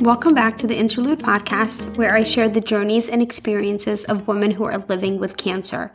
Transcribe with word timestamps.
Welcome 0.00 0.32
back 0.32 0.56
to 0.58 0.68
the 0.68 0.78
Interlude 0.78 1.18
podcast, 1.18 1.96
where 1.96 2.14
I 2.14 2.22
share 2.22 2.48
the 2.48 2.60
journeys 2.60 3.08
and 3.08 3.20
experiences 3.20 4.04
of 4.04 4.28
women 4.28 4.52
who 4.52 4.62
are 4.62 4.78
living 4.78 5.18
with 5.18 5.36
cancer. 5.36 5.92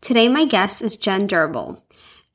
Today, 0.00 0.28
my 0.28 0.44
guest 0.44 0.80
is 0.80 0.94
Jen 0.94 1.26
Durbel. 1.26 1.84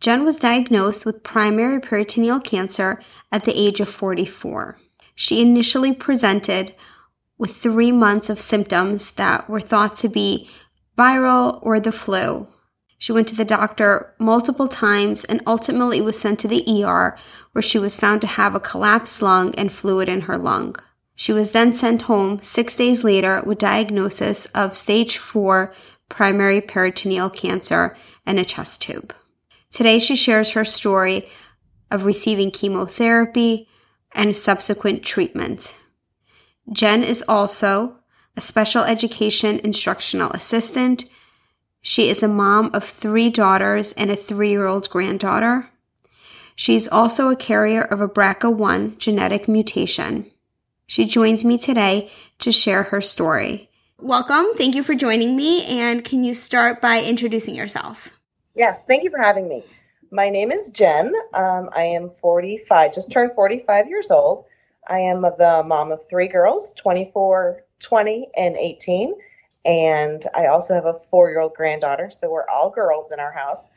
Jen 0.02 0.26
was 0.26 0.36
diagnosed 0.36 1.06
with 1.06 1.24
primary 1.24 1.80
peritoneal 1.80 2.42
cancer 2.42 3.02
at 3.32 3.46
the 3.46 3.58
age 3.58 3.80
of 3.80 3.88
44. 3.88 4.78
She 5.16 5.42
initially 5.42 5.94
presented 5.94 6.76
with 7.38 7.56
three 7.56 7.94
months 7.94 8.30
of 8.30 8.42
symptoms 8.42 9.14
that 9.14 9.50
were 9.50 9.62
thought 9.62 9.96
to 9.98 10.10
be 10.10 10.50
viral 10.98 11.60
or 11.62 11.80
the 11.80 11.94
flu. 11.94 12.50
She 12.98 13.14
went 13.14 13.30
to 13.30 13.36
the 13.36 13.46
doctor 13.46 14.14
multiple 14.20 14.68
times 14.68 15.24
and 15.24 15.42
ultimately 15.48 16.02
was 16.02 16.20
sent 16.20 16.40
to 16.42 16.50
the 16.50 16.84
ER 16.84 17.18
where 17.54 17.62
she 17.62 17.80
was 17.80 17.98
found 17.98 18.20
to 18.20 18.28
have 18.28 18.54
a 18.54 18.60
collapsed 18.60 19.22
lung 19.22 19.56
and 19.56 19.72
fluid 19.72 20.10
in 20.10 20.22
her 20.22 20.38
lung. 20.38 20.76
She 21.16 21.34
was 21.34 21.52
then 21.52 21.74
sent 21.74 22.04
home 22.04 22.42
six 22.42 22.76
days 22.76 23.04
later 23.04 23.42
with 23.46 23.58
diagnosis 23.58 24.46
of 24.48 24.76
stage 24.76 25.18
four 25.18 25.74
primary 26.10 26.62
peritoneal 26.62 27.30
cancer 27.30 27.96
and 28.26 28.38
a 28.38 28.46
chest 28.46 28.82
tube. 28.82 29.14
Today 29.72 30.00
she 30.00 30.16
shares 30.16 30.52
her 30.52 30.66
story 30.66 31.30
of 31.90 32.06
receiving 32.06 32.52
chemotherapy 32.52 33.68
and 34.12 34.36
subsequent 34.36 35.04
treatment. 35.04 35.76
Jen 36.72 37.04
is 37.04 37.24
also 37.28 37.98
a 38.36 38.42
special 38.42 38.84
education 38.84 39.60
instructional 39.60 40.32
assistant 40.32 41.06
she 41.88 42.10
is 42.10 42.24
a 42.24 42.28
mom 42.28 42.72
of 42.74 42.84
three 42.84 43.30
daughters 43.30 43.94
and 43.94 44.10
a 44.10 44.16
three 44.16 44.50
year 44.50 44.66
old 44.66 44.90
granddaughter. 44.90 45.70
She's 46.56 46.88
also 46.88 47.30
a 47.30 47.36
carrier 47.36 47.84
of 47.84 48.02
a 48.02 48.10
BRCA1 48.10 48.98
genetic 48.98 49.48
mutation. 49.48 50.32
She 50.88 51.06
joins 51.06 51.44
me 51.44 51.58
today 51.58 52.12
to 52.40 52.52
share 52.52 52.84
her 52.84 53.02
story. 53.02 53.70
Welcome. 54.00 54.46
Thank 54.56 54.76
you 54.76 54.84
for 54.84 54.94
joining 54.94 55.36
me. 55.36 55.66
And 55.66 56.04
can 56.04 56.24
you 56.24 56.34
start 56.34 56.80
by 56.80 57.02
introducing 57.02 57.56
yourself? 57.56 58.10
Yes, 58.56 58.84
thank 58.88 59.04
you 59.04 59.10
for 59.10 59.18
having 59.20 59.48
me. 59.48 59.64
My 60.12 60.30
name 60.30 60.52
is 60.52 60.70
Jen. 60.70 61.14
Um, 61.34 61.70
I 61.76 61.84
am 61.84 62.10
45, 62.10 62.94
just 62.94 63.12
turned 63.12 63.34
45 63.34 63.90
years 63.90 64.12
old. 64.12 64.46
I 64.88 65.00
am 65.00 65.22
the 65.22 65.64
mom 65.66 65.92
of 65.92 66.08
three 66.08 66.28
girls 66.28 66.74
24, 66.74 67.64
20, 67.80 68.28
and 68.38 68.56
18. 68.56 69.16
And 69.66 70.24
I 70.36 70.46
also 70.48 70.76
have 70.76 70.86
a 70.86 70.94
four 70.94 71.30
year 71.30 71.40
old 71.40 71.56
granddaughter. 71.56 72.12
So 72.12 72.30
we're 72.30 72.48
all 72.48 72.70
girls 72.70 73.12
in 73.12 73.20
our 73.20 73.32
house. 73.32 73.70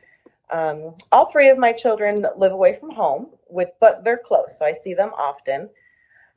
Um, 0.51 0.93
all 1.11 1.29
three 1.29 1.49
of 1.49 1.57
my 1.57 1.71
children 1.71 2.25
live 2.37 2.51
away 2.51 2.77
from 2.79 2.91
home, 2.91 3.29
with 3.49 3.69
but 3.79 4.03
they're 4.03 4.21
close, 4.23 4.57
so 4.57 4.65
I 4.65 4.73
see 4.73 4.93
them 4.93 5.11
often. 5.15 5.69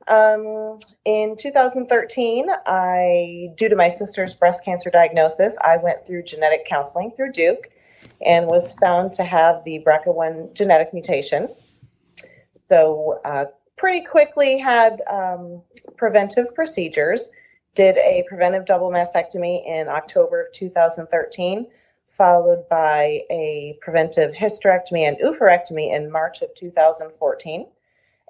Um, 0.07 0.77
in 1.05 1.35
2013, 1.37 2.47
I, 2.65 3.49
due 3.55 3.69
to 3.69 3.75
my 3.75 3.89
sister's 3.89 4.35
breast 4.35 4.65
cancer 4.65 4.89
diagnosis, 4.89 5.55
I 5.61 5.77
went 5.77 6.05
through 6.05 6.23
genetic 6.23 6.65
counseling 6.65 7.11
through 7.15 7.31
Duke 7.31 7.69
and 8.25 8.47
was 8.47 8.73
found 8.73 9.13
to 9.13 9.23
have 9.23 9.63
the 9.63 9.83
BRCA1 9.85 10.53
genetic 10.53 10.93
mutation. 10.93 11.49
So, 12.69 13.21
uh, 13.23 13.45
pretty 13.77 14.05
quickly 14.05 14.57
had 14.57 15.01
um, 15.09 15.61
preventive 15.97 16.47
procedures 16.55 17.29
did 17.75 17.97
a 17.97 18.23
preventive 18.27 18.65
double 18.65 18.91
mastectomy 18.91 19.65
in 19.67 19.87
October 19.87 20.43
of 20.43 20.51
2013, 20.53 21.67
followed 22.17 22.67
by 22.69 23.21
a 23.31 23.77
preventive 23.81 24.31
hysterectomy 24.33 25.07
and 25.07 25.17
oophorectomy 25.17 25.95
in 25.95 26.11
March 26.11 26.41
of 26.41 26.53
2014. 26.55 27.65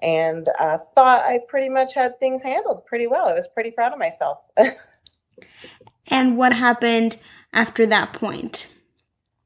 And 0.04 0.50
I 0.60 0.64
uh, 0.64 0.78
thought 0.96 1.24
I 1.24 1.40
pretty 1.48 1.70
much 1.70 1.94
had 1.94 2.20
things 2.20 2.44
handled 2.44 2.86
pretty 2.86 3.08
well. 3.08 3.28
I 3.28 3.34
was 3.34 3.48
pretty 3.48 3.72
proud 3.72 3.94
of 3.94 4.00
myself. 4.00 4.40
and 6.08 6.38
what 6.38 6.54
happened 6.54 7.18
after 7.54 7.86
that 7.86 8.14
point? 8.14 8.68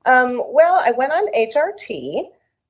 Um, 0.05 0.41
well, 0.47 0.75
I 0.75 0.91
went 0.91 1.11
on 1.13 1.31
HRT. 1.31 2.23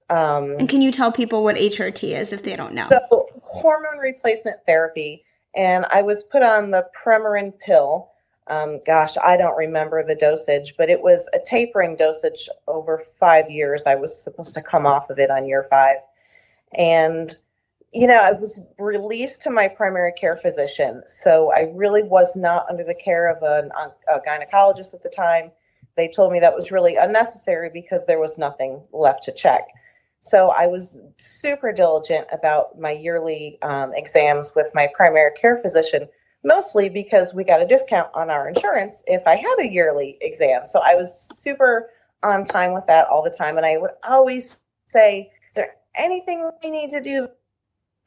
Um, 0.09 0.57
and 0.59 0.69
can 0.69 0.81
you 0.81 0.91
tell 0.91 1.11
people 1.11 1.43
what 1.43 1.55
HRT 1.55 2.15
is 2.15 2.33
if 2.33 2.43
they 2.43 2.55
don't 2.55 2.73
know? 2.73 2.87
So, 2.89 3.27
hormone 3.41 3.97
replacement 3.99 4.57
therapy 4.65 5.23
and 5.57 5.85
I 5.91 6.03
was 6.03 6.23
put 6.23 6.43
on 6.43 6.71
the 6.71 6.85
Premarin 6.95 7.51
pill. 7.59 8.11
Um, 8.45 8.79
gosh, 8.85 9.17
I 9.21 9.35
don't 9.35 9.57
remember 9.57 10.05
the 10.05 10.15
dosage, 10.15 10.75
but 10.77 10.89
it 10.89 11.01
was 11.01 11.27
a 11.33 11.39
tapering 11.39 11.97
dosage 11.97 12.47
over 12.67 12.99
five 12.99 13.49
years. 13.49 13.83
I 13.85 13.95
was 13.95 14.23
supposed 14.23 14.53
to 14.53 14.61
come 14.61 14.85
off 14.85 15.09
of 15.09 15.19
it 15.19 15.31
on 15.31 15.47
year 15.47 15.65
five. 15.69 15.97
And, 16.73 17.33
you 17.93 18.05
know, 18.05 18.19
I 18.19 18.31
was 18.33 18.59
released 18.77 19.41
to 19.43 19.49
my 19.49 19.67
primary 19.67 20.11
care 20.11 20.35
physician. 20.35 21.03
So 21.07 21.51
I 21.53 21.71
really 21.73 22.03
was 22.03 22.35
not 22.35 22.65
under 22.69 22.83
the 22.83 22.95
care 22.95 23.29
of 23.29 23.41
an, 23.43 23.71
a 24.13 24.19
gynecologist 24.19 24.93
at 24.93 25.03
the 25.03 25.09
time. 25.09 25.51
They 25.95 26.07
told 26.07 26.31
me 26.31 26.39
that 26.39 26.53
was 26.53 26.71
really 26.71 26.95
unnecessary 26.95 27.69
because 27.73 28.05
there 28.05 28.19
was 28.19 28.37
nothing 28.37 28.81
left 28.91 29.23
to 29.23 29.31
check. 29.31 29.67
So 30.19 30.49
I 30.49 30.67
was 30.67 30.97
super 31.17 31.71
diligent 31.71 32.27
about 32.31 32.79
my 32.79 32.91
yearly 32.91 33.57
um, 33.61 33.93
exams 33.95 34.51
with 34.55 34.67
my 34.73 34.89
primary 34.93 35.31
care 35.39 35.57
physician, 35.57 36.07
mostly 36.43 36.89
because 36.89 37.33
we 37.33 37.43
got 37.43 37.61
a 37.61 37.65
discount 37.65 38.09
on 38.13 38.29
our 38.29 38.49
insurance 38.49 39.01
if 39.07 39.25
I 39.25 39.35
had 39.35 39.55
a 39.59 39.67
yearly 39.67 40.17
exam. 40.21 40.65
So 40.65 40.81
I 40.85 40.95
was 40.95 41.17
super 41.39 41.89
on 42.23 42.43
time 42.43 42.73
with 42.73 42.85
that 42.87 43.07
all 43.07 43.23
the 43.23 43.29
time. 43.29 43.57
And 43.57 43.65
I 43.65 43.77
would 43.77 43.91
always 44.03 44.57
say, 44.87 45.31
Is 45.49 45.55
there 45.55 45.75
anything 45.95 46.49
we 46.63 46.69
need 46.69 46.89
to 46.91 47.01
do 47.01 47.29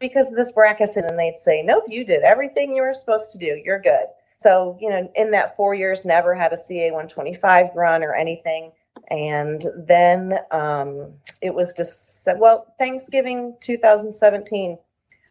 because 0.01 0.31
of 0.31 0.37
this 0.37 0.53
BRCA? 0.53 1.09
And 1.09 1.19
they'd 1.19 1.39
say, 1.39 1.63
Nope, 1.63 1.85
you 1.89 2.05
did 2.05 2.23
everything 2.23 2.75
you 2.75 2.83
were 2.83 2.93
supposed 2.93 3.31
to 3.33 3.39
do. 3.39 3.61
You're 3.65 3.81
good. 3.81 4.07
So, 4.39 4.77
you 4.81 4.89
know, 4.89 5.11
in 5.15 5.31
that 5.33 5.55
four 5.55 5.75
years, 5.75 6.07
never 6.07 6.35
had 6.35 6.53
a 6.53 6.57
CA 6.57 6.91
125 6.91 7.67
run 7.75 8.03
or 8.03 8.15
anything. 8.15 8.73
And 9.11 9.63
then 9.77 10.39
um, 10.51 11.13
it 11.43 11.55
was 11.55 11.75
just, 11.75 12.27
well, 12.37 12.67
Thanksgiving 12.79 13.57
2017, 13.61 14.79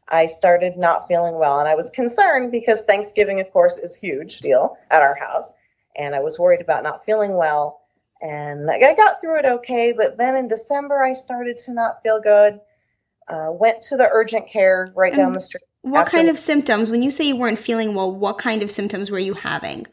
I 0.10 0.26
started 0.28 0.78
not 0.78 1.08
feeling 1.08 1.40
well. 1.40 1.60
And 1.60 1.68
I 1.68 1.76
was 1.76 1.90
concerned 1.90 2.52
because 2.52 2.84
Thanksgiving, 2.84 3.40
of 3.40 3.52
course, 3.52 3.78
is 3.78 3.96
huge 3.96 4.40
deal 4.40 4.78
at 4.92 5.02
our 5.02 5.16
house. 5.16 5.54
And 5.96 6.14
I 6.14 6.20
was 6.20 6.38
worried 6.38 6.62
about 6.62 6.84
not 6.84 7.04
feeling 7.04 7.36
well. 7.36 7.82
And 8.22 8.70
I 8.70 8.94
got 8.96 9.22
through 9.22 9.40
it 9.40 9.46
okay. 9.46 9.94
But 9.96 10.18
then 10.18 10.36
in 10.36 10.48
December, 10.48 11.02
I 11.02 11.14
started 11.14 11.58
to 11.58 11.74
not 11.74 12.02
feel 12.04 12.22
good. 12.22 12.60
Uh, 13.30 13.52
went 13.52 13.80
to 13.82 13.96
the 13.96 14.10
urgent 14.12 14.50
care 14.50 14.92
right 14.96 15.14
down 15.14 15.34
the 15.34 15.40
street. 15.40 15.64
What 15.82 16.08
kind 16.08 16.30
of 16.30 16.40
symptoms, 16.40 16.90
when 16.92 17.02
you 17.02 17.12
say 17.12 17.26
you 17.26 17.38
weren't 17.38 17.60
feeling 17.60 17.94
well, 17.94 18.14
what 18.14 18.38
kind 18.38 18.62
of 18.64 18.72
symptoms 18.72 19.12
were 19.12 19.20
you 19.20 19.34
having? 19.34 19.86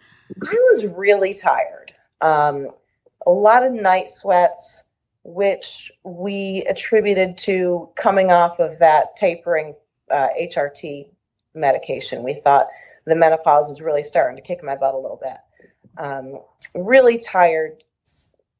I 0.42 0.54
was 0.72 0.86
really 0.86 1.32
tired. 1.32 1.94
Um, 2.22 2.70
a 3.26 3.30
lot 3.30 3.64
of 3.64 3.72
night 3.72 4.08
sweats, 4.08 4.84
which 5.22 5.92
we 6.04 6.64
attributed 6.68 7.36
to 7.38 7.88
coming 7.94 8.30
off 8.30 8.58
of 8.58 8.78
that 8.78 9.16
tapering 9.16 9.74
uh, 10.10 10.28
HRT 10.40 11.08
medication. 11.54 12.22
We 12.22 12.34
thought 12.34 12.68
the 13.06 13.14
menopause 13.14 13.68
was 13.68 13.80
really 13.80 14.02
starting 14.02 14.36
to 14.36 14.42
kick 14.42 14.62
my 14.62 14.76
butt 14.76 14.94
a 14.94 14.98
little 14.98 15.20
bit. 15.22 15.36
Um, 15.98 16.40
really 16.74 17.18
tired, 17.18 17.82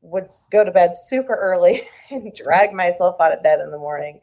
would 0.03 0.29
go 0.53 0.65
to 0.65 0.71
bed 0.71 0.95
super 0.95 1.35
early 1.35 1.83
and 2.11 2.33
drag 2.33 2.73
myself 2.73 3.21
out 3.21 3.33
of 3.33 3.43
bed 3.43 3.61
in 3.61 3.71
the 3.71 3.79
morning. 3.79 4.21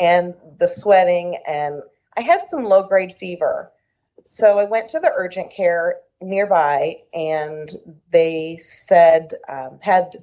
And 0.00 0.34
the 0.58 0.68
sweating, 0.68 1.38
and 1.46 1.82
I 2.16 2.20
had 2.20 2.44
some 2.46 2.64
low 2.64 2.82
grade 2.82 3.12
fever. 3.12 3.72
So 4.24 4.58
I 4.58 4.64
went 4.64 4.88
to 4.90 5.00
the 5.00 5.12
urgent 5.14 5.50
care 5.50 5.96
nearby 6.20 6.96
and 7.14 7.68
they 8.12 8.56
said 8.60 9.34
um, 9.48 9.78
had 9.80 10.16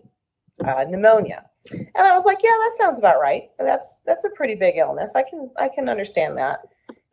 uh, 0.63 0.85
pneumonia. 0.87 1.45
And 1.71 1.89
i 1.95 2.15
was 2.15 2.25
like 2.25 2.39
yeah 2.43 2.51
that 2.51 2.75
sounds 2.77 2.99
about 2.99 3.19
right. 3.19 3.49
That's 3.57 3.95
that's 4.05 4.25
a 4.25 4.29
pretty 4.29 4.55
big 4.55 4.77
illness. 4.77 5.13
I 5.15 5.23
can 5.23 5.49
i 5.57 5.67
can 5.67 5.89
understand 5.89 6.37
that. 6.37 6.59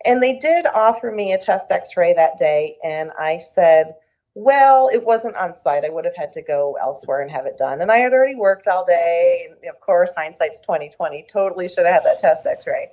And 0.05 0.23
they 0.23 0.37
did 0.37 0.67
offer 0.67 1.11
me 1.11 1.33
a 1.33 1.41
chest 1.41 1.71
x-ray 1.71 2.13
that 2.15 2.37
day 2.37 2.77
and 2.85 3.11
i 3.19 3.39
said 3.39 3.95
well 4.35 4.89
it 4.93 5.05
wasn't 5.05 5.37
on 5.37 5.55
site 5.55 5.85
i 5.85 5.91
would 5.91 6.05
have 6.05 6.17
had 6.17 6.33
to 6.33 6.43
go 6.43 6.77
elsewhere 6.81 7.21
and 7.21 7.31
have 7.31 7.47
it 7.47 7.57
done 7.59 7.83
and 7.83 7.93
i 7.93 7.99
had 7.99 8.13
already 8.13 8.35
worked 8.35 8.67
all 8.67 8.85
day 8.85 9.47
and 9.49 9.69
of 9.69 9.79
course 9.81 10.13
hindsight's 10.17 10.61
2020 10.61 11.25
totally 11.31 11.69
should 11.69 11.85
have 11.85 12.03
had 12.03 12.05
that 12.05 12.21
chest 12.21 12.47
x-ray 12.47 12.89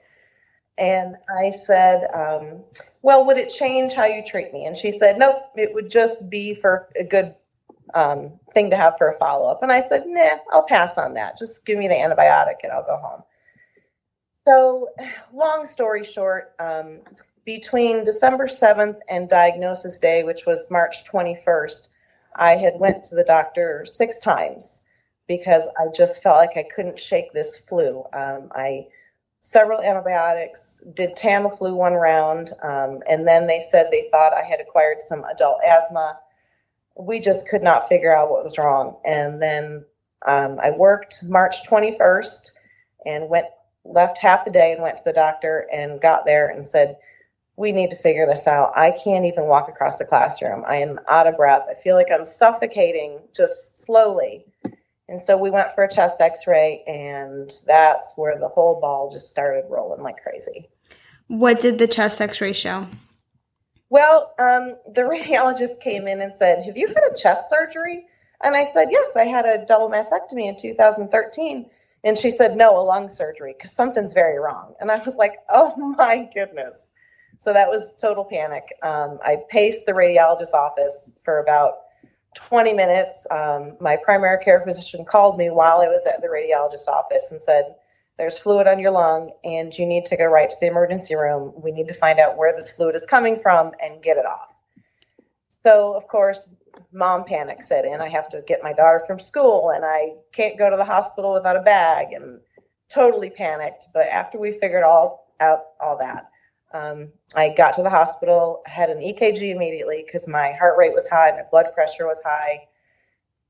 and 0.79 1.17
I 1.37 1.49
said, 1.49 2.07
um, 2.13 2.63
Well, 3.01 3.25
would 3.25 3.37
it 3.37 3.49
change 3.49 3.93
how 3.93 4.05
you 4.05 4.23
treat 4.25 4.53
me? 4.53 4.65
And 4.65 4.77
she 4.77 4.91
said, 4.91 5.17
Nope, 5.17 5.51
it 5.55 5.73
would 5.73 5.91
just 5.91 6.29
be 6.29 6.53
for 6.53 6.87
a 6.97 7.03
good 7.03 7.35
um, 7.93 8.31
thing 8.53 8.69
to 8.69 8.77
have 8.77 8.97
for 8.97 9.09
a 9.09 9.17
follow 9.17 9.49
up. 9.51 9.61
And 9.61 9.73
I 9.73 9.81
said, 9.81 10.03
Nah, 10.07 10.37
I'll 10.53 10.63
pass 10.63 10.97
on 10.97 11.13
that. 11.15 11.37
Just 11.37 11.65
give 11.65 11.77
me 11.77 11.89
the 11.89 11.95
antibiotic 11.95 12.55
and 12.63 12.71
I'll 12.71 12.85
go 12.85 12.95
home. 12.95 13.23
So, 14.49 14.89
long 15.31 15.67
story 15.67 16.03
short, 16.03 16.55
um, 16.57 17.01
between 17.45 18.03
December 18.03 18.47
7th 18.47 18.97
and 19.07 19.29
diagnosis 19.29 19.99
day, 19.99 20.23
which 20.23 20.47
was 20.47 20.65
March 20.71 21.05
21st, 21.05 21.89
I 22.35 22.55
had 22.55 22.79
went 22.79 23.03
to 23.03 23.15
the 23.15 23.23
doctor 23.23 23.85
six 23.85 24.17
times 24.17 24.81
because 25.27 25.67
I 25.79 25.89
just 25.95 26.23
felt 26.23 26.37
like 26.37 26.57
I 26.57 26.63
couldn't 26.63 26.99
shake 26.99 27.31
this 27.31 27.59
flu. 27.59 28.03
Um, 28.11 28.51
I 28.55 28.87
several 29.41 29.81
antibiotics, 29.81 30.83
did 30.95 31.15
Tamiflu 31.15 31.75
one 31.75 31.93
round, 31.93 32.51
um, 32.63 33.03
and 33.07 33.27
then 33.27 33.45
they 33.45 33.59
said 33.59 33.89
they 33.91 34.09
thought 34.09 34.33
I 34.33 34.41
had 34.43 34.59
acquired 34.59 35.03
some 35.03 35.23
adult 35.25 35.59
asthma. 35.63 36.17
We 36.95 37.19
just 37.19 37.47
could 37.47 37.61
not 37.61 37.87
figure 37.87 38.15
out 38.17 38.31
what 38.31 38.43
was 38.43 38.57
wrong. 38.57 38.97
And 39.05 39.39
then 39.39 39.85
um, 40.25 40.59
I 40.59 40.71
worked 40.71 41.29
March 41.29 41.67
21st 41.69 42.49
and 43.05 43.29
went 43.29 43.45
left 43.85 44.17
half 44.17 44.45
a 44.45 44.51
day 44.51 44.73
and 44.73 44.81
went 44.81 44.97
to 44.97 45.03
the 45.03 45.13
doctor 45.13 45.67
and 45.71 46.01
got 46.01 46.25
there 46.25 46.49
and 46.49 46.65
said, 46.65 46.97
we 47.59 47.73
need 47.73 47.89
to 47.89 47.95
figure 47.97 48.25
this 48.25 48.47
out. 48.47 48.71
I 48.77 48.91
can't 48.91 49.25
even 49.25 49.45
walk 49.45 49.67
across 49.67 49.99
the 49.99 50.05
classroom. 50.05 50.63
I 50.65 50.77
am 50.77 50.97
out 51.09 51.27
of 51.27 51.35
breath. 51.35 51.63
I 51.69 51.73
feel 51.73 51.95
like 51.95 52.07
I'm 52.09 52.23
suffocating 52.23 53.19
just 53.35 53.83
slowly. 53.83 54.45
And 55.09 55.19
so 55.19 55.35
we 55.35 55.49
went 55.49 55.71
for 55.71 55.83
a 55.83 55.91
chest 55.91 56.21
x 56.21 56.47
ray, 56.47 56.83
and 56.87 57.51
that's 57.67 58.13
where 58.15 58.39
the 58.39 58.47
whole 58.47 58.79
ball 58.79 59.11
just 59.11 59.29
started 59.29 59.65
rolling 59.67 60.01
like 60.03 60.23
crazy. 60.23 60.69
What 61.27 61.59
did 61.59 61.79
the 61.79 61.87
chest 61.87 62.21
x 62.21 62.39
ray 62.39 62.53
show? 62.53 62.87
Well, 63.89 64.33
um, 64.39 64.77
the 64.93 65.01
radiologist 65.11 65.81
came 65.81 66.07
in 66.07 66.21
and 66.21 66.33
said, 66.33 66.63
Have 66.63 66.77
you 66.77 66.87
had 66.87 67.03
a 67.11 67.13
chest 67.13 67.49
surgery? 67.49 68.05
And 68.41 68.55
I 68.55 68.63
said, 68.63 68.87
Yes, 68.89 69.17
I 69.17 69.25
had 69.25 69.45
a 69.45 69.65
double 69.65 69.89
mastectomy 69.89 70.47
in 70.47 70.55
2013. 70.55 71.69
And 72.03 72.17
she 72.17 72.31
said, 72.31 72.55
No, 72.55 72.77
a 72.77 72.81
lung 72.81 73.09
surgery, 73.09 73.53
because 73.57 73.71
something's 73.71 74.13
very 74.13 74.39
wrong. 74.39 74.73
And 74.79 74.91
I 74.91 75.01
was 75.03 75.15
like, 75.15 75.35
Oh 75.49 75.75
my 75.97 76.29
goodness. 76.33 76.87
So 77.39 77.53
that 77.53 77.69
was 77.69 77.93
total 77.99 78.25
panic. 78.25 78.63
Um, 78.83 79.17
I 79.23 79.37
paced 79.49 79.85
the 79.85 79.93
radiologist's 79.93 80.53
office 80.53 81.11
for 81.23 81.39
about 81.39 81.75
20 82.35 82.73
minutes. 82.73 83.25
Um, 83.31 83.77
my 83.79 83.95
primary 83.95 84.43
care 84.43 84.61
physician 84.65 85.05
called 85.05 85.37
me 85.37 85.49
while 85.49 85.79
I 85.79 85.87
was 85.87 86.05
at 86.05 86.21
the 86.21 86.27
radiologist's 86.27 86.87
office 86.87 87.29
and 87.31 87.41
said, 87.41 87.75
There's 88.17 88.37
fluid 88.37 88.67
on 88.67 88.79
your 88.79 88.91
lung, 88.91 89.31
and 89.43 89.75
you 89.77 89.85
need 89.85 90.05
to 90.05 90.17
go 90.17 90.25
right 90.25 90.49
to 90.49 90.55
the 90.59 90.67
emergency 90.67 91.15
room. 91.15 91.53
We 91.55 91.71
need 91.71 91.87
to 91.87 91.93
find 91.93 92.19
out 92.19 92.37
where 92.37 92.53
this 92.53 92.71
fluid 92.71 92.95
is 92.95 93.05
coming 93.05 93.39
from 93.39 93.71
and 93.81 94.03
get 94.03 94.17
it 94.17 94.25
off. 94.25 94.49
So, 95.63 95.93
of 95.93 96.07
course, 96.07 96.49
mom 96.91 97.23
panic 97.23 97.61
set 97.61 97.85
in. 97.85 98.01
I 98.01 98.09
have 98.09 98.29
to 98.29 98.43
get 98.47 98.63
my 98.63 98.73
daughter 98.73 99.01
from 99.05 99.19
school, 99.19 99.71
and 99.71 99.85
I 99.85 100.13
can't 100.31 100.57
go 100.57 100.69
to 100.69 100.77
the 100.77 100.85
hospital 100.85 101.33
without 101.33 101.57
a 101.57 101.61
bag, 101.61 102.13
and 102.13 102.39
totally 102.89 103.29
panicked. 103.29 103.87
But 103.93 104.07
after 104.07 104.37
we 104.39 104.51
figured 104.51 104.83
all 104.83 105.33
out 105.39 105.65
all 105.79 105.97
that, 105.97 106.29
um, 106.73 107.09
I 107.35 107.49
got 107.49 107.73
to 107.75 107.83
the 107.83 107.89
hospital, 107.89 108.61
had 108.65 108.89
an 108.89 108.99
EKG 108.99 109.53
immediately 109.55 110.03
because 110.05 110.27
my 110.27 110.51
heart 110.53 110.77
rate 110.77 110.93
was 110.93 111.09
high, 111.09 111.31
my 111.31 111.43
blood 111.49 111.67
pressure 111.73 112.05
was 112.05 112.19
high. 112.23 112.67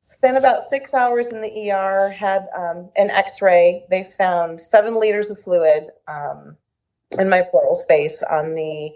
Spent 0.01 0.37
about 0.37 0.63
six 0.63 0.93
hours 0.93 1.27
in 1.27 1.41
the 1.41 1.71
ER, 1.71 2.09
had 2.09 2.47
um, 2.57 2.89
an 2.95 3.11
x 3.11 3.41
ray. 3.41 3.85
They 3.89 4.03
found 4.03 4.59
seven 4.59 4.99
liters 4.99 5.29
of 5.29 5.39
fluid 5.39 5.89
um, 6.07 6.55
in 7.19 7.29
my 7.29 7.41
pleural 7.41 7.75
space 7.75 8.23
on 8.23 8.55
the 8.55 8.91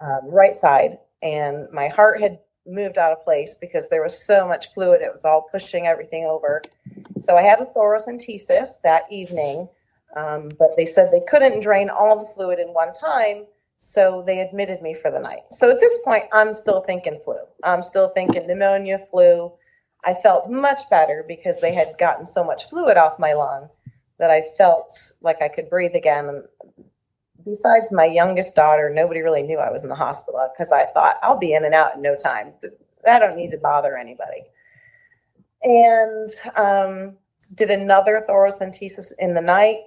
um, 0.00 0.28
right 0.28 0.56
side, 0.56 0.98
and 1.22 1.68
my 1.72 1.88
heart 1.88 2.20
had 2.20 2.38
moved 2.66 2.98
out 2.98 3.12
of 3.12 3.22
place 3.22 3.56
because 3.60 3.88
there 3.88 4.02
was 4.02 4.18
so 4.18 4.46
much 4.46 4.72
fluid, 4.72 5.00
it 5.02 5.14
was 5.14 5.24
all 5.24 5.48
pushing 5.50 5.86
everything 5.86 6.24
over. 6.24 6.62
So 7.18 7.36
I 7.36 7.42
had 7.42 7.60
a 7.60 7.66
thoracentesis 7.66 8.80
that 8.82 9.04
evening 9.10 9.68
um, 10.16 10.50
but 10.58 10.76
they 10.76 10.86
said 10.86 11.12
they 11.12 11.22
couldn't 11.28 11.60
drain 11.60 11.90
all 11.90 12.18
the 12.18 12.24
fluid 12.24 12.58
in 12.58 12.68
one 12.68 12.94
time, 12.94 13.44
so 13.78 14.22
they 14.26 14.40
admitted 14.40 14.80
me 14.80 14.94
for 14.94 15.10
the 15.10 15.20
night. 15.20 15.42
So 15.50 15.70
at 15.70 15.78
this 15.78 15.98
point, 16.04 16.24
I'm 16.32 16.54
still 16.54 16.80
thinking 16.80 17.20
flu. 17.22 17.36
I'm 17.62 17.82
still 17.82 18.08
thinking 18.08 18.46
pneumonia, 18.46 18.98
flu. 18.98 19.52
I 20.04 20.14
felt 20.14 20.50
much 20.50 20.88
better 20.88 21.24
because 21.28 21.60
they 21.60 21.74
had 21.74 21.98
gotten 21.98 22.24
so 22.24 22.42
much 22.42 22.68
fluid 22.70 22.96
off 22.96 23.18
my 23.18 23.34
lung 23.34 23.68
that 24.18 24.30
I 24.30 24.42
felt 24.56 25.12
like 25.20 25.42
I 25.42 25.48
could 25.48 25.68
breathe 25.68 25.94
again. 25.94 26.44
Besides 27.44 27.92
my 27.92 28.06
youngest 28.06 28.56
daughter, 28.56 28.90
nobody 28.90 29.20
really 29.20 29.42
knew 29.42 29.58
I 29.58 29.70
was 29.70 29.82
in 29.82 29.88
the 29.88 29.94
hospital 29.94 30.48
because 30.52 30.72
I 30.72 30.86
thought 30.86 31.16
I'll 31.22 31.38
be 31.38 31.54
in 31.54 31.64
and 31.64 31.74
out 31.74 31.94
in 31.96 32.02
no 32.02 32.16
time. 32.16 32.52
I 33.06 33.18
don't 33.18 33.36
need 33.36 33.52
to 33.52 33.58
bother 33.58 33.96
anybody. 33.96 34.42
And 35.62 36.28
um, 36.56 37.16
did 37.54 37.70
another 37.70 38.24
thoracentesis 38.28 39.12
in 39.18 39.34
the 39.34 39.40
night 39.40 39.78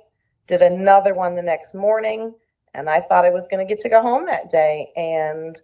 did 0.50 0.64
another 0.64 1.14
one 1.14 1.36
the 1.36 1.44
next 1.44 1.76
morning 1.76 2.34
and 2.74 2.90
I 2.90 3.02
thought 3.02 3.24
I 3.24 3.30
was 3.30 3.48
going 3.48 3.66
to 3.66 3.70
get 3.70 3.80
to 3.82 3.90
go 3.90 4.02
home 4.02 4.26
that 4.26 4.50
day. 4.50 4.90
And 4.96 5.56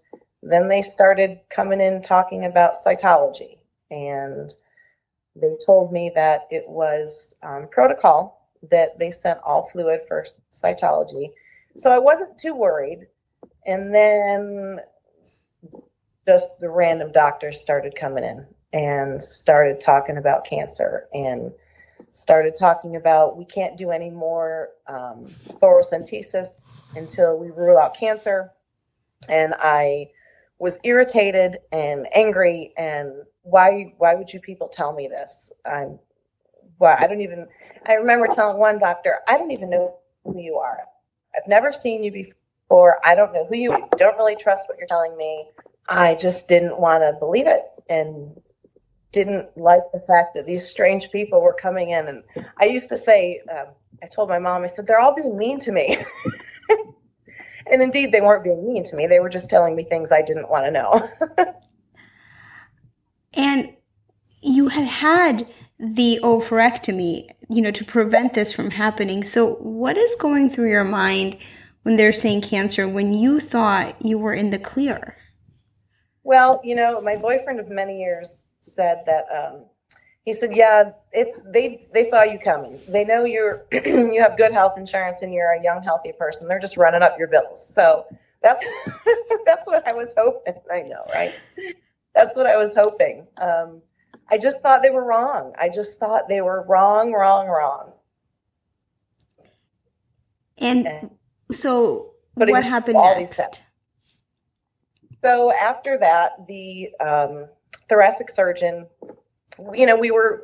then 0.44 0.68
they 0.68 0.84
started 0.84 1.40
coming 1.50 1.82
in 1.82 2.04
talking 2.04 2.46
about 2.46 2.76
cytology. 2.86 3.58
And 3.90 4.54
they 5.36 5.56
told 5.66 5.92
me 5.92 6.12
that 6.14 6.42
it 6.52 6.66
was 6.68 7.36
um, 7.42 7.68
protocol 7.72 8.48
that 8.70 8.98
they 9.00 9.10
sent 9.10 9.40
all 9.44 9.66
fluid 9.66 10.02
for 10.08 10.26
cytology. 10.54 11.32
So 11.78 11.92
I 11.92 12.00
wasn't 12.00 12.38
too 12.38 12.56
worried. 12.56 13.08
And 13.66 13.94
then 13.94 14.80
just 16.28 16.60
the 16.60 16.70
random 16.70 17.12
doctors 17.12 17.60
started 17.60 17.96
coming 17.96 18.24
in 18.24 18.46
and 18.74 19.22
started 19.22 19.80
talking 19.80 20.18
about 20.18 20.46
cancer 20.46 21.08
and 21.14 21.52
started 22.12 22.56
talking 22.56 22.96
about 22.96 23.38
we 23.38 23.46
can't 23.46 23.78
do 23.78 23.92
any 23.92 24.10
more 24.10 24.70
um, 24.88 25.26
thoracentesis 25.62 26.72
until 26.96 27.38
we 27.38 27.50
rule 27.52 27.78
out 27.78 27.96
cancer. 27.96 28.52
And 29.30 29.54
I 29.60 30.10
was 30.60 30.80
irritated 30.84 31.58
and 31.72 32.08
angry. 32.16 32.74
And 32.78 33.12
why 33.42 33.94
why 33.98 34.16
would 34.16 34.32
you 34.32 34.40
people 34.40 34.68
tell 34.68 34.94
me 34.94 35.08
this? 35.08 35.52
I'm 35.66 36.00
well, 36.80 36.98
I 37.00 37.08
don't 37.08 37.22
even. 37.22 37.48
I 37.86 37.94
remember 37.94 38.28
telling 38.28 38.58
one 38.58 38.80
doctor, 38.80 39.20
I 39.28 39.38
don't 39.38 39.52
even 39.52 39.70
know 39.70 39.98
who 40.24 40.40
you 40.40 40.56
are. 40.56 40.80
I've 41.36 41.48
never 41.48 41.72
seen 41.72 42.04
you 42.04 42.12
before. 42.12 43.00
I 43.04 43.16
don't 43.16 43.34
know 43.34 43.46
who 43.46 43.56
you. 43.56 43.88
Don't 43.98 44.18
really 44.18 44.36
trust 44.36 44.68
what 44.68 44.78
you're 44.78 44.88
telling 44.88 45.16
me. 45.18 45.46
I 45.88 46.16
just 46.16 46.48
didn't 46.48 46.80
want 46.80 47.04
to 47.04 47.14
believe 47.20 47.48
it, 47.48 47.62
and 47.90 48.36
didn't 49.16 49.58
like 49.58 49.82
the 49.94 50.00
fact 50.02 50.34
that 50.36 50.46
these 50.46 50.68
strange 50.68 51.10
people 51.10 51.42
were 51.42 51.54
coming 51.54 51.92
in. 51.92 52.08
And 52.08 52.24
I 52.60 52.66
used 52.66 52.90
to 52.90 52.98
say, 52.98 53.42
um, 53.50 53.68
I 54.04 54.08
told 54.08 54.28
my 54.28 54.40
mom, 54.40 54.64
I 54.64 54.68
said, 54.68 54.88
they're 54.88 55.00
all 55.00 55.16
being 55.16 55.38
mean 55.38 55.58
to 55.60 55.72
me. 55.72 55.98
and 57.72 57.82
indeed, 57.82 58.12
they 58.12 58.20
weren't 58.20 58.44
being 58.44 58.68
mean 58.68 58.84
to 58.84 58.96
me. 58.98 59.08
They 59.08 59.22
were 59.22 59.30
just 59.30 59.50
telling 59.50 59.74
me 59.74 59.84
things 59.84 60.12
I 60.12 60.22
didn't 60.22 60.50
want 60.50 60.66
to 60.66 60.72
know. 60.72 61.10
and 63.34 63.74
you 64.42 64.68
had 64.68 64.86
had 64.86 65.48
the 65.80 66.20
oophorectomy, 66.24 67.30
you 67.50 67.62
know, 67.62 67.72
to 67.72 67.86
prevent 67.86 68.34
this 68.34 68.52
from 68.52 68.72
happening. 68.72 69.24
So, 69.24 69.56
what 69.56 69.98
is 69.98 70.16
going 70.16 70.50
through 70.50 70.70
your 70.70 70.84
mind 70.84 71.38
when 71.84 71.98
they're 71.98 72.14
saying 72.14 72.42
cancer 72.42 72.88
when 72.88 73.14
you 73.14 73.40
thought 73.40 74.02
you 74.02 74.18
were 74.18 74.34
in 74.34 74.50
the 74.50 74.60
clear? 74.60 75.18
Well, 76.24 76.62
you 76.64 76.76
know, 76.76 77.02
my 77.02 77.16
boyfriend 77.16 77.60
of 77.60 77.70
many 77.70 78.00
years 78.00 78.46
said 78.62 79.04
that 79.06 79.26
um, 79.32 79.66
he 80.24 80.34
said, 80.34 80.56
"Yeah, 80.56 80.92
it's 81.12 81.42
they 81.52 81.86
they 81.94 82.04
saw 82.04 82.24
you 82.24 82.40
coming. 82.40 82.80
They 82.88 83.06
know 83.06 83.26
you're 83.26 83.66
you 83.72 84.20
have 84.22 84.38
good 84.38 84.52
health 84.52 84.78
insurance 84.78 85.22
and 85.22 85.34
you're 85.34 85.52
a 85.52 85.62
young 85.62 85.84
healthy 85.84 86.14
person. 86.14 86.48
They're 86.48 86.60
just 86.60 86.78
running 86.78 87.04
up 87.04 87.18
your 87.20 87.28
bills." 87.28 87.68
So 87.74 88.06
that's 88.42 88.66
that's 89.46 89.68
what 89.68 89.88
I 89.88 89.94
was 89.94 90.14
hoping. 90.18 90.56
I 90.72 90.82
know, 90.82 91.06
right? 91.14 91.34
That's 92.16 92.36
what 92.36 92.48
I 92.48 92.58
was 92.58 92.74
hoping. 92.74 93.28
Um, 93.38 93.82
I 94.30 94.38
just 94.38 94.62
thought 94.62 94.82
they 94.82 94.90
were 94.90 95.06
wrong. 95.06 95.54
I 95.60 95.70
just 95.70 96.00
thought 96.00 96.28
they 96.28 96.42
were 96.42 96.66
wrong, 96.68 97.14
wrong, 97.14 97.48
wrong. 97.48 97.92
And, 100.58 100.88
and 100.88 101.10
so, 101.52 102.14
what 102.36 102.64
happened 102.64 102.98
next? 102.98 103.62
So 105.24 105.52
after 105.54 105.98
that, 106.00 106.48
the 106.48 106.90
um, 107.00 107.48
thoracic 107.90 108.30
surgeon, 108.30 108.88
you 109.74 109.86
know, 109.86 109.98
we 109.98 110.12
were 110.12 110.44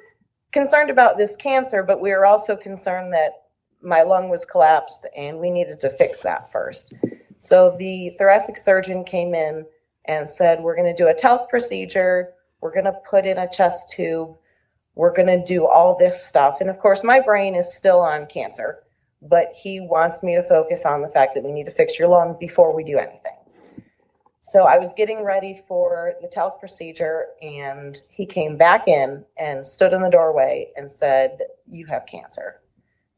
concerned 0.51 0.89
about 0.89 1.17
this 1.17 1.35
cancer, 1.35 1.83
but 1.83 2.01
we 2.01 2.11
were 2.11 2.25
also 2.25 2.55
concerned 2.55 3.13
that 3.13 3.33
my 3.81 4.01
lung 4.03 4.29
was 4.29 4.45
collapsed 4.45 5.07
and 5.15 5.39
we 5.39 5.49
needed 5.49 5.79
to 5.79 5.89
fix 5.89 6.21
that 6.21 6.51
first. 6.51 6.93
So 7.39 7.75
the 7.79 8.15
thoracic 8.17 8.57
surgeon 8.57 9.03
came 9.03 9.33
in 9.33 9.65
and 10.05 10.29
said, 10.29 10.61
We're 10.61 10.75
going 10.75 10.93
to 10.93 11.03
do 11.03 11.09
a 11.09 11.13
talc 11.13 11.49
procedure. 11.49 12.33
We're 12.61 12.73
going 12.73 12.85
to 12.85 12.93
put 13.09 13.25
in 13.25 13.37
a 13.37 13.49
chest 13.49 13.91
tube. 13.91 14.35
We're 14.95 15.13
going 15.13 15.27
to 15.27 15.43
do 15.43 15.67
all 15.67 15.97
this 15.97 16.23
stuff. 16.25 16.61
And 16.61 16.69
of 16.69 16.79
course, 16.79 17.03
my 17.03 17.19
brain 17.19 17.55
is 17.55 17.73
still 17.73 17.99
on 17.99 18.27
cancer, 18.27 18.83
but 19.21 19.51
he 19.55 19.79
wants 19.79 20.23
me 20.23 20.35
to 20.35 20.43
focus 20.43 20.85
on 20.85 21.01
the 21.01 21.09
fact 21.09 21.35
that 21.35 21.43
we 21.43 21.51
need 21.51 21.65
to 21.65 21.71
fix 21.71 21.97
your 21.97 22.07
lung 22.07 22.37
before 22.39 22.75
we 22.75 22.83
do 22.83 22.97
anything. 22.97 23.35
So 24.43 24.65
I 24.65 24.79
was 24.79 24.91
getting 24.93 25.23
ready 25.23 25.61
for 25.67 26.15
the 26.21 26.27
talc 26.27 26.59
procedure, 26.59 27.27
and 27.41 27.99
he 28.11 28.25
came 28.25 28.57
back 28.57 28.87
in 28.87 29.23
and 29.37 29.65
stood 29.65 29.93
in 29.93 30.01
the 30.01 30.09
doorway 30.09 30.71
and 30.75 30.91
said, 30.91 31.37
You 31.69 31.85
have 31.85 32.07
cancer. 32.07 32.59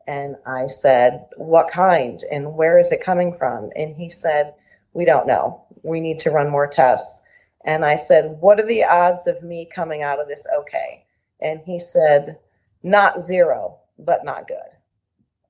And 0.06 0.36
I 0.46 0.68
said, 0.68 1.26
What 1.38 1.70
kind? 1.70 2.22
And 2.30 2.56
where 2.56 2.78
is 2.78 2.92
it 2.92 3.04
coming 3.04 3.34
from? 3.38 3.72
And 3.78 3.96
he 3.96 4.10
said, 4.10 4.54
We 4.94 5.06
don't 5.06 5.26
know. 5.26 5.64
We 5.82 6.02
need 6.02 6.20
to 6.20 6.32
run 6.32 6.50
more 6.50 6.68
tests. 6.68 7.23
And 7.66 7.86
I 7.86 7.96
said, 7.96 8.38
What 8.40 8.60
are 8.60 8.66
the 8.66 8.84
odds 8.84 9.28
of 9.28 9.44
me 9.44 9.68
coming 9.74 10.04
out 10.04 10.20
of 10.20 10.28
this 10.28 10.46
okay? 10.60 11.06
And 11.42 11.60
he 11.66 11.80
said, 11.80 12.38
Not 12.84 13.22
zero, 13.22 13.78
but 14.00 14.26
not 14.26 14.48
good. 14.48 14.58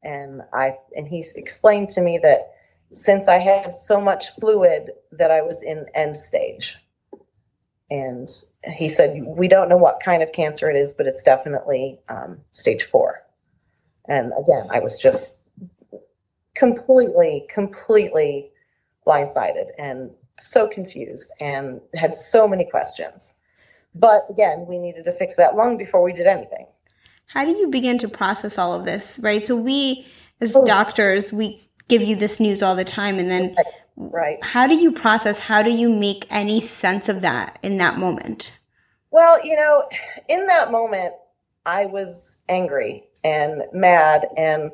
And 0.04 0.42
I 0.54 0.78
and 0.96 1.08
he 1.08 1.24
explained 1.36 1.90
to 1.90 2.02
me 2.02 2.20
that 2.22 2.54
since 2.92 3.28
I 3.28 3.38
had 3.38 3.76
so 3.76 4.00
much 4.00 4.30
fluid 4.30 4.92
that 5.12 5.32
I 5.32 5.42
was 5.42 5.64
in 5.64 5.86
end 5.96 6.16
stage. 6.18 6.78
And 7.90 8.30
he 8.66 8.88
said, 8.88 9.24
We 9.26 9.48
don't 9.48 9.70
know 9.70 9.78
what 9.78 10.00
kind 10.04 10.24
of 10.24 10.32
cancer 10.32 10.70
it 10.70 10.76
is, 10.76 10.94
but 10.94 11.08
it's 11.08 11.24
definitely 11.24 12.00
um, 12.10 12.40
stage 12.52 12.84
four. 12.84 13.24
And 14.08 14.34
again, 14.38 14.68
I 14.72 14.80
was 14.80 14.98
just 14.98 15.40
completely, 16.56 17.46
completely 17.50 18.52
blindsided 19.06 19.68
and 19.78 20.12
so 20.38 20.68
confused 20.68 21.32
and 21.40 21.80
had 21.96 22.14
so 22.14 22.48
many 22.48 22.66
questions. 22.66 23.36
But 23.96 24.26
again, 24.30 24.66
we 24.68 24.78
needed 24.78 25.06
to 25.06 25.12
fix 25.12 25.36
that 25.36 25.56
lung 25.56 25.78
before 25.78 26.02
we 26.02 26.14
did 26.14 26.28
anything. 26.28 26.66
How 27.28 27.46
do 27.46 27.52
you 27.52 27.68
begin 27.68 27.98
to 28.00 28.08
process 28.08 28.58
all 28.58 28.74
of 28.74 28.86
this, 28.86 29.20
right? 29.24 29.46
So 29.46 29.56
we 29.56 30.08
as 30.42 30.56
oh. 30.56 30.66
doctors, 30.66 31.32
we 31.32 31.62
give 31.88 32.04
you 32.04 32.16
this 32.16 32.40
news 32.40 32.62
all 32.62 32.76
the 32.76 32.84
time 32.84 33.18
and 33.20 33.30
then 33.30 33.56
right. 33.96 34.44
How 34.44 34.68
do 34.68 34.76
you 34.76 34.92
process, 34.92 35.40
how 35.40 35.62
do 35.62 35.72
you 35.72 35.90
make 35.90 36.26
any 36.30 36.62
sense 36.62 37.10
of 37.10 37.22
that 37.22 37.60
in 37.64 37.78
that 37.78 37.98
moment? 37.98 38.58
Well, 39.12 39.44
you 39.46 39.56
know, 39.56 39.88
in 40.28 40.48
that 40.48 40.72
moment 40.72 41.14
I 41.66 41.86
was 41.86 42.44
angry 42.50 43.04
and 43.24 43.64
mad 43.74 44.28
and 44.38 44.72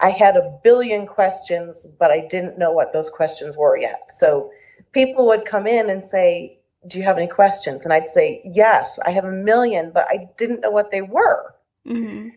I 0.00 0.10
had 0.10 0.36
a 0.36 0.58
billion 0.62 1.06
questions, 1.06 1.86
but 1.98 2.10
I 2.10 2.26
didn't 2.28 2.58
know 2.58 2.72
what 2.72 2.92
those 2.92 3.10
questions 3.10 3.56
were 3.56 3.76
yet. 3.76 4.10
So 4.10 4.50
people 4.92 5.26
would 5.26 5.44
come 5.44 5.66
in 5.66 5.90
and 5.90 6.02
say, 6.02 6.58
Do 6.86 6.98
you 6.98 7.04
have 7.04 7.18
any 7.18 7.26
questions? 7.26 7.84
And 7.84 7.92
I'd 7.92 8.08
say, 8.08 8.42
Yes, 8.44 8.98
I 9.04 9.10
have 9.10 9.24
a 9.24 9.32
million, 9.32 9.90
but 9.92 10.06
I 10.08 10.28
didn't 10.36 10.60
know 10.60 10.70
what 10.70 10.90
they 10.90 11.02
were. 11.02 11.54
Mm-hmm. 11.86 12.28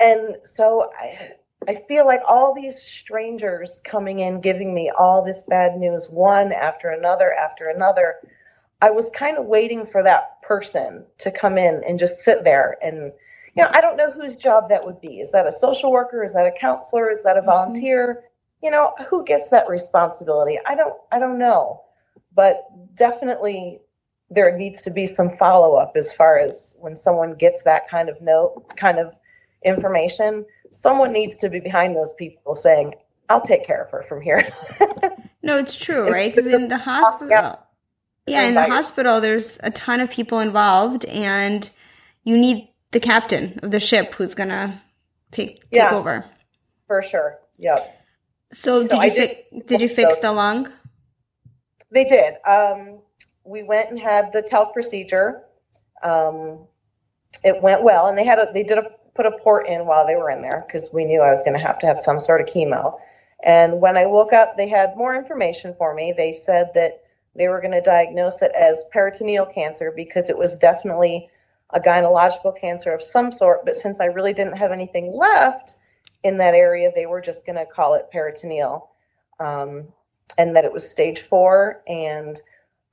And 0.00 0.36
so 0.44 0.90
I, 0.98 1.32
I 1.66 1.74
feel 1.74 2.06
like 2.06 2.20
all 2.28 2.54
these 2.54 2.80
strangers 2.80 3.82
coming 3.84 4.20
in, 4.20 4.40
giving 4.40 4.74
me 4.74 4.92
all 4.96 5.24
this 5.24 5.42
bad 5.48 5.76
news, 5.76 6.08
one 6.08 6.52
after 6.52 6.90
another 6.90 7.34
after 7.34 7.68
another. 7.68 8.16
I 8.80 8.90
was 8.90 9.10
kind 9.10 9.38
of 9.38 9.46
waiting 9.46 9.84
for 9.84 10.04
that 10.04 10.40
person 10.42 11.04
to 11.18 11.32
come 11.32 11.58
in 11.58 11.82
and 11.86 11.98
just 11.98 12.20
sit 12.20 12.44
there 12.44 12.78
and 12.80 13.12
you 13.58 13.64
know, 13.64 13.70
I 13.72 13.80
don't 13.80 13.96
know 13.96 14.12
whose 14.12 14.36
job 14.36 14.68
that 14.68 14.84
would 14.84 15.00
be. 15.00 15.18
Is 15.18 15.32
that 15.32 15.44
a 15.44 15.50
social 15.50 15.90
worker? 15.90 16.22
Is 16.22 16.32
that 16.34 16.46
a 16.46 16.52
counselor? 16.52 17.10
Is 17.10 17.24
that 17.24 17.36
a 17.36 17.40
mm-hmm. 17.40 17.50
volunteer? 17.50 18.06
Mm-hmm. 18.06 18.66
You 18.66 18.70
know, 18.70 18.94
who 19.08 19.24
gets 19.24 19.48
that 19.50 19.68
responsibility? 19.68 20.58
I 20.64 20.76
don't 20.76 20.94
I 21.10 21.18
don't 21.18 21.38
know. 21.38 21.82
But 22.38 22.68
definitely 22.94 23.80
there 24.30 24.56
needs 24.56 24.80
to 24.82 24.92
be 24.92 25.06
some 25.06 25.28
follow 25.28 25.74
up 25.74 25.94
as 25.96 26.12
far 26.12 26.38
as 26.38 26.76
when 26.78 26.94
someone 26.94 27.34
gets 27.34 27.64
that 27.64 27.88
kind 27.88 28.08
of 28.08 28.22
note, 28.22 28.62
kind 28.76 29.00
of 29.00 29.10
information. 29.64 30.46
Someone 30.70 31.12
needs 31.12 31.36
to 31.38 31.48
be 31.48 31.58
behind 31.58 31.96
those 31.96 32.12
people 32.12 32.54
saying, 32.54 32.94
"I'll 33.28 33.40
take 33.40 33.66
care 33.66 33.82
of 33.82 33.90
her 33.90 34.04
from 34.04 34.20
here." 34.20 34.48
no, 35.42 35.58
it's 35.58 35.74
true, 35.74 36.12
right? 36.12 36.32
Because 36.32 36.46
in 36.46 36.68
the 36.68 36.78
hospital, 36.78 37.28
yeah, 37.28 37.56
yeah 38.28 38.42
in 38.44 38.54
the 38.54 38.68
hospital, 38.68 39.20
there's 39.20 39.58
a 39.64 39.72
ton 39.72 39.98
of 39.98 40.08
people 40.08 40.38
involved, 40.38 41.06
and 41.06 41.68
you 42.22 42.38
need 42.38 42.68
the 42.92 43.00
captain 43.00 43.58
of 43.64 43.72
the 43.72 43.80
ship 43.80 44.14
who's 44.14 44.36
gonna 44.36 44.80
take 45.32 45.56
take 45.72 45.82
yeah, 45.82 45.90
over. 45.92 46.24
For 46.86 47.02
sure. 47.02 47.40
Yep. 47.56 47.96
So, 48.52 48.86
so 48.86 49.00
did 49.00 49.02
you 49.02 49.10
fi- 49.10 49.62
did 49.66 49.80
you 49.80 49.88
fix 49.88 50.18
the 50.18 50.30
lung? 50.30 50.72
They 51.90 52.04
did. 52.04 52.34
Um, 52.46 52.98
we 53.44 53.62
went 53.62 53.90
and 53.90 53.98
had 53.98 54.32
the 54.32 54.42
talc 54.42 54.72
procedure. 54.72 55.42
Um, 56.02 56.66
it 57.44 57.62
went 57.62 57.82
well, 57.82 58.06
and 58.06 58.16
they 58.16 58.24
had 58.24 58.38
a 58.38 58.48
they 58.52 58.62
did 58.62 58.78
a 58.78 58.90
put 59.14 59.26
a 59.26 59.32
port 59.32 59.66
in 59.66 59.86
while 59.86 60.06
they 60.06 60.16
were 60.16 60.30
in 60.30 60.42
there 60.42 60.64
because 60.66 60.90
we 60.92 61.04
knew 61.04 61.20
I 61.20 61.30
was 61.30 61.42
going 61.42 61.58
to 61.58 61.66
have 61.66 61.78
to 61.80 61.86
have 61.86 61.98
some 61.98 62.20
sort 62.20 62.40
of 62.40 62.46
chemo. 62.46 62.98
And 63.44 63.80
when 63.80 63.96
I 63.96 64.06
woke 64.06 64.32
up, 64.32 64.56
they 64.56 64.68
had 64.68 64.96
more 64.96 65.16
information 65.16 65.74
for 65.76 65.94
me. 65.94 66.14
They 66.16 66.32
said 66.32 66.70
that 66.74 67.02
they 67.34 67.48
were 67.48 67.60
going 67.60 67.72
to 67.72 67.80
diagnose 67.80 68.42
it 68.42 68.52
as 68.52 68.84
peritoneal 68.92 69.46
cancer 69.46 69.92
because 69.94 70.30
it 70.30 70.38
was 70.38 70.58
definitely 70.58 71.28
a 71.70 71.80
gynecological 71.80 72.58
cancer 72.58 72.92
of 72.92 73.02
some 73.02 73.32
sort. 73.32 73.64
But 73.64 73.76
since 73.76 74.00
I 74.00 74.06
really 74.06 74.32
didn't 74.32 74.56
have 74.56 74.72
anything 74.72 75.16
left 75.16 75.76
in 76.22 76.38
that 76.38 76.54
area, 76.54 76.90
they 76.94 77.06
were 77.06 77.20
just 77.20 77.46
going 77.46 77.56
to 77.56 77.66
call 77.66 77.94
it 77.94 78.10
peritoneal. 78.10 78.90
Um, 79.40 79.88
and 80.36 80.54
that 80.54 80.64
it 80.64 80.72
was 80.72 80.88
stage 80.88 81.20
four. 81.20 81.82
And 81.88 82.40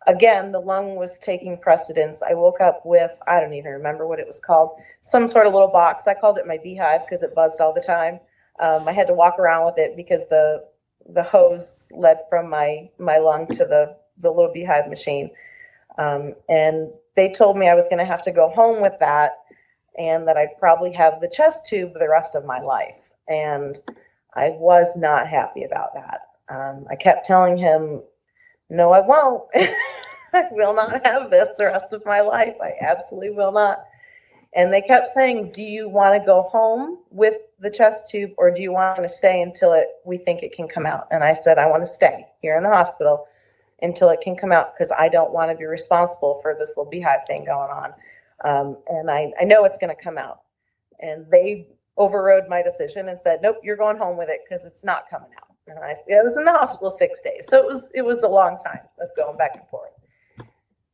again, 0.07 0.51
the 0.51 0.59
lung 0.59 0.95
was 0.95 1.17
taking 1.19 1.57
precedence. 1.57 2.21
I 2.21 2.33
woke 2.33 2.61
up 2.61 2.81
with, 2.85 3.17
I 3.27 3.39
don't 3.39 3.53
even 3.53 3.71
remember 3.71 4.07
what 4.07 4.19
it 4.19 4.27
was 4.27 4.39
called, 4.39 4.79
some 5.01 5.29
sort 5.29 5.47
of 5.47 5.53
little 5.53 5.67
box. 5.67 6.07
I 6.07 6.13
called 6.13 6.37
it 6.37 6.47
my 6.47 6.57
beehive 6.57 7.01
because 7.05 7.23
it 7.23 7.35
buzzed 7.35 7.61
all 7.61 7.73
the 7.73 7.81
time. 7.81 8.19
Um, 8.59 8.87
I 8.87 8.93
had 8.93 9.07
to 9.07 9.13
walk 9.13 9.37
around 9.39 9.65
with 9.65 9.77
it 9.77 9.95
because 9.95 10.27
the 10.29 10.65
the 11.13 11.23
hose 11.23 11.89
led 11.93 12.19
from 12.29 12.49
my 12.49 12.89
my 12.97 13.17
lung 13.17 13.47
to 13.47 13.65
the 13.65 13.95
the 14.19 14.29
little 14.31 14.51
beehive 14.51 14.87
machine. 14.87 15.29
Um, 15.97 16.33
and 16.49 16.93
they 17.15 17.29
told 17.31 17.57
me 17.57 17.69
I 17.69 17.75
was 17.75 17.87
going 17.89 17.99
to 17.99 18.05
have 18.05 18.21
to 18.23 18.31
go 18.31 18.49
home 18.49 18.81
with 18.81 18.97
that 18.99 19.33
and 19.97 20.27
that 20.27 20.37
I'd 20.37 20.57
probably 20.57 20.91
have 20.93 21.21
the 21.21 21.29
chest 21.29 21.67
tube 21.67 21.93
the 21.93 22.09
rest 22.09 22.35
of 22.35 22.45
my 22.45 22.59
life. 22.59 23.11
And 23.27 23.79
I 24.35 24.49
was 24.49 24.95
not 24.97 25.27
happy 25.27 25.63
about 25.63 25.93
that. 25.93 26.24
Um, 26.49 26.85
I 26.89 26.95
kept 26.95 27.25
telling 27.25 27.57
him, 27.57 28.01
no, 28.69 28.91
I 28.91 29.01
won't. 29.01 29.43
I 30.33 30.47
will 30.51 30.75
not 30.75 31.05
have 31.05 31.31
this 31.31 31.49
the 31.57 31.65
rest 31.65 31.93
of 31.93 32.05
my 32.05 32.21
life. 32.21 32.55
I 32.61 32.73
absolutely 32.81 33.31
will 33.31 33.51
not. 33.51 33.85
And 34.53 34.71
they 34.71 34.81
kept 34.81 35.07
saying, 35.07 35.51
Do 35.51 35.63
you 35.63 35.89
want 35.89 36.19
to 36.19 36.25
go 36.25 36.43
home 36.43 36.99
with 37.09 37.37
the 37.59 37.69
chest 37.69 38.09
tube 38.09 38.31
or 38.37 38.51
do 38.51 38.61
you 38.61 38.71
want 38.71 39.01
to 39.01 39.09
stay 39.09 39.41
until 39.41 39.73
it 39.73 39.87
we 40.05 40.17
think 40.17 40.43
it 40.43 40.53
can 40.53 40.67
come 40.67 40.85
out? 40.85 41.07
And 41.11 41.23
I 41.23 41.33
said, 41.33 41.57
I 41.57 41.67
want 41.67 41.83
to 41.83 41.89
stay 41.89 42.25
here 42.41 42.57
in 42.57 42.63
the 42.63 42.69
hospital 42.69 43.27
until 43.81 44.09
it 44.09 44.21
can 44.21 44.35
come 44.35 44.51
out 44.51 44.73
because 44.73 44.91
I 44.97 45.09
don't 45.09 45.31
want 45.31 45.51
to 45.51 45.57
be 45.57 45.65
responsible 45.65 46.39
for 46.41 46.55
this 46.57 46.69
little 46.75 46.89
beehive 46.89 47.27
thing 47.27 47.45
going 47.45 47.69
on. 47.69 47.93
Um, 48.43 48.77
and 48.87 49.11
I, 49.11 49.31
I 49.39 49.43
know 49.43 49.65
it's 49.65 49.77
going 49.77 49.95
to 49.95 50.01
come 50.01 50.17
out. 50.17 50.41
And 50.99 51.29
they 51.29 51.67
overrode 51.97 52.47
my 52.47 52.61
decision 52.61 53.09
and 53.09 53.19
said, 53.19 53.39
nope, 53.41 53.57
you're 53.63 53.75
going 53.75 53.97
home 53.97 54.17
with 54.17 54.29
it 54.29 54.41
because 54.47 54.63
it's 54.63 54.83
not 54.83 55.09
coming 55.09 55.29
out. 55.37 55.54
And 55.67 55.79
I, 55.79 55.91
I 55.91 56.21
was 56.21 56.37
in 56.37 56.45
the 56.45 56.51
hospital 56.51 56.91
six 56.91 57.21
days. 57.21 57.47
So 57.47 57.57
it 57.57 57.65
was, 57.65 57.91
it 57.95 58.03
was 58.03 58.23
a 58.23 58.27
long 58.27 58.57
time 58.57 58.81
of 59.01 59.09
going 59.15 59.37
back 59.37 59.55
and 59.55 59.67
forth. 59.67 59.91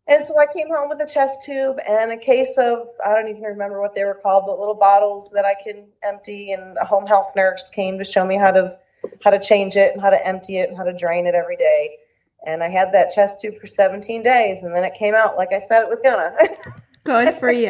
And 0.07 0.25
so 0.25 0.37
I 0.39 0.45
came 0.51 0.67
home 0.67 0.89
with 0.89 1.01
a 1.01 1.05
chest 1.05 1.43
tube 1.45 1.77
and 1.87 2.11
a 2.11 2.17
case 2.17 2.57
of, 2.57 2.87
I 3.05 3.13
don't 3.13 3.29
even 3.29 3.43
remember 3.43 3.81
what 3.81 3.95
they 3.95 4.03
were 4.03 4.19
called, 4.21 4.45
but 4.45 4.59
little 4.59 4.73
bottles 4.73 5.29
that 5.31 5.45
I 5.45 5.55
can 5.61 5.85
empty. 6.03 6.51
And 6.53 6.77
a 6.77 6.85
home 6.85 7.05
health 7.05 7.33
nurse 7.35 7.69
came 7.69 7.97
to 7.97 8.03
show 8.03 8.25
me 8.25 8.37
how 8.37 8.51
to, 8.51 8.75
how 9.23 9.29
to 9.29 9.39
change 9.39 9.75
it 9.75 9.93
and 9.93 10.01
how 10.01 10.09
to 10.09 10.27
empty 10.27 10.57
it 10.57 10.69
and 10.69 10.77
how 10.77 10.83
to 10.83 10.93
drain 10.93 11.27
it 11.27 11.35
every 11.35 11.57
day 11.57 11.97
and 12.45 12.63
I 12.63 12.69
had 12.69 12.91
that 12.93 13.11
chest 13.13 13.41
tube 13.41 13.57
for 13.59 13.67
17 13.67 14.23
days, 14.23 14.63
and 14.63 14.75
then 14.75 14.83
it 14.83 14.93
came 14.95 15.13
out 15.13 15.37
like 15.37 15.53
I 15.53 15.59
said 15.59 15.81
it 15.81 15.89
was 15.89 16.01
gonna. 16.01 16.35
Good 17.03 17.33
for 17.35 17.51
you. 17.65 17.69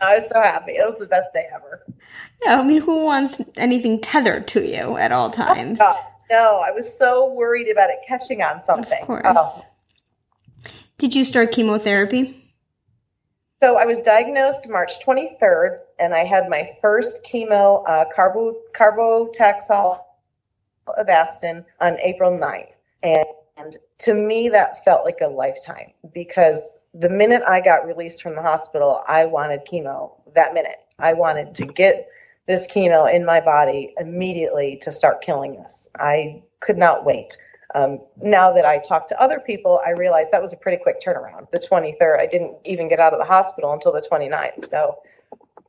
I 0.00 0.14
was 0.16 0.24
so 0.32 0.42
happy. 0.42 0.72
It 0.72 0.86
was 0.86 0.98
the 0.98 1.06
best 1.06 1.32
day 1.32 1.46
ever. 1.54 1.84
Yeah, 2.44 2.60
I 2.60 2.64
mean, 2.64 2.80
who 2.80 3.04
wants 3.04 3.40
anything 3.56 4.00
tethered 4.00 4.48
to 4.48 4.66
you 4.66 4.96
at 4.96 5.12
all 5.12 5.30
times? 5.30 5.78
Oh, 5.80 6.00
no, 6.30 6.62
I 6.66 6.70
was 6.70 6.96
so 6.96 7.32
worried 7.32 7.68
about 7.68 7.90
it 7.90 7.98
catching 8.06 8.42
on 8.42 8.62
something. 8.62 9.00
Of 9.00 9.06
course. 9.06 9.22
Oh. 9.24 9.62
Did 10.98 11.14
you 11.14 11.24
start 11.24 11.52
chemotherapy? 11.52 12.44
So 13.60 13.76
I 13.76 13.86
was 13.86 14.00
diagnosed 14.02 14.68
March 14.68 15.04
23rd, 15.04 15.78
and 15.98 16.14
I 16.14 16.24
had 16.24 16.48
my 16.48 16.68
first 16.80 17.24
chemo, 17.24 17.82
uh, 17.88 18.04
carbo 18.14 18.54
carbotaxol 18.72 20.00
Avastin, 20.98 21.64
on 21.80 21.98
April 22.00 22.30
9th. 22.38 22.72
And 23.02 23.24
and 23.58 23.76
to 23.98 24.14
me, 24.14 24.48
that 24.50 24.84
felt 24.84 25.04
like 25.04 25.18
a 25.20 25.26
lifetime 25.26 25.92
because 26.14 26.78
the 26.94 27.08
minute 27.08 27.42
I 27.46 27.60
got 27.60 27.86
released 27.86 28.22
from 28.22 28.34
the 28.34 28.42
hospital, 28.42 29.02
I 29.08 29.24
wanted 29.26 29.60
chemo 29.70 30.12
that 30.34 30.54
minute. 30.54 30.78
I 30.98 31.12
wanted 31.12 31.54
to 31.56 31.66
get 31.66 32.08
this 32.46 32.66
chemo 32.66 33.12
in 33.12 33.24
my 33.24 33.40
body 33.40 33.94
immediately 33.98 34.78
to 34.82 34.92
start 34.92 35.22
killing 35.22 35.54
this. 35.54 35.88
I 35.98 36.42
could 36.60 36.78
not 36.78 37.04
wait. 37.04 37.36
Um, 37.74 38.00
now 38.22 38.52
that 38.52 38.64
I 38.64 38.78
talk 38.78 39.06
to 39.08 39.20
other 39.20 39.40
people, 39.40 39.80
I 39.84 39.90
realize 39.90 40.30
that 40.30 40.40
was 40.40 40.52
a 40.52 40.56
pretty 40.56 40.82
quick 40.82 41.02
turnaround. 41.02 41.50
The 41.50 41.58
23rd, 41.58 42.18
I 42.18 42.26
didn't 42.26 42.56
even 42.64 42.88
get 42.88 42.98
out 42.98 43.12
of 43.12 43.18
the 43.18 43.26
hospital 43.26 43.72
until 43.72 43.92
the 43.92 44.00
29th. 44.00 44.66
So 44.66 44.96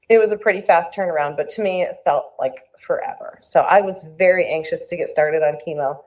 it 0.08 0.18
was 0.18 0.32
a 0.32 0.38
pretty 0.38 0.62
fast 0.62 0.94
turnaround, 0.94 1.36
but 1.36 1.50
to 1.50 1.62
me, 1.62 1.82
it 1.82 1.98
felt 2.06 2.34
like 2.40 2.64
forever. 2.80 3.38
So 3.42 3.62
I 3.62 3.82
was 3.82 4.04
very 4.18 4.48
anxious 4.48 4.88
to 4.90 4.96
get 4.96 5.10
started 5.10 5.44
on 5.44 5.58
chemo. 5.66 6.02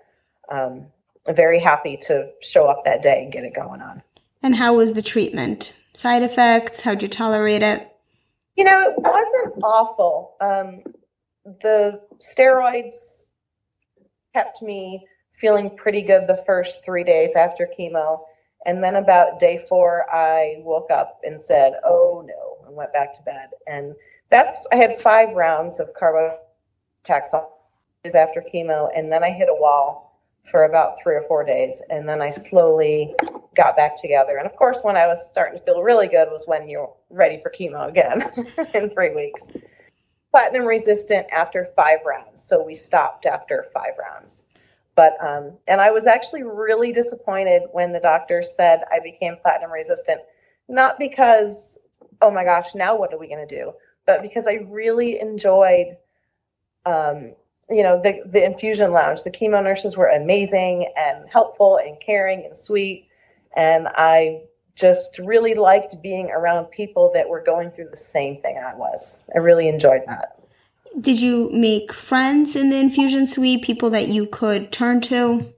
Um, 0.50 0.86
very 1.28 1.60
happy 1.60 1.96
to 2.02 2.30
show 2.40 2.68
up 2.68 2.84
that 2.84 3.02
day 3.02 3.22
and 3.22 3.32
get 3.32 3.44
it 3.44 3.54
going 3.54 3.80
on. 3.80 4.02
And 4.42 4.56
how 4.56 4.74
was 4.74 4.94
the 4.94 5.02
treatment? 5.02 5.78
Side 5.94 6.22
effects? 6.22 6.80
How'd 6.80 7.02
you 7.02 7.08
tolerate 7.08 7.62
it? 7.62 7.88
You 8.56 8.64
know, 8.64 8.94
it 8.96 8.98
wasn't 8.98 9.62
awful. 9.62 10.34
Um, 10.40 10.82
the 11.44 12.00
steroids 12.18 13.26
kept 14.34 14.62
me 14.62 15.06
feeling 15.32 15.76
pretty 15.76 16.02
good 16.02 16.26
the 16.26 16.42
first 16.46 16.84
three 16.84 17.04
days 17.04 17.36
after 17.36 17.68
chemo. 17.78 18.20
And 18.64 18.82
then 18.82 18.96
about 18.96 19.38
day 19.38 19.64
four, 19.68 20.06
I 20.12 20.56
woke 20.58 20.90
up 20.90 21.20
and 21.24 21.40
said, 21.40 21.74
oh 21.84 22.24
no, 22.26 22.66
and 22.66 22.76
went 22.76 22.92
back 22.92 23.12
to 23.14 23.22
bed. 23.22 23.50
And 23.66 23.94
that's, 24.30 24.56
I 24.72 24.76
had 24.76 24.94
five 24.94 25.34
rounds 25.34 25.80
of 25.80 25.92
carbo 25.94 26.38
Taxol 27.04 27.46
after 28.14 28.44
chemo, 28.52 28.88
and 28.96 29.12
then 29.12 29.22
I 29.22 29.30
hit 29.30 29.48
a 29.48 29.54
wall 29.54 30.11
for 30.44 30.64
about 30.64 31.00
three 31.02 31.14
or 31.14 31.22
four 31.22 31.44
days, 31.44 31.82
and 31.90 32.08
then 32.08 32.20
I 32.20 32.30
slowly 32.30 33.14
got 33.54 33.76
back 33.76 33.94
together. 34.00 34.36
And 34.38 34.46
of 34.46 34.56
course, 34.56 34.80
when 34.82 34.96
I 34.96 35.06
was 35.06 35.28
starting 35.30 35.58
to 35.58 35.64
feel 35.64 35.82
really 35.82 36.08
good 36.08 36.28
was 36.30 36.46
when 36.46 36.68
you're 36.68 36.92
ready 37.10 37.40
for 37.40 37.50
chemo 37.50 37.88
again 37.88 38.22
in 38.74 38.90
three 38.90 39.14
weeks. 39.14 39.52
Platinum 40.30 40.64
resistant 40.64 41.26
after 41.30 41.66
five 41.76 41.98
rounds, 42.06 42.42
so 42.42 42.62
we 42.62 42.74
stopped 42.74 43.26
after 43.26 43.66
five 43.74 43.92
rounds. 43.98 44.46
But 44.94 45.14
um, 45.24 45.52
and 45.68 45.80
I 45.80 45.90
was 45.90 46.06
actually 46.06 46.42
really 46.42 46.92
disappointed 46.92 47.62
when 47.72 47.92
the 47.92 48.00
doctor 48.00 48.42
said 48.42 48.80
I 48.90 49.00
became 49.00 49.36
platinum 49.42 49.70
resistant, 49.70 50.20
not 50.68 50.98
because 50.98 51.78
oh 52.22 52.30
my 52.30 52.44
gosh, 52.44 52.74
now 52.74 52.96
what 52.96 53.12
are 53.12 53.18
we 53.18 53.28
going 53.28 53.46
to 53.46 53.56
do? 53.56 53.72
But 54.06 54.22
because 54.22 54.46
I 54.46 54.60
really 54.68 55.20
enjoyed 55.20 55.96
um, 56.86 57.34
you 57.70 57.82
know 57.82 58.00
the 58.02 58.22
the 58.26 58.44
infusion 58.44 58.92
lounge. 58.92 59.22
The 59.22 59.30
chemo 59.30 59.62
nurses 59.62 59.96
were 59.96 60.08
amazing 60.08 60.92
and 60.96 61.28
helpful 61.30 61.78
and 61.78 61.98
caring 62.00 62.44
and 62.44 62.56
sweet. 62.56 63.08
And 63.56 63.88
i 63.96 64.42
just 64.74 65.18
really 65.18 65.54
liked 65.54 66.00
being 66.02 66.30
around 66.30 66.64
people 66.66 67.10
that 67.12 67.28
were 67.28 67.42
going 67.42 67.70
through 67.70 67.88
the 67.90 67.96
same 67.96 68.40
thing 68.40 68.58
i 68.58 68.74
was. 68.74 69.24
I 69.34 69.38
really 69.38 69.68
enjoyed 69.68 70.02
that. 70.06 70.40
Did 71.00 71.20
you 71.20 71.50
make 71.52 71.92
friends 71.92 72.56
in 72.56 72.70
the 72.70 72.78
infusion 72.78 73.26
suite 73.26 73.62
people 73.62 73.90
that 73.90 74.08
you 74.08 74.26
could 74.26 74.72
turn 74.72 75.00
to? 75.02 75.52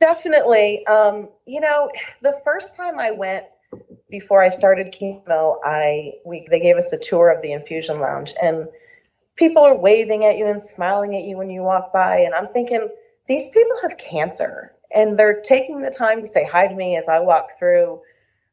Definitely. 0.00 0.86
Um, 0.86 1.28
you 1.46 1.60
know 1.60 1.90
the 2.22 2.38
first 2.44 2.76
time 2.76 2.98
i 2.98 3.10
went 3.10 3.46
before 4.10 4.42
i 4.42 4.48
started 4.48 4.92
chemo 4.92 5.58
i 5.64 6.12
we 6.24 6.46
they 6.50 6.60
gave 6.60 6.76
us 6.76 6.92
a 6.92 6.98
tour 6.98 7.30
of 7.30 7.42
the 7.42 7.52
infusion 7.52 8.00
lounge. 8.00 8.34
And 8.42 8.68
people 9.38 9.62
are 9.62 9.76
waving 9.76 10.24
at 10.24 10.36
you 10.36 10.46
and 10.46 10.60
smiling 10.60 11.14
at 11.14 11.24
you 11.24 11.36
when 11.36 11.48
you 11.48 11.62
walk 11.62 11.92
by. 11.92 12.18
And 12.18 12.34
I'm 12.34 12.48
thinking, 12.48 12.88
these 13.28 13.48
people 13.50 13.76
have 13.82 13.96
cancer 13.96 14.72
and 14.94 15.18
they're 15.18 15.40
taking 15.40 15.80
the 15.80 15.90
time 15.90 16.20
to 16.20 16.26
say 16.26 16.44
hi 16.44 16.66
to 16.66 16.74
me 16.74 16.96
as 16.96 17.08
I 17.08 17.20
walk 17.20 17.58
through. 17.58 18.00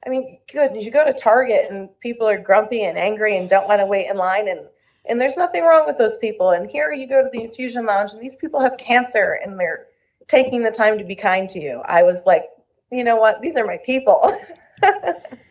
I 0.06 0.10
mean, 0.10 0.39
good. 0.51 0.82
You 0.82 0.92
go 0.92 1.04
to 1.04 1.13
Target 1.13 1.68
and 1.72 1.89
people 2.00 2.27
are 2.27 2.38
grumpy 2.38 2.84
and 2.84 2.98
angry 2.98 3.38
and 3.38 3.50
don't 3.50 3.68
want 3.68 3.80
to 3.82 3.86
wait 3.86 4.08
in 4.10 4.18
line 4.18 4.48
and 4.48 4.62
and 5.08 5.22
there's 5.22 5.38
nothing 5.38 5.63
wrong 5.63 5.86
with 5.86 6.00
those 6.00 6.18
people. 6.18 6.51
And 6.51 6.68
here 6.68 6.92
you 6.92 7.08
go 7.08 7.22
to 7.22 7.30
the 7.32 7.44
infusion 7.44 7.86
lounge 7.86 8.13
and 8.13 8.22
these 8.22 8.38
people 8.38 8.60
have 8.60 8.75
cancer 8.80 9.39
and 9.44 9.60
they're 9.60 9.86
taking 10.27 10.63
the 10.63 10.72
time 10.72 10.98
to 10.98 11.04
be 11.04 11.15
kind 11.15 11.48
to 11.51 11.60
you. 11.60 11.84
I 11.86 12.01
was 12.01 12.25
like, 12.25 12.46
you 12.92 13.04
know 13.04 13.15
what? 13.15 13.39
These 13.39 13.56
are 13.56 13.68
my 13.68 13.77
people. 13.86 14.36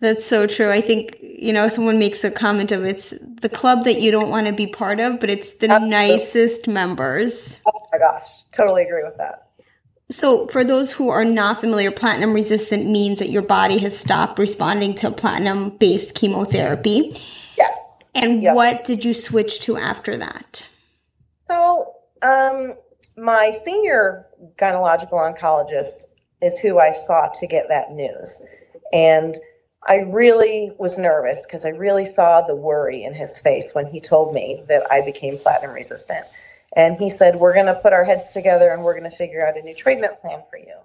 That's 0.00 0.24
so 0.24 0.46
true. 0.46 0.70
I 0.70 0.80
think, 0.80 1.18
you 1.20 1.52
know, 1.52 1.68
someone 1.68 1.98
makes 1.98 2.24
a 2.24 2.30
comment 2.30 2.72
of 2.72 2.84
it's 2.84 3.12
the 3.40 3.50
club 3.50 3.84
that 3.84 4.00
you 4.00 4.10
don't 4.10 4.30
want 4.30 4.46
to 4.46 4.52
be 4.52 4.66
part 4.66 4.98
of, 4.98 5.20
but 5.20 5.28
it's 5.28 5.56
the 5.56 5.70
Absolutely. 5.70 5.90
nicest 5.90 6.68
members. 6.68 7.60
Oh 7.66 7.88
my 7.92 7.98
gosh. 7.98 8.26
Totally 8.54 8.84
agree 8.84 9.02
with 9.04 9.16
that. 9.18 9.48
So, 10.10 10.48
for 10.48 10.64
those 10.64 10.90
who 10.90 11.08
are 11.08 11.24
not 11.24 11.60
familiar, 11.60 11.92
platinum 11.92 12.32
resistant 12.32 12.86
means 12.86 13.20
that 13.20 13.30
your 13.30 13.42
body 13.42 13.78
has 13.78 13.96
stopped 13.96 14.40
responding 14.40 14.94
to 14.96 15.10
platinum 15.10 15.70
based 15.70 16.16
chemotherapy. 16.16 17.16
Yes. 17.56 18.02
And 18.14 18.42
yes. 18.42 18.56
what 18.56 18.84
did 18.84 19.04
you 19.04 19.14
switch 19.14 19.60
to 19.60 19.76
after 19.76 20.16
that? 20.16 20.66
So, 21.46 21.94
um, 22.22 22.74
my 23.16 23.52
senior 23.52 24.26
gynecological 24.56 25.12
oncologist 25.12 26.06
is 26.42 26.58
who 26.58 26.80
I 26.80 26.90
saw 26.90 27.28
to 27.28 27.46
get 27.46 27.68
that 27.68 27.92
news. 27.92 28.42
And 28.92 29.36
I 29.86 29.96
really 29.96 30.72
was 30.78 30.98
nervous 30.98 31.46
because 31.46 31.64
I 31.64 31.70
really 31.70 32.04
saw 32.04 32.42
the 32.42 32.54
worry 32.54 33.04
in 33.04 33.14
his 33.14 33.38
face 33.38 33.74
when 33.74 33.86
he 33.86 34.00
told 34.00 34.34
me 34.34 34.62
that 34.68 34.90
I 34.90 35.04
became 35.04 35.38
platinum 35.38 35.74
resistant. 35.74 36.26
And 36.76 36.96
he 36.98 37.08
said, 37.08 37.36
We're 37.36 37.54
going 37.54 37.66
to 37.66 37.74
put 37.74 37.92
our 37.92 38.04
heads 38.04 38.28
together 38.28 38.70
and 38.70 38.82
we're 38.82 38.98
going 38.98 39.10
to 39.10 39.16
figure 39.16 39.46
out 39.46 39.56
a 39.56 39.62
new 39.62 39.74
treatment 39.74 40.20
plan 40.20 40.42
for 40.50 40.58
you. 40.58 40.76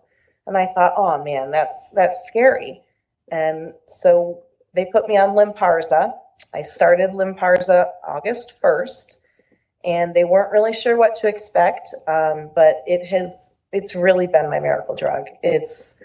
And 0.47 0.58
I 0.58 0.67
thought, 0.67 0.93
Oh 0.95 1.23
man, 1.23 1.51
that's, 1.51 1.89
that's 1.91 2.25
scary. 2.27 2.81
And 3.31 3.73
so 3.88 4.43
they 4.73 4.86
put 4.86 5.08
me 5.08 5.17
on 5.17 5.31
Lynparza. 5.31 6.13
I 6.53 6.62
started 6.62 7.12
Lynparza 7.12 7.89
August 8.05 8.53
1st, 8.62 9.15
and 9.84 10.13
they 10.13 10.23
weren't 10.23 10.51
really 10.51 10.73
sure 10.73 10.97
what 10.97 11.15
to 11.17 11.27
expect, 11.27 11.89
um, 12.08 12.49
but 12.55 12.84
it 12.86 13.05
has, 13.08 13.53
it's 13.71 13.95
really 13.95 14.27
been 14.27 14.49
my 14.49 14.60
miracle 14.60 14.95
drug. 14.95 15.27
It's, 15.43 16.01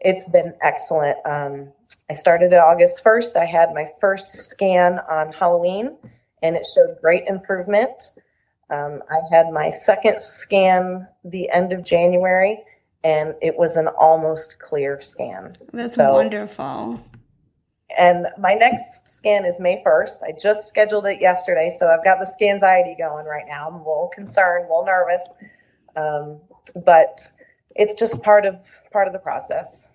it's 0.00 0.28
been 0.30 0.54
excellent. 0.62 1.18
Um, 1.24 1.72
I 2.10 2.14
started 2.14 2.52
it 2.52 2.58
August 2.58 3.02
1st. 3.04 3.36
I 3.36 3.44
had 3.44 3.74
my 3.74 3.86
first 4.00 4.32
scan 4.32 5.00
on 5.10 5.32
Halloween 5.32 5.96
and 6.42 6.56
it 6.56 6.64
showed 6.74 6.96
great 7.00 7.24
improvement. 7.26 8.10
Um, 8.70 9.02
I 9.10 9.18
had 9.34 9.50
my 9.50 9.70
second 9.70 10.20
scan 10.20 11.06
the 11.24 11.50
end 11.50 11.72
of 11.72 11.84
January 11.84 12.62
and 13.04 13.34
it 13.40 13.56
was 13.56 13.76
an 13.76 13.88
almost 13.88 14.58
clear 14.58 15.00
scan. 15.00 15.56
That's 15.72 15.94
so, 15.94 16.12
wonderful. 16.12 17.00
And 17.96 18.26
my 18.38 18.54
next 18.54 19.08
scan 19.08 19.44
is 19.44 19.60
May 19.60 19.82
1st. 19.84 20.22
I 20.22 20.32
just 20.32 20.68
scheduled 20.68 21.06
it 21.06 21.20
yesterday, 21.20 21.70
so 21.70 21.88
I've 21.88 22.04
got 22.04 22.18
the 22.18 22.26
scanxiety 22.26 22.98
going 22.98 23.26
right 23.26 23.46
now. 23.48 23.68
I'm 23.68 23.74
a 23.74 23.78
little 23.78 24.10
concerned, 24.14 24.66
a 24.66 24.68
little 24.68 24.84
nervous, 24.84 25.24
um, 25.96 26.40
but 26.84 27.20
it's 27.78 27.94
just 27.94 28.22
part 28.22 28.44
of 28.44 28.56
part 28.92 29.06
of 29.06 29.12
the 29.12 29.18
process. 29.18 29.88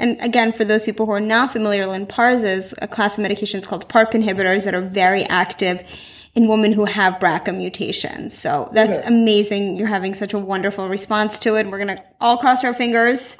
And 0.00 0.20
again, 0.20 0.52
for 0.52 0.64
those 0.64 0.84
people 0.84 1.06
who 1.06 1.12
are 1.12 1.20
not 1.20 1.52
familiar, 1.52 1.84
Lynparza 1.84 2.44
is 2.44 2.74
a 2.80 2.88
class 2.88 3.18
of 3.18 3.24
medications 3.24 3.66
called 3.66 3.88
PARP 3.88 4.12
inhibitors 4.12 4.64
that 4.64 4.74
are 4.74 4.80
very 4.80 5.24
active 5.24 5.82
in 6.34 6.46
women 6.46 6.72
who 6.72 6.84
have 6.84 7.14
BRCA 7.14 7.56
mutations. 7.56 8.36
So 8.36 8.70
that's 8.72 9.04
amazing. 9.06 9.76
You're 9.76 9.88
having 9.88 10.14
such 10.14 10.34
a 10.34 10.38
wonderful 10.38 10.88
response 10.88 11.40
to 11.40 11.56
it. 11.56 11.66
We're 11.66 11.84
going 11.84 11.96
to 11.96 12.04
all 12.20 12.38
cross 12.38 12.62
our 12.62 12.72
fingers 12.72 13.36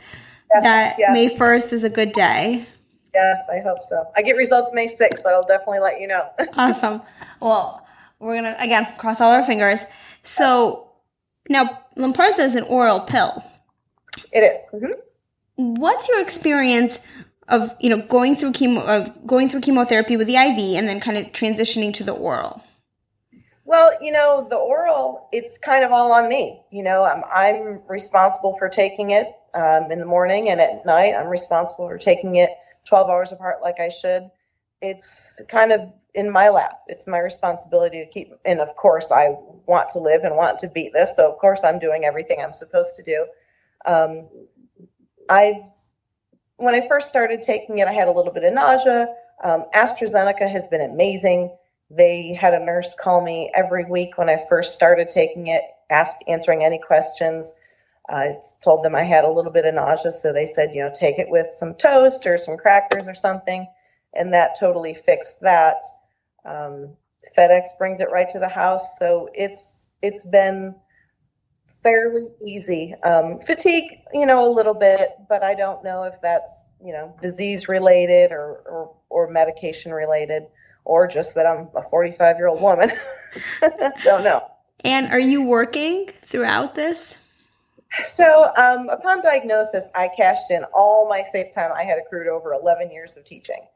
yes, 0.53 0.65
that 0.65 0.97
yes. 0.99 1.13
May 1.13 1.37
1st 1.37 1.73
is 1.75 1.85
a 1.85 1.91
good 1.91 2.13
day. 2.13 2.67
Yes, 3.15 3.47
I 3.53 3.61
hope 3.61 3.85
so. 3.85 4.05
I 4.17 4.23
get 4.23 4.37
results 4.37 4.73
May 4.75 4.87
6th, 4.87 5.19
so 5.19 5.31
I'll 5.31 5.47
definitely 5.47 5.79
let 5.79 6.01
you 6.01 6.09
know. 6.09 6.29
awesome. 6.55 7.03
Well, 7.41 7.87
we're 8.19 8.35
going 8.35 8.53
to, 8.53 8.61
again, 8.61 8.89
cross 8.99 9.21
all 9.21 9.31
our 9.31 9.45
fingers. 9.45 9.81
So 10.25 10.91
now, 11.49 11.85
Lynparza 11.97 12.41
is 12.41 12.55
an 12.55 12.65
oral 12.65 13.01
pill. 13.01 13.45
It 14.33 14.41
is. 14.41 14.59
Mm-hmm. 14.73 15.75
What's 15.75 16.09
your 16.09 16.21
experience 16.21 17.05
of 17.49 17.75
you 17.81 17.91
know 17.91 18.03
going 18.03 18.37
through 18.37 18.53
chemo, 18.53 18.87
uh, 18.87 19.09
going 19.27 19.49
through 19.49 19.61
chemotherapy 19.61 20.17
with 20.17 20.27
the 20.27 20.37
IV, 20.37 20.77
and 20.77 20.89
then 20.89 21.01
kind 21.01 21.19
of 21.19 21.27
transitioning 21.33 21.93
to 21.95 22.05
the 22.05 22.13
oral? 22.13 22.63
Well, 23.69 23.93
you 24.03 24.13
know, 24.13 24.47
the 24.49 24.57
oral, 24.57 25.29
it's 25.31 25.59
kind 25.59 25.85
of 25.85 25.93
all 25.93 26.11
on 26.11 26.27
me. 26.27 26.63
You 26.71 26.83
know, 26.83 27.05
I'm, 27.05 27.23
I'm 27.31 27.83
responsible 27.87 28.57
for 28.59 28.67
taking 28.71 29.11
it 29.11 29.27
um, 29.53 29.93
in 29.93 29.99
the 29.99 30.07
morning 30.07 30.49
and 30.49 30.59
at 30.59 30.87
night. 30.87 31.13
I'm 31.13 31.27
responsible 31.27 31.87
for 31.87 31.99
taking 31.99 32.37
it 32.37 32.49
12 32.87 33.11
hours 33.11 33.31
apart 33.31 33.57
like 33.61 33.79
I 33.79 33.91
should. 33.91 34.31
It's 34.81 35.43
kind 35.49 35.73
of 35.73 35.93
in 36.15 36.33
my 36.33 36.49
lap. 36.49 36.81
It's 36.87 37.07
my 37.07 37.19
responsibility 37.19 38.03
to 38.03 38.11
keep, 38.11 38.33
and 38.47 38.61
of 38.61 38.75
course, 38.77 39.13
I 39.13 39.37
want 39.67 39.91
to 39.91 39.99
live 39.99 40.25
and 40.25 40.35
want 40.35 40.59
to 40.61 40.69
beat 40.71 40.95
this. 40.95 41.15
So, 41.15 41.31
of 41.31 41.39
course, 41.39 41.63
I'm 41.63 41.79
doing 41.79 42.07
everything 42.07 42.39
I'm 42.43 42.55
supposed 42.55 42.97
to 42.97 43.03
do. 43.03 43.27
Um, 43.87 44.29
I've 45.29 45.57
when 46.57 46.75
I 46.75 46.87
first 46.87 47.09
started 47.09 47.43
taking 47.43 47.79
it, 47.79 47.87
I 47.87 47.93
had 47.93 48.09
a 48.09 48.13
little 48.13 48.33
bit 48.33 48.45
of 48.45 48.53
nausea. 48.53 49.07
Um, 49.45 49.65
AstraZeneca 49.75 50.51
has 50.51 50.67
been 50.67 50.81
amazing. 50.81 51.57
They 51.91 52.35
had 52.35 52.53
a 52.53 52.65
nurse 52.65 52.95
call 53.01 53.23
me 53.23 53.51
every 53.55 53.85
week 53.85 54.19
when 54.19 54.29
I 54.29 54.45
first 54.49 54.75
started 54.75 55.09
taking 55.09 55.47
it, 55.47 55.63
ask 55.91 56.17
answering 56.27 56.65
any 56.65 56.79
questions. 56.79 57.55
I 58.11 58.35
told 58.63 58.85
them 58.85 58.95
I 58.95 59.05
had 59.05 59.25
a 59.25 59.31
little 59.31 59.53
bit 59.53 59.67
of 59.67 59.75
nausea, 59.75 60.13
so 60.13 60.33
they 60.33 60.47
said, 60.47 60.75
you 60.75 60.83
know, 60.83 60.91
take 60.95 61.19
it 61.19 61.29
with 61.29 61.53
some 61.53 61.75
toast 61.75 62.27
or 62.27 62.39
some 62.39 62.57
crackers 62.57 63.07
or 63.07 63.15
something, 63.15 63.67
and 64.15 64.33
that 64.33 64.59
totally 64.59 64.95
fixed 64.95 65.41
that. 65.43 65.77
Um, 66.45 66.97
FedEx 67.37 67.67
brings 67.79 68.01
it 68.01 68.11
right 68.11 68.29
to 68.31 68.39
the 68.39 68.49
house, 68.49 68.99
so 68.99 69.29
it's 69.35 69.91
it's 70.03 70.25
been 70.25 70.75
fairly 71.83 72.29
easy. 72.45 72.95
Um, 73.03 73.41
fatigue, 73.41 74.01
you 74.13 74.27
know, 74.27 74.51
a 74.51 74.53
little 74.53 74.75
bit, 74.75 75.13
but 75.29 75.43
I 75.43 75.55
don't 75.55 75.83
know 75.85 76.05
if 76.05 76.21
that's 76.21 76.65
you 76.85 76.93
know 76.93 77.15
disease 77.21 77.69
related 77.69 78.33
or 78.33 78.63
or, 78.67 78.95
or 79.11 79.31
medication 79.31 79.93
related, 79.93 80.45
or 80.85 81.07
just 81.07 81.35
that 81.35 81.47
I'm 81.47 81.69
a 81.75 81.83
45 81.83 82.37
year 82.37 82.49
old 82.49 82.61
woman. 82.61 82.91
don't 84.05 84.25
know. 84.25 84.43
And 84.85 85.09
are 85.09 85.21
you 85.21 85.43
working 85.43 86.09
throughout 86.23 86.75
this? 86.75 87.19
So, 88.05 88.51
um, 88.57 88.89
upon 88.91 89.23
diagnosis, 89.23 89.89
I 89.95 90.09
cashed 90.09 90.51
in 90.51 90.65
all 90.75 91.09
my 91.09 91.23
safe 91.23 91.53
time 91.53 91.73
I 91.75 91.85
had 91.85 91.99
accrued 91.99 92.29
over 92.29 92.53
11 92.53 92.93
years 92.93 93.17
of 93.17 93.25
teaching. 93.25 93.67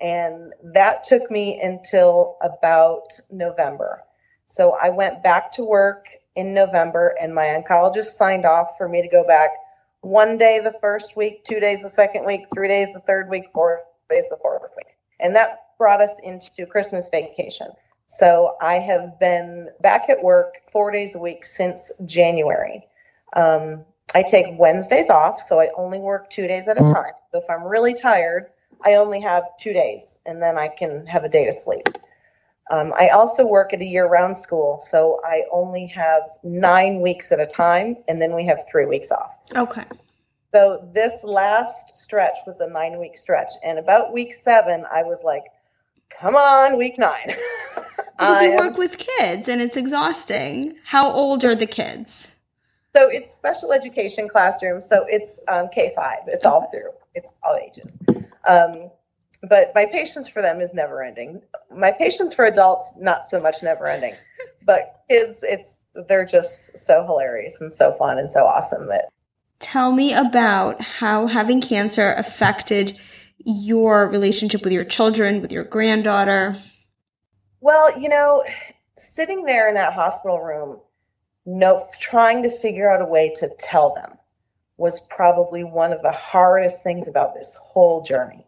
And 0.00 0.52
that 0.62 1.02
took 1.02 1.30
me 1.30 1.60
until 1.62 2.36
about 2.42 3.08
November. 3.30 4.02
So, 4.46 4.76
I 4.80 4.90
went 4.90 5.22
back 5.22 5.50
to 5.52 5.64
work 5.64 6.08
in 6.36 6.54
November, 6.54 7.14
and 7.20 7.34
my 7.34 7.44
oncologist 7.44 8.16
signed 8.16 8.44
off 8.44 8.76
for 8.76 8.88
me 8.88 9.02
to 9.02 9.08
go 9.08 9.26
back 9.26 9.50
one 10.00 10.36
day 10.36 10.60
the 10.62 10.74
first 10.80 11.16
week, 11.16 11.44
two 11.44 11.60
days 11.60 11.80
the 11.80 11.88
second 11.88 12.24
week, 12.26 12.42
three 12.52 12.68
days 12.68 12.92
the 12.92 13.00
third 13.00 13.28
week, 13.30 13.44
four 13.52 13.82
days 14.10 14.24
the 14.28 14.36
fourth 14.42 14.62
week. 14.76 14.86
And 15.20 15.34
that 15.34 15.60
brought 15.78 16.00
us 16.00 16.18
into 16.22 16.66
Christmas 16.66 17.08
vacation. 17.10 17.68
So 18.06 18.56
I 18.60 18.74
have 18.74 19.18
been 19.18 19.70
back 19.80 20.10
at 20.10 20.22
work 20.22 20.56
four 20.70 20.90
days 20.90 21.14
a 21.14 21.18
week 21.18 21.44
since 21.44 21.90
January. 22.04 22.86
Um, 23.34 23.84
I 24.14 24.22
take 24.22 24.46
Wednesdays 24.58 25.10
off, 25.10 25.40
so 25.40 25.58
I 25.58 25.70
only 25.76 25.98
work 25.98 26.30
two 26.30 26.46
days 26.46 26.68
at 26.68 26.76
a 26.76 26.82
time. 26.92 27.12
So 27.32 27.38
if 27.38 27.44
I'm 27.48 27.64
really 27.64 27.94
tired, 27.94 28.50
I 28.84 28.94
only 28.94 29.20
have 29.22 29.44
two 29.58 29.72
days, 29.72 30.18
and 30.26 30.40
then 30.40 30.58
I 30.58 30.68
can 30.68 31.06
have 31.06 31.24
a 31.24 31.28
day 31.28 31.46
to 31.46 31.52
sleep. 31.52 31.88
Um, 32.70 32.94
I 32.98 33.08
also 33.08 33.46
work 33.46 33.72
at 33.72 33.80
a 33.80 33.84
year 33.84 34.06
round 34.06 34.36
school, 34.36 34.82
so 34.88 35.20
I 35.24 35.42
only 35.52 35.86
have 35.88 36.22
nine 36.42 37.00
weeks 37.00 37.30
at 37.30 37.38
a 37.38 37.46
time, 37.46 37.96
and 38.08 38.20
then 38.20 38.34
we 38.34 38.46
have 38.46 38.64
three 38.70 38.86
weeks 38.86 39.10
off. 39.10 39.38
Okay. 39.54 39.84
So 40.54 40.88
this 40.92 41.24
last 41.24 41.98
stretch 41.98 42.38
was 42.46 42.60
a 42.60 42.68
nine 42.68 42.98
week 42.98 43.16
stretch. 43.16 43.50
And 43.64 43.78
about 43.78 44.12
week 44.12 44.32
seven, 44.32 44.86
I 44.90 45.02
was 45.02 45.22
like, 45.24 45.42
come 46.08 46.36
on, 46.36 46.78
week 46.78 46.98
nine. 46.98 47.34
Because 48.16 48.42
you 48.42 48.54
work 48.54 48.78
with 48.78 48.96
kids 48.96 49.48
and 49.48 49.60
it's 49.60 49.76
exhausting. 49.76 50.76
How 50.84 51.10
old 51.10 51.44
are 51.44 51.56
the 51.56 51.66
kids? 51.66 52.36
So 52.94 53.08
it's 53.08 53.34
special 53.34 53.72
education 53.72 54.28
classroom. 54.28 54.80
So 54.80 55.04
it's 55.08 55.40
um, 55.48 55.68
K 55.74 55.92
5, 55.96 56.18
it's 56.28 56.44
all 56.44 56.70
through, 56.70 56.90
it's 57.16 57.32
all 57.42 57.56
ages. 57.56 57.98
Um, 58.46 58.90
but 59.48 59.72
my 59.74 59.86
patience 59.86 60.28
for 60.28 60.42
them 60.42 60.60
is 60.60 60.74
never 60.74 61.02
ending. 61.02 61.42
My 61.74 61.90
patience 61.90 62.34
for 62.34 62.44
adults, 62.44 62.92
not 62.98 63.24
so 63.24 63.40
much 63.40 63.62
never 63.62 63.86
ending. 63.86 64.14
But 64.66 65.02
kids, 65.10 65.42
it's 65.42 65.76
they're 66.08 66.24
just 66.24 66.78
so 66.78 67.04
hilarious 67.04 67.60
and 67.60 67.70
so 67.70 67.94
fun 67.98 68.18
and 68.18 68.32
so 68.32 68.46
awesome 68.46 68.86
that 68.86 69.10
Tell 69.60 69.92
me 69.92 70.14
about 70.14 70.80
how 70.80 71.26
having 71.26 71.60
cancer 71.60 72.14
affected 72.16 72.98
your 73.44 74.08
relationship 74.08 74.62
with 74.62 74.72
your 74.72 74.84
children, 74.84 75.42
with 75.42 75.52
your 75.52 75.64
granddaughter. 75.64 76.62
Well, 77.60 77.98
you 77.98 78.08
know, 78.08 78.44
sitting 78.96 79.44
there 79.44 79.68
in 79.68 79.74
that 79.74 79.92
hospital 79.92 80.40
room, 80.40 80.80
no, 81.46 81.80
trying 82.00 82.42
to 82.42 82.50
figure 82.50 82.90
out 82.90 83.02
a 83.02 83.06
way 83.06 83.32
to 83.36 83.50
tell 83.58 83.94
them 83.94 84.18
was 84.76 85.06
probably 85.08 85.62
one 85.62 85.92
of 85.92 86.02
the 86.02 86.12
hardest 86.12 86.82
things 86.82 87.06
about 87.06 87.34
this 87.34 87.54
whole 87.54 88.02
journey. 88.02 88.44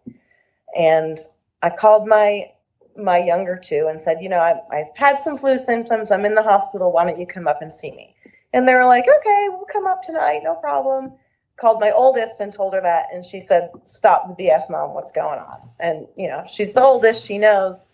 And 0.75 1.19
I 1.63 1.71
called 1.71 2.07
my 2.07 2.51
my 2.97 3.19
younger 3.19 3.61
two 3.63 3.89
and 3.89 4.01
said, 4.01 4.19
you 4.23 4.29
know, 4.29 4.41
I've, 4.41 4.57
I've 4.73 4.97
had 4.97 5.21
some 5.21 5.37
flu 5.37 5.59
symptoms. 5.59 6.11
I'm 6.11 6.25
in 6.25 6.35
the 6.35 6.43
hospital. 6.43 6.93
Why 6.93 7.05
don't 7.05 7.21
you 7.21 7.27
come 7.27 7.47
up 7.47 7.61
and 7.61 7.71
see 7.71 7.91
me? 7.91 8.15
And 8.53 8.67
they 8.67 8.75
were 8.75 8.87
like, 8.87 9.05
okay, 9.05 9.47
we'll 9.51 9.67
come 9.71 9.87
up 9.87 10.03
tonight, 10.03 10.41
no 10.43 10.55
problem. 10.55 11.13
Called 11.59 11.81
my 11.81 11.91
oldest 11.91 12.41
and 12.41 12.53
told 12.53 12.75
her 12.75 12.81
that, 12.81 13.07
and 13.13 13.25
she 13.25 13.41
said, 13.41 13.71
stop 13.85 14.29
the 14.29 14.45
BS, 14.45 14.71
mom, 14.71 14.95
what's 14.95 15.13
going 15.13 15.39
on? 15.39 15.59
And, 15.81 16.07
you 16.17 16.29
know, 16.29 16.45
she's 16.51 16.73
the 16.73 16.83
oldest, 16.83 17.27
she 17.27 17.39
knows. 17.39 17.87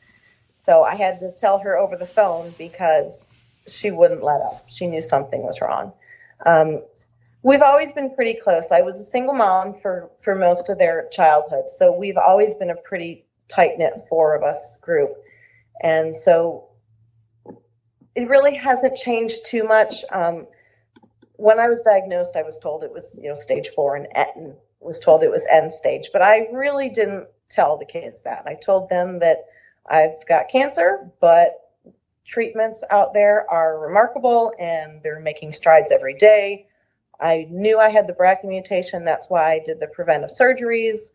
So 0.57 0.83
I 0.83 0.95
had 0.95 1.19
to 1.21 1.33
tell 1.33 1.59
her 1.59 1.77
over 1.77 1.97
the 1.97 2.07
phone 2.07 2.53
because 2.59 3.41
she 3.67 3.91
wouldn't 3.91 4.23
let 4.23 4.41
up. 4.41 4.65
She 4.69 4.87
knew 4.87 5.03
something 5.03 5.43
was 5.43 5.61
wrong. 5.61 5.93
Um, 6.47 6.83
we've 7.43 7.63
always 7.63 7.93
been 7.93 8.15
pretty 8.15 8.35
close. 8.35 8.71
I 8.71 8.81
was 8.81 9.01
a 9.01 9.05
single 9.05 9.35
mom 9.35 9.73
for, 9.73 10.11
for 10.19 10.35
most 10.35 10.69
of 10.69 10.79
their 10.79 11.09
childhood. 11.11 11.69
So 11.69 11.93
we've 11.93 12.17
always 12.17 12.55
been 12.55 12.71
a 12.71 12.77
pretty 12.77 13.25
tight 13.49 13.79
knit 13.79 13.95
four 14.09 14.35
of 14.35 14.43
us 14.43 14.79
group. 14.81 15.11
And 15.83 16.15
so 16.15 16.69
it 18.15 18.29
really 18.29 18.55
hasn't 18.55 18.97
changed 18.97 19.47
too 19.47 19.65
much. 19.65 20.05
Um, 20.13 20.47
when 21.37 21.59
I 21.59 21.69
was 21.69 21.83
diagnosed, 21.83 22.37
I 22.37 22.43
was 22.43 22.59
told 22.59 22.83
it 22.83 22.93
was 22.93 23.19
you 23.21 23.29
know 23.29 23.35
stage 23.35 23.69
four, 23.69 23.97
and, 23.97 24.07
and 24.15 24.55
was 24.81 24.99
told 24.99 25.23
it 25.23 25.31
was 25.31 25.47
end 25.51 25.73
stage. 25.73 26.11
But 26.13 26.23
I 26.23 26.49
really 26.53 26.89
didn't 26.89 27.27
tell 27.49 27.77
the 27.77 27.85
kids 27.85 28.23
that. 28.23 28.45
I 28.47 28.55
told 28.55 28.89
them 28.89 29.19
that 29.21 29.47
I've 29.87 30.25
got 30.29 30.49
cancer, 30.49 31.11
but 31.21 31.71
treatments 32.25 32.85
out 32.91 33.13
there 33.13 33.51
are 33.51 33.81
remarkable, 33.81 34.53
and 34.59 35.03
they're 35.03 35.21
making 35.21 35.53
strides 35.53 35.91
every 35.91 36.15
day. 36.15 36.67
I 37.21 37.47
knew 37.51 37.79
I 37.79 37.89
had 37.89 38.07
the 38.07 38.15
BRCA 38.15 38.45
mutation. 38.45 39.05
That's 39.05 39.29
why 39.29 39.53
I 39.53 39.61
did 39.65 39.81
the 39.81 39.87
preventive 39.89 40.31
surgeries. 40.31 41.11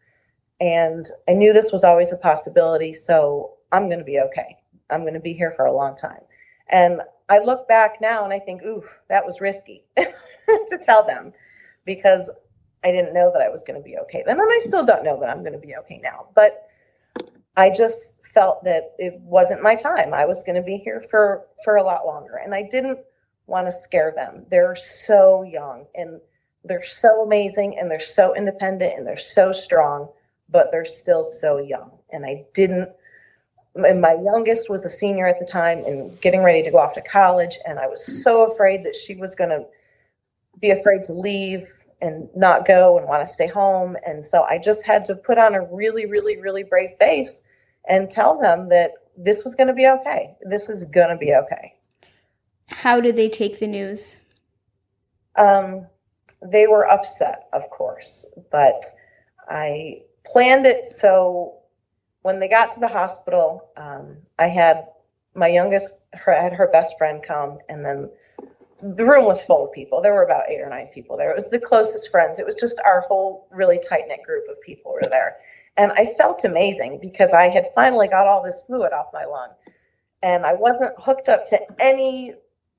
And 0.60 1.06
I 1.28 1.34
knew 1.34 1.54
this 1.54 1.72
was 1.72 1.84
always 1.84 2.12
a 2.12 2.18
possibility. 2.18 2.94
So 2.94 3.54
I'm 3.72 3.88
going 3.88 4.00
to 4.00 4.06
be 4.06 4.20
okay. 4.20 4.56
I'm 4.90 5.02
going 5.02 5.14
to 5.14 5.20
be 5.20 5.34
here 5.34 5.52
for 5.52 5.66
a 5.66 5.74
long 5.74 5.96
time. 5.96 6.22
And 6.70 7.02
I 7.30 7.40
look 7.40 7.68
back 7.68 8.00
now 8.02 8.24
and 8.24 8.34
I 8.34 8.40
think, 8.40 8.62
ooh, 8.64 8.84
that 9.10 9.26
was 9.26 9.42
risky 9.42 9.84
to 9.98 10.80
tell 10.82 11.06
them 11.06 11.34
because 11.86 12.30
I 12.84 12.92
didn't 12.92 13.14
know 13.14 13.32
that 13.34 13.42
I 13.42 13.50
was 13.50 13.64
going 13.64 13.80
to 13.80 13.84
be 13.84 13.98
okay 13.98 14.24
then. 14.26 14.40
And 14.40 14.50
I 14.50 14.60
still 14.60 14.86
don't 14.86 15.04
know 15.04 15.20
that 15.20 15.30
I'm 15.30 15.42
going 15.42 15.54
to 15.54 15.60
be 15.60 15.76
okay 15.76 16.00
now. 16.02 16.28
But 16.36 16.68
I 17.58 17.70
just 17.70 18.24
felt 18.24 18.64
that 18.64 18.94
it 18.98 19.20
wasn't 19.20 19.64
my 19.64 19.76
time. 19.76 20.14
I 20.14 20.26
was 20.26 20.44
going 20.44 20.56
to 20.56 20.62
be 20.62 20.78
here 20.78 21.02
for 21.02 21.48
for 21.64 21.78
a 21.78 21.84
lot 21.84 22.06
longer. 22.06 22.36
And 22.44 22.54
I 22.54 22.64
didn't 22.64 23.00
want 23.48 23.66
to 23.68 23.72
scare 23.72 24.14
them. 24.16 24.46
They're 24.50 24.76
so 24.76 25.44
young 25.44 25.86
and 25.96 26.22
they're 26.64 26.84
so 26.84 27.24
amazing 27.24 27.78
and 27.80 27.90
they're 27.90 28.00
so 28.00 28.36
independent 28.36 28.94
and 28.98 29.08
they're 29.08 29.18
so 29.18 29.52
strong, 29.52 30.10
but 30.50 30.68
they're 30.72 30.86
still 30.86 31.26
so 31.26 31.58
young. 31.58 31.92
And 32.12 32.26
I 32.26 32.46
didn't 32.54 32.90
and 33.86 34.02
my 34.02 34.14
youngest 34.14 34.70
was 34.70 34.86
a 34.86 34.90
senior 34.90 35.28
at 35.28 35.40
the 35.40 35.46
time 35.46 35.84
and 35.86 36.20
getting 36.22 36.44
ready 36.44 36.64
to 36.64 36.72
go 36.72 36.78
off 36.78 36.94
to 36.94 37.02
college 37.02 37.58
and 37.66 37.80
i 37.80 37.88
was 37.88 38.24
so 38.24 38.52
afraid 38.52 38.84
that 38.84 38.96
she 38.96 39.16
was 39.16 39.36
going 39.36 39.50
to 39.50 39.64
be 40.60 40.72
afraid 40.72 41.04
to 41.04 41.14
leave 41.14 41.68
and 42.02 42.28
not 42.36 42.66
go 42.66 42.98
and 42.98 43.08
want 43.08 43.26
to 43.26 43.32
stay 43.32 43.48
home 43.48 43.96
and 44.06 44.26
so 44.26 44.44
i 44.44 44.58
just 44.58 44.86
had 44.86 45.06
to 45.06 45.16
put 45.16 45.38
on 45.38 45.54
a 45.56 45.64
really 45.66 46.06
really 46.06 46.38
really 46.38 46.64
brave 46.64 46.92
face 47.00 47.42
and 47.88 48.10
tell 48.10 48.40
them 48.40 48.70
that 48.70 48.92
this 49.18 49.44
was 49.44 49.56
going 49.56 49.68
to 49.68 49.74
be 49.74 49.88
okay 49.88 50.36
this 50.42 50.70
is 50.70 50.84
going 50.86 51.10
to 51.10 51.18
be 51.18 51.34
okay 51.34 51.74
how 52.70 53.00
did 53.00 53.16
they 53.16 53.30
take 53.30 53.60
the 53.60 53.68
news 53.68 54.22
um, 55.36 55.86
they 56.42 56.68
were 56.68 56.90
upset 56.90 57.48
of 57.54 57.70
course 57.70 58.26
but 58.52 58.86
i 59.50 60.02
planned 60.26 60.66
it 60.66 60.86
so 60.86 61.58
when 62.28 62.42
they 62.42 62.50
got 62.50 62.74
to 62.74 62.82
the 62.82 62.88
hospital, 62.90 63.70
um, 63.78 64.18
I 64.38 64.48
had 64.48 64.88
my 65.34 65.48
youngest, 65.48 66.02
her, 66.14 66.34
had 66.34 66.52
her 66.52 66.68
best 66.68 66.98
friend 66.98 67.24
come, 67.26 67.58
and 67.70 67.86
then 67.86 68.10
the 68.82 69.06
room 69.06 69.24
was 69.24 69.42
full 69.42 69.66
of 69.66 69.72
people. 69.72 70.02
There 70.02 70.14
were 70.14 70.26
about 70.26 70.50
eight 70.50 70.60
or 70.60 70.70
nine 70.70 70.88
people 70.88 71.16
there. 71.16 71.32
It 71.32 71.38
was 71.38 71.50
the 71.50 71.58
closest 71.58 72.12
friends. 72.12 72.38
It 72.38 72.46
was 72.46 72.56
just 72.56 72.82
our 72.86 73.00
whole 73.08 73.48
really 73.50 73.80
tight 73.80 74.10
knit 74.10 74.24
group 74.26 74.44
of 74.50 74.60
people 74.62 74.92
were 74.92 75.08
there. 75.10 75.38
And 75.78 75.94
I 75.94 76.06
felt 76.18 76.44
amazing 76.44 77.00
because 77.02 77.32
I 77.32 77.48
had 77.48 77.68
finally 77.74 78.10
got 78.10 78.28
all 78.28 78.44
this 78.44 78.62
fluid 78.68 78.92
off 78.92 79.08
my 79.14 79.24
lung. 79.24 79.52
And 80.22 80.46
I 80.46 80.52
wasn't 80.52 81.00
hooked 81.00 81.30
up 81.30 81.46
to 81.46 81.62
any 81.80 82.34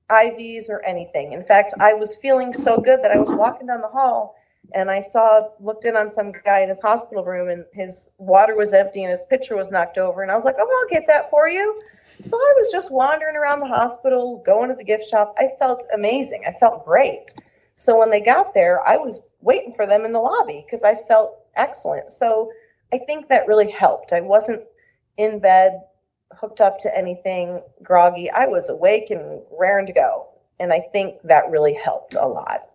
IVs 0.09 0.69
or 0.69 0.83
anything. 0.85 1.33
In 1.33 1.43
fact, 1.43 1.73
I 1.79 1.93
was 1.93 2.15
feeling 2.17 2.53
so 2.53 2.77
good 2.77 3.01
that 3.03 3.11
I 3.11 3.17
was 3.17 3.29
walking 3.29 3.67
down 3.67 3.81
the 3.81 3.87
hall 3.87 4.35
and 4.73 4.91
I 4.91 4.99
saw 4.99 5.49
looked 5.59 5.85
in 5.85 5.95
on 5.95 6.11
some 6.11 6.31
guy 6.31 6.59
in 6.61 6.69
his 6.69 6.81
hospital 6.81 7.23
room 7.23 7.49
and 7.49 7.65
his 7.73 8.09
water 8.17 8.55
was 8.55 8.73
empty 8.73 9.03
and 9.03 9.11
his 9.11 9.25
pitcher 9.25 9.55
was 9.55 9.71
knocked 9.71 9.97
over 9.97 10.21
and 10.21 10.31
I 10.31 10.35
was 10.35 10.45
like, 10.45 10.55
"Oh, 10.59 10.81
I'll 10.81 10.89
get 10.89 11.07
that 11.07 11.29
for 11.29 11.47
you." 11.47 11.77
So 12.21 12.37
I 12.37 12.53
was 12.57 12.71
just 12.71 12.91
wandering 12.91 13.35
around 13.35 13.61
the 13.61 13.67
hospital, 13.67 14.41
going 14.45 14.69
to 14.69 14.75
the 14.75 14.83
gift 14.83 15.05
shop. 15.05 15.35
I 15.37 15.49
felt 15.59 15.85
amazing. 15.93 16.43
I 16.47 16.51
felt 16.51 16.85
great. 16.85 17.33
So 17.75 17.97
when 17.97 18.09
they 18.09 18.19
got 18.19 18.53
there, 18.53 18.85
I 18.85 18.97
was 18.97 19.29
waiting 19.41 19.73
for 19.73 19.85
them 19.85 20.05
in 20.05 20.11
the 20.11 20.19
lobby 20.19 20.63
because 20.65 20.83
I 20.83 20.95
felt 20.95 21.37
excellent. 21.55 22.11
So 22.11 22.51
I 22.91 22.97
think 22.97 23.29
that 23.29 23.47
really 23.47 23.71
helped. 23.71 24.11
I 24.11 24.21
wasn't 24.21 24.63
in 25.17 25.39
bed 25.39 25.81
hooked 26.33 26.61
up 26.61 26.79
to 26.79 26.97
anything 26.97 27.61
groggy. 27.83 28.29
I 28.29 28.45
was 28.45 28.69
awake 28.69 29.09
and 29.09 29.41
raring 29.57 29.85
to 29.87 29.93
go. 29.93 30.27
And 30.59 30.73
I 30.73 30.81
think 30.91 31.15
that 31.23 31.49
really 31.49 31.73
helped 31.73 32.15
a 32.15 32.27
lot. 32.27 32.69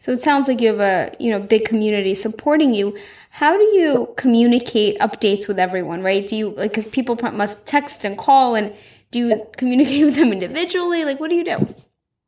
So 0.00 0.12
it 0.12 0.22
sounds 0.22 0.46
like 0.46 0.60
you 0.60 0.68
have 0.68 0.80
a 0.80 1.16
you 1.18 1.30
know 1.30 1.40
big 1.40 1.64
community 1.64 2.14
supporting 2.14 2.72
you. 2.72 2.96
How 3.30 3.56
do 3.56 3.64
you 3.64 4.14
communicate 4.16 4.98
updates 5.00 5.48
with 5.48 5.58
everyone? 5.58 6.02
Right? 6.02 6.26
Do 6.26 6.36
you 6.36 6.50
like 6.50 6.70
because 6.70 6.88
people 6.88 7.18
must 7.32 7.66
text 7.66 8.04
and 8.04 8.16
call 8.16 8.54
and 8.54 8.74
do 9.10 9.18
you 9.18 9.46
communicate 9.56 10.04
with 10.04 10.16
them 10.16 10.32
individually? 10.32 11.04
Like 11.04 11.18
what 11.18 11.30
do 11.30 11.36
you 11.36 11.44
do? 11.44 11.66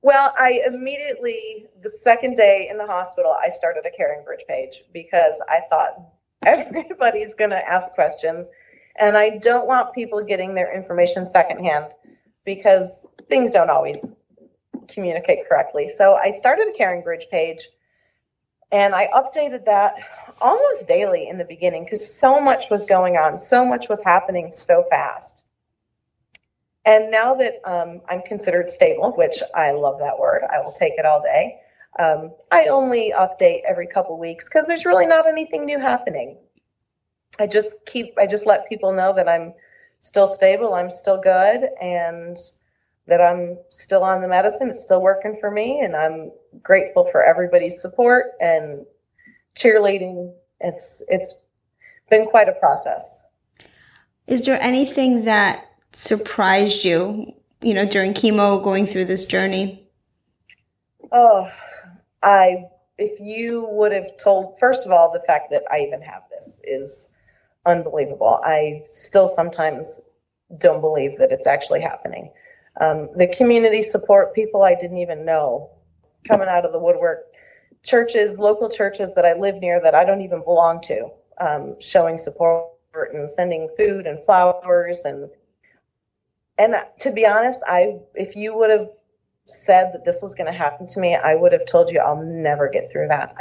Well, 0.02 0.32
I 0.38 0.62
immediately 0.66 1.66
the 1.82 1.90
second 1.90 2.36
day 2.36 2.68
in 2.70 2.78
the 2.78 2.86
hospital, 2.86 3.36
I 3.40 3.50
started 3.50 3.84
a 3.86 3.96
Caring 3.96 4.24
Bridge 4.24 4.44
page 4.48 4.82
because 4.92 5.40
I 5.48 5.60
thought 5.68 5.92
everybody's 6.46 7.34
going 7.34 7.50
to 7.50 7.68
ask 7.68 7.92
questions, 7.92 8.48
and 8.96 9.16
I 9.16 9.38
don't 9.38 9.66
want 9.66 9.94
people 9.94 10.22
getting 10.22 10.55
their 10.55 10.74
information 10.74 11.26
secondhand 11.26 11.92
because 12.44 13.07
things 13.29 13.53
don't 13.53 13.70
always 13.70 14.05
communicate 14.88 15.48
correctly. 15.48 15.88
So 15.88 16.14
I 16.14 16.33
started 16.33 16.68
a 16.68 16.76
Caring 16.76 17.03
Bridge 17.03 17.26
page 17.31 17.68
and 18.72 18.94
I 18.94 19.09
updated 19.14 19.64
that 19.66 19.94
almost 20.40 20.87
daily 20.87 21.29
in 21.29 21.38
the 21.38 21.44
beginning 21.44 21.85
because 21.85 22.12
so 22.12 22.40
much 22.40 22.70
was 22.70 22.87
going 22.87 23.16
on, 23.16 23.38
so 23.38 23.64
much 23.64 23.88
was 23.88 24.00
happening 24.05 24.53
so 24.53 24.85
fast. 24.90 25.44
And 26.85 27.11
now 27.11 27.35
that 27.35 27.61
um, 27.64 28.00
I'm 28.09 28.22
considered 28.22 28.70
stable, 28.70 29.12
which 29.12 29.42
I 29.55 29.72
love 29.72 29.98
that 29.98 30.18
word, 30.18 30.42
I 30.50 30.61
will 30.61 30.72
take 30.72 30.94
it 30.96 31.05
all 31.05 31.20
day. 31.20 31.57
Um, 31.98 32.33
I 32.50 32.66
only 32.66 33.12
update 33.16 33.62
every 33.68 33.87
couple 33.87 34.18
weeks 34.18 34.48
because 34.48 34.66
there's 34.66 34.87
really 34.87 35.07
not 35.07 35.26
anything 35.26 35.66
new 35.66 35.79
happening. 35.79 36.38
I 37.38 37.46
just 37.46 37.86
keep, 37.86 38.14
I 38.18 38.26
just 38.26 38.46
let 38.46 38.68
people 38.68 38.92
know 38.92 39.14
that 39.14 39.28
I'm 39.28 39.54
still 40.00 40.28
stable, 40.28 40.74
I'm 40.74 40.90
still 40.90 41.20
good, 41.20 41.68
and 41.80 42.36
that 43.06 43.20
I'm 43.20 43.58
still 43.68 44.02
on 44.02 44.20
the 44.20 44.28
medicine. 44.28 44.70
It's 44.70 44.82
still 44.82 45.02
working 45.02 45.36
for 45.38 45.50
me, 45.50 45.80
and 45.80 45.94
I'm 45.94 46.30
grateful 46.62 47.06
for 47.10 47.22
everybody's 47.22 47.80
support 47.80 48.32
and 48.40 48.84
cheerleading. 49.56 50.32
It's 50.60 51.02
it's 51.08 51.34
been 52.08 52.26
quite 52.26 52.48
a 52.48 52.52
process. 52.52 53.22
Is 54.26 54.44
there 54.44 54.60
anything 54.60 55.24
that 55.24 55.66
surprised 55.92 56.84
you, 56.84 57.32
you 57.62 57.74
know, 57.74 57.84
during 57.84 58.14
chemo 58.14 58.62
going 58.62 58.86
through 58.86 59.06
this 59.06 59.24
journey? 59.24 59.88
Oh, 61.12 61.50
I 62.22 62.64
if 62.98 63.18
you 63.18 63.66
would 63.70 63.92
have 63.92 64.16
told 64.18 64.58
first 64.60 64.86
of 64.86 64.92
all 64.92 65.10
the 65.10 65.22
fact 65.26 65.50
that 65.50 65.62
I 65.70 65.80
even 65.80 66.02
have 66.02 66.22
this 66.30 66.60
is 66.64 67.08
unbelievable. 67.66 68.40
I 68.44 68.85
still 68.90 69.29
sometimes 69.29 70.09
don't 70.59 70.81
believe 70.81 71.16
that 71.18 71.33
it's 71.33 71.46
actually 71.46 71.81
happening. 71.81 72.33
Um, 72.81 73.09
the 73.16 73.27
community 73.29 73.83
support, 73.83 74.35
people 74.35 74.62
I 74.62 74.75
didn't 74.75 74.99
even 74.99 75.25
know 75.25 75.70
coming 76.29 76.49
out 76.49 76.64
of 76.64 76.73
the 76.73 76.79
woodwork, 76.79 77.25
churches, 77.83 78.38
local 78.38 78.68
churches 78.68 79.14
that 79.14 79.25
I 79.25 79.35
live 79.35 79.57
near 79.57 79.81
that 79.83 79.94
I 79.94 80.05
don't 80.05 80.23
even 80.23 80.42
belong 80.42 80.81
to, 80.83 81.09
um, 81.40 81.77
showing 81.81 82.18
support 82.18 82.70
and 83.12 83.31
sending 83.31 83.68
food 83.77 84.07
and 84.07 84.23
flowers 84.25 85.01
and 85.05 85.31
and 86.59 86.75
to 86.99 87.11
be 87.11 87.25
honest, 87.25 87.62
I 87.66 88.01
if 88.14 88.37
you 88.37 88.55
would 88.57 88.68
have 88.68 88.88
said 89.46 89.92
that 89.94 90.05
this 90.05 90.20
was 90.23 90.35
going 90.35 90.53
to 90.53 90.57
happen 90.57 90.87
to 90.88 91.01
me, 91.01 91.16
I 91.16 91.35
would 91.35 91.53
have 91.53 91.64
told 91.64 91.90
you 91.90 92.01
I'll 92.01 92.23
never 92.23 92.68
get 92.68 92.92
through 92.92 93.09
that. 93.09 93.35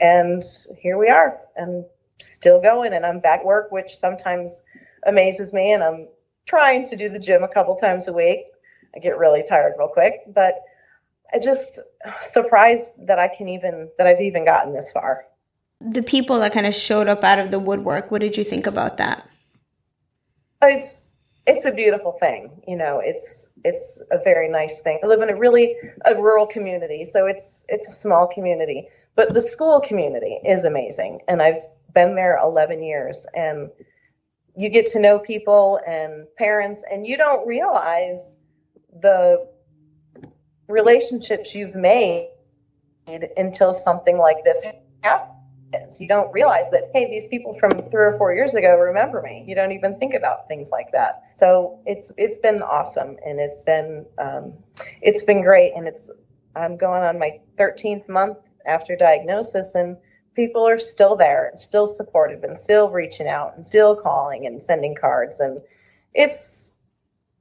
And 0.00 0.42
here 0.80 0.96
we 0.96 1.08
are, 1.08 1.38
and 1.56 1.84
still 2.20 2.60
going, 2.60 2.92
and 2.92 3.04
I'm 3.06 3.20
back 3.20 3.44
work, 3.44 3.70
which 3.70 3.96
sometimes 3.96 4.62
amazes 5.06 5.52
me, 5.52 5.72
and 5.72 5.82
I'm 5.82 6.08
trying 6.46 6.84
to 6.86 6.96
do 6.96 7.08
the 7.08 7.18
gym 7.18 7.42
a 7.42 7.48
couple 7.48 7.76
times 7.76 8.08
a 8.08 8.12
week. 8.12 8.46
I 8.94 8.98
get 8.98 9.18
really 9.18 9.44
tired 9.48 9.74
real 9.78 9.88
quick, 9.88 10.14
but 10.28 10.54
I 11.32 11.38
just 11.38 11.80
surprised 12.20 13.06
that 13.06 13.18
I 13.18 13.28
can 13.28 13.48
even 13.48 13.90
that 13.98 14.06
I've 14.06 14.20
even 14.20 14.44
gotten 14.44 14.72
this 14.72 14.90
far. 14.90 15.26
The 15.80 16.02
people 16.02 16.40
that 16.40 16.52
kind 16.52 16.66
of 16.66 16.74
showed 16.74 17.06
up 17.06 17.22
out 17.22 17.38
of 17.38 17.50
the 17.50 17.58
woodwork, 17.58 18.10
what 18.10 18.20
did 18.20 18.36
you 18.36 18.44
think 18.44 18.66
about 18.66 18.96
that? 18.96 19.28
It's 20.62 21.12
it's 21.46 21.64
a 21.64 21.72
beautiful 21.72 22.12
thing, 22.12 22.62
you 22.66 22.76
know. 22.76 23.00
It's 23.02 23.50
it's 23.64 24.02
a 24.10 24.18
very 24.24 24.48
nice 24.48 24.80
thing. 24.80 24.98
I 25.02 25.06
live 25.06 25.22
in 25.22 25.30
a 25.30 25.36
really 25.36 25.76
a 26.06 26.14
rural 26.14 26.46
community, 26.46 27.04
so 27.04 27.26
it's 27.26 27.64
it's 27.68 27.88
a 27.88 27.92
small 27.92 28.26
community, 28.26 28.88
but 29.14 29.34
the 29.34 29.40
school 29.40 29.80
community 29.80 30.40
is 30.44 30.64
amazing, 30.64 31.20
and 31.28 31.42
I've 31.42 31.58
been 31.94 32.14
there 32.14 32.38
11 32.42 32.82
years, 32.82 33.26
and 33.34 33.70
you 34.56 34.68
get 34.68 34.86
to 34.86 35.00
know 35.00 35.18
people 35.18 35.80
and 35.86 36.26
parents, 36.36 36.84
and 36.90 37.06
you 37.06 37.16
don't 37.16 37.46
realize 37.46 38.36
the 39.00 39.46
relationships 40.68 41.54
you've 41.54 41.74
made 41.74 42.28
until 43.36 43.74
something 43.74 44.18
like 44.18 44.36
this 44.44 44.62
happens. 45.02 46.00
You 46.00 46.08
don't 46.08 46.32
realize 46.32 46.70
that, 46.70 46.84
hey, 46.94 47.06
these 47.10 47.28
people 47.28 47.52
from 47.54 47.70
three 47.70 48.04
or 48.04 48.16
four 48.18 48.34
years 48.34 48.54
ago 48.54 48.76
remember 48.76 49.22
me. 49.22 49.44
You 49.46 49.54
don't 49.54 49.72
even 49.72 49.98
think 49.98 50.14
about 50.14 50.48
things 50.48 50.70
like 50.70 50.90
that. 50.92 51.22
So 51.36 51.78
it's 51.86 52.12
it's 52.16 52.38
been 52.38 52.62
awesome, 52.62 53.16
and 53.24 53.38
it's 53.38 53.64
been 53.64 54.06
um, 54.18 54.54
it's 55.02 55.24
been 55.24 55.42
great, 55.42 55.72
and 55.74 55.86
it's 55.86 56.10
I'm 56.56 56.76
going 56.76 57.02
on 57.02 57.18
my 57.18 57.32
13th 57.58 58.08
month 58.08 58.38
after 58.66 58.96
diagnosis, 58.96 59.74
and 59.74 59.96
people 60.38 60.64
are 60.68 60.78
still 60.78 61.16
there 61.16 61.48
and 61.48 61.58
still 61.58 61.88
supportive 61.88 62.44
and 62.44 62.56
still 62.56 62.90
reaching 62.90 63.26
out 63.26 63.54
and 63.56 63.66
still 63.66 63.96
calling 63.96 64.46
and 64.46 64.62
sending 64.62 64.94
cards. 64.94 65.40
And 65.40 65.60
it's 66.14 66.78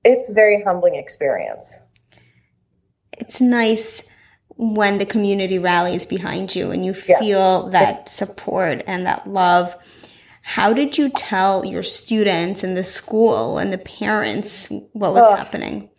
it's 0.03 0.31
a 0.31 0.33
very 0.33 0.63
humbling 0.63 0.95
experience. 0.95 1.85
It's 3.19 3.39
nice 3.39 4.09
when 4.55 4.97
the 4.97 5.05
community 5.05 5.59
rallies 5.59 6.07
behind 6.07 6.55
you 6.55 6.71
and 6.71 6.83
you 6.83 6.95
feel 6.95 7.65
yeah. 7.65 7.69
that 7.71 8.09
support 8.09 8.83
and 8.87 9.05
that 9.05 9.29
love. 9.29 9.75
How 10.41 10.73
did 10.73 10.97
you 10.97 11.09
tell 11.09 11.63
your 11.65 11.83
students 11.83 12.63
and 12.63 12.75
the 12.75 12.83
school 12.83 13.59
and 13.59 13.71
the 13.71 13.77
parents 13.77 14.69
what 14.93 15.13
was 15.13 15.21
uh, 15.21 15.35
happening? 15.35 15.91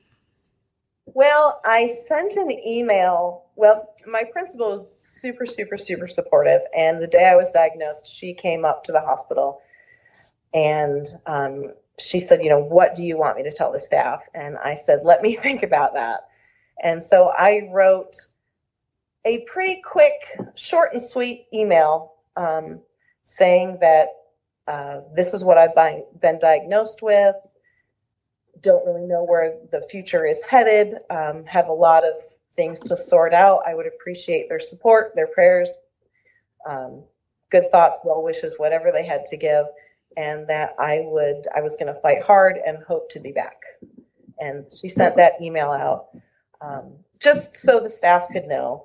Well 1.07 1.61
i 1.65 1.87
sent 1.87 2.33
an 2.33 2.51
email 2.51 3.45
well 3.59 3.95
my 4.07 4.23
principal 4.33 4.71
was 4.71 5.01
super, 5.01 5.47
super, 5.47 5.77
super 5.77 6.09
supportive. 6.09 6.63
And 6.77 7.03
the 7.03 7.07
day 7.07 7.29
I 7.29 7.37
was 7.37 7.51
diagnosed, 7.51 8.07
she 8.07 8.35
came 8.35 8.65
up 8.65 8.85
to 8.85 8.93
the 8.93 9.01
hospital 9.01 9.61
and 10.55 11.07
um, 11.27 11.73
she 11.99 12.21
said, 12.21 12.43
You 12.43 12.51
know, 12.51 12.61
what 12.61 12.95
do 12.95 13.05
you 13.05 13.19
want 13.19 13.37
me 13.37 13.43
to 13.43 13.53
tell 13.53 13.73
the 13.73 13.79
staff? 13.79 14.23
And 14.35 14.57
I 14.59 14.75
said, 14.75 15.01
Let 15.05 15.23
me 15.23 15.37
think 15.43 15.63
about 15.63 15.95
that. 15.95 16.29
And 16.83 17.03
so 17.03 17.33
I 17.37 17.69
wrote 17.73 18.17
a 19.25 19.45
pretty 19.53 19.83
quick, 19.83 20.39
short 20.55 20.93
and 20.93 21.03
sweet 21.03 21.47
email 21.53 22.13
um, 22.37 22.81
saying 23.25 23.79
that 23.81 24.09
uh, 24.69 25.01
this 25.15 25.35
is 25.35 25.43
what 25.43 25.59
I've 25.59 25.75
been 26.21 26.39
diagnosed 26.39 27.03
with. 27.03 27.35
Don't 28.61 28.87
really 28.87 29.07
know 29.07 29.25
where 29.25 29.57
the 29.73 29.83
future 29.83 30.25
is 30.25 30.41
headed. 30.43 30.99
Um, 31.11 31.45
have 31.47 31.69
a 31.69 31.73
lot 31.73 32.05
of 32.05 32.15
things 32.59 32.81
to 32.81 32.97
sort 32.97 33.33
out. 33.33 33.63
I 33.67 33.75
would 33.75 33.87
appreciate 33.87 34.49
their 34.49 34.59
support, 34.59 35.13
their 35.15 35.29
prayers, 35.29 35.71
um, 36.69 37.05
good 37.51 37.71
thoughts, 37.71 38.01
well 38.05 38.23
wishes, 38.23 38.57
whatever 38.59 38.91
they 38.93 39.07
had 39.07 39.25
to 39.27 39.37
give, 39.37 39.65
and 40.17 40.47
that 40.49 40.75
I 40.79 41.03
would 41.05 41.47
I 41.55 41.61
was 41.61 41.77
going 41.77 41.95
to 41.95 42.01
fight 42.01 42.23
hard 42.23 42.59
and 42.67 42.83
hope 42.83 43.11
to 43.13 43.21
be 43.21 43.31
back. 43.31 43.63
And 44.41 44.67
she 44.73 44.89
sent 44.89 45.17
that 45.17 45.35
email 45.41 45.71
out 45.71 46.09
um, 46.61 46.93
just 47.21 47.57
so 47.57 47.81
the 47.81 47.89
staff 47.89 48.27
could 48.33 48.47
know. 48.47 48.85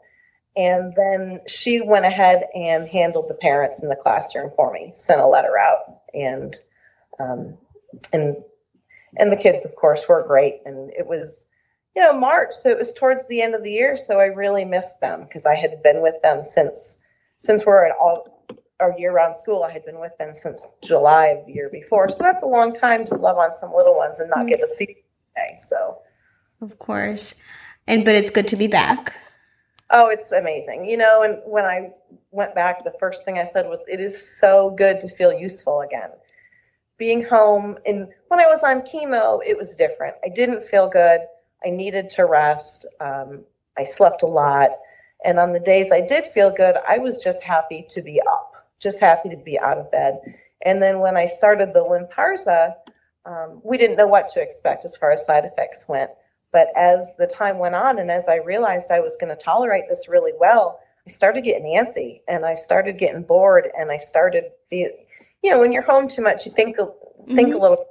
And 0.56 0.94
then 0.96 1.42
she 1.48 1.82
went 1.82 2.06
ahead 2.06 2.44
and 2.54 2.88
handled 2.88 3.28
the 3.28 3.34
parents 3.34 3.82
in 3.82 3.90
the 3.90 3.96
classroom 3.96 4.52
for 4.56 4.72
me, 4.72 4.92
sent 4.94 5.20
a 5.20 5.26
letter 5.28 5.58
out, 5.58 5.80
and 6.14 6.56
um, 7.20 7.58
and 8.14 8.38
and 9.18 9.32
the 9.32 9.36
kids, 9.36 9.66
of 9.66 9.76
course, 9.76 10.08
were 10.08 10.24
great. 10.28 10.62
And 10.66 10.92
it 10.92 11.08
was 11.08 11.48
you 11.96 12.02
know, 12.02 12.18
March. 12.18 12.52
So 12.52 12.70
it 12.70 12.78
was 12.78 12.94
towards 12.94 13.28
the 13.28 13.42
end 13.42 13.56
of 13.56 13.64
the 13.64 13.72
year. 13.72 13.96
So 13.96 14.20
I 14.20 14.26
really 14.26 14.66
missed 14.66 15.00
them 15.00 15.24
because 15.24 15.46
I 15.46 15.56
had 15.56 15.82
been 15.84 16.02
with 16.02 16.22
them 16.22 16.44
since 16.44 16.98
since 17.40 17.66
we're 17.66 17.86
at 17.86 17.96
all 18.00 18.46
our 18.80 18.98
year 18.98 19.14
round 19.14 19.36
school. 19.36 19.64
I 19.64 19.72
had 19.72 19.86
been 19.86 20.00
with 20.00 20.18
them 20.18 20.34
since 20.34 20.66
July 20.84 21.28
of 21.28 21.46
the 21.46 21.54
year 21.54 21.70
before. 21.72 22.10
So 22.10 22.18
that's 22.20 22.44
a 22.44 22.48
long 22.48 22.74
time 22.74 23.06
to 23.08 23.16
love 23.16 23.38
on 23.38 23.56
some 23.56 23.74
little 23.74 23.96
ones 23.96 24.20
and 24.20 24.30
not 24.30 24.48
get 24.48 24.60
to 24.60 24.68
see 24.68 24.86
today. 24.86 25.58
So 25.70 26.00
of 26.62 26.80
course. 26.80 27.36
And 27.88 28.06
but 28.06 28.16
it's 28.16 28.32
good 28.32 28.48
to 28.50 28.56
be 28.56 28.68
back. 28.68 29.14
Oh, 29.90 30.10
it's 30.10 30.32
amazing. 30.32 30.90
You 30.90 30.98
know, 30.98 31.22
and 31.22 31.40
when 31.46 31.66
I 31.66 31.92
went 32.32 32.56
back, 32.56 32.84
the 32.84 32.96
first 33.00 33.26
thing 33.26 33.38
I 33.38 33.44
said 33.44 33.68
was, 33.68 33.84
it 33.88 34.00
is 34.00 34.40
so 34.40 34.72
good 34.72 35.00
to 35.02 35.08
feel 35.08 35.32
useful 35.32 35.82
again. 35.82 36.10
Being 36.98 37.24
home 37.24 37.78
and 37.86 38.08
when 38.30 38.40
I 38.40 38.46
was 38.46 38.64
on 38.64 38.82
chemo, 38.82 39.40
it 39.46 39.58
was 39.58 39.76
different. 39.76 40.16
I 40.26 40.30
didn't 40.30 40.64
feel 40.64 40.90
good. 40.90 41.22
I 41.66 41.70
needed 41.70 42.10
to 42.12 42.26
rest. 42.26 42.86
Um, 43.00 43.44
I 43.78 43.84
slept 43.84 44.24
a 44.24 44.28
lot. 44.28 44.72
And 45.26 45.40
on 45.40 45.54
the 45.54 45.60
days 45.60 45.92
I 45.92 46.02
did 46.02 46.28
feel 46.28 46.52
good, 46.52 46.76
I 46.88 46.98
was 46.98 47.24
just 47.24 47.42
happy 47.44 47.86
to 47.90 48.02
be 48.02 48.22
up, 48.22 48.68
just 48.80 49.00
happy 49.00 49.30
to 49.30 49.38
be 49.38 49.60
out 49.60 49.78
of 49.78 49.90
bed. 49.92 50.20
And 50.66 50.82
then 50.82 51.00
when 51.00 51.18
I 51.18 51.26
started 51.26 51.74
the 51.74 51.84
Lynparza, 51.84 52.74
um, 53.26 53.62
we 53.64 53.78
didn't 53.78 53.98
know 53.98 54.08
what 54.08 54.28
to 54.30 54.42
expect 54.42 54.86
as 54.86 54.98
far 54.98 55.12
as 55.12 55.26
side 55.26 55.46
effects 55.46 55.86
went. 55.88 56.12
But 56.52 56.68
as 56.76 57.16
the 57.18 57.26
time 57.26 57.58
went 57.58 57.76
on, 57.76 58.00
and 58.00 58.12
as 58.12 58.28
I 58.28 58.36
realized 58.36 58.92
I 58.92 59.00
was 59.00 59.18
going 59.18 59.36
to 59.36 59.42
tolerate 59.42 59.86
this 59.90 60.08
really 60.08 60.34
well, 60.40 60.80
I 61.06 61.10
started 61.10 61.44
getting 61.44 61.66
antsy 61.66 62.22
and 62.28 62.46
I 62.46 62.54
started 62.54 62.98
getting 62.98 63.24
bored 63.24 63.70
and 63.78 63.92
I 63.92 63.98
started, 63.98 64.46
you 64.70 64.92
know, 65.44 65.60
when 65.60 65.72
you're 65.72 65.82
home 65.82 66.08
too 66.08 66.22
much, 66.22 66.46
you 66.46 66.52
think 66.52 66.78
think 66.78 67.50
mm-hmm. 67.50 67.58
a 67.58 67.62
little 67.62 67.86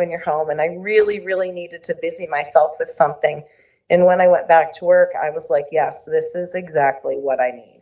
when 0.00 0.10
you're 0.10 0.18
home. 0.18 0.48
And 0.48 0.62
I 0.62 0.66
really, 0.78 1.20
really 1.20 1.52
needed 1.52 1.84
to 1.84 1.94
busy 2.00 2.26
myself 2.26 2.72
with 2.78 2.88
something. 2.88 3.44
And 3.90 4.06
when 4.06 4.20
I 4.20 4.28
went 4.28 4.48
back 4.48 4.72
to 4.78 4.86
work, 4.86 5.10
I 5.22 5.28
was 5.28 5.50
like, 5.50 5.66
yes, 5.70 6.06
this 6.06 6.34
is 6.34 6.54
exactly 6.54 7.16
what 7.16 7.38
I 7.38 7.50
need. 7.50 7.80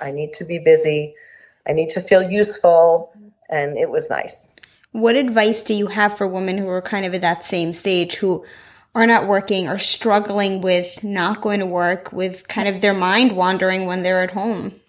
I 0.00 0.10
need 0.10 0.32
to 0.34 0.44
be 0.44 0.58
busy. 0.58 1.14
I 1.68 1.72
need 1.72 1.90
to 1.90 2.00
feel 2.00 2.28
useful. 2.28 3.12
And 3.48 3.78
it 3.78 3.88
was 3.88 4.10
nice. 4.10 4.52
What 4.90 5.14
advice 5.14 5.62
do 5.62 5.72
you 5.72 5.86
have 5.86 6.18
for 6.18 6.26
women 6.26 6.58
who 6.58 6.68
are 6.68 6.82
kind 6.82 7.06
of 7.06 7.14
at 7.14 7.20
that 7.20 7.44
same 7.44 7.72
stage 7.72 8.16
who 8.16 8.44
are 8.96 9.06
not 9.06 9.28
working 9.28 9.68
or 9.68 9.78
struggling 9.78 10.60
with 10.60 11.04
not 11.04 11.40
going 11.40 11.60
to 11.60 11.66
work, 11.66 12.12
with 12.12 12.48
kind 12.48 12.66
of 12.66 12.80
their 12.80 12.94
mind 12.94 13.36
wandering 13.36 13.86
when 13.86 14.02
they're 14.02 14.24
at 14.24 14.32
home? 14.32 14.79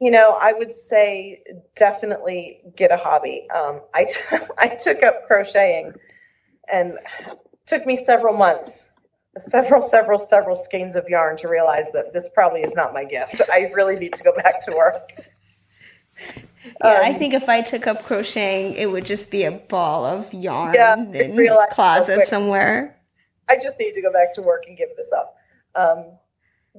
You 0.00 0.12
know, 0.12 0.38
I 0.40 0.52
would 0.52 0.72
say 0.72 1.42
definitely 1.74 2.60
get 2.76 2.92
a 2.92 2.96
hobby. 2.96 3.48
Um, 3.54 3.80
I, 3.94 4.04
t- 4.04 4.20
I 4.58 4.68
took 4.68 5.02
up 5.02 5.26
crocheting 5.26 5.92
and 6.72 6.98
took 7.66 7.84
me 7.84 7.96
several 7.96 8.36
months, 8.36 8.92
several, 9.38 9.82
several, 9.82 10.18
several 10.18 10.56
skeins 10.56 10.94
of 10.94 11.08
yarn 11.08 11.36
to 11.38 11.48
realize 11.48 11.90
that 11.92 12.12
this 12.12 12.28
probably 12.32 12.60
is 12.60 12.74
not 12.74 12.94
my 12.94 13.04
gift. 13.04 13.42
I 13.50 13.70
really 13.74 13.98
need 13.98 14.12
to 14.14 14.22
go 14.22 14.34
back 14.36 14.64
to 14.66 14.72
work. 14.72 15.12
Yeah, 16.82 16.90
um, 16.90 17.04
I 17.04 17.14
think 17.14 17.34
if 17.34 17.48
I 17.48 17.62
took 17.62 17.86
up 17.86 18.04
crocheting, 18.04 18.74
it 18.74 18.86
would 18.86 19.04
just 19.04 19.30
be 19.30 19.44
a 19.44 19.52
ball 19.52 20.04
of 20.04 20.32
yarn 20.34 20.74
yeah, 20.74 20.94
in 20.96 21.38
a 21.38 21.66
closet 21.70 22.26
somewhere. 22.26 22.96
I 23.48 23.56
just 23.56 23.78
need 23.78 23.92
to 23.92 24.02
go 24.02 24.12
back 24.12 24.34
to 24.34 24.42
work 24.42 24.64
and 24.66 24.76
give 24.76 24.88
this 24.96 25.10
up. 25.12 25.36
Um, 25.74 26.04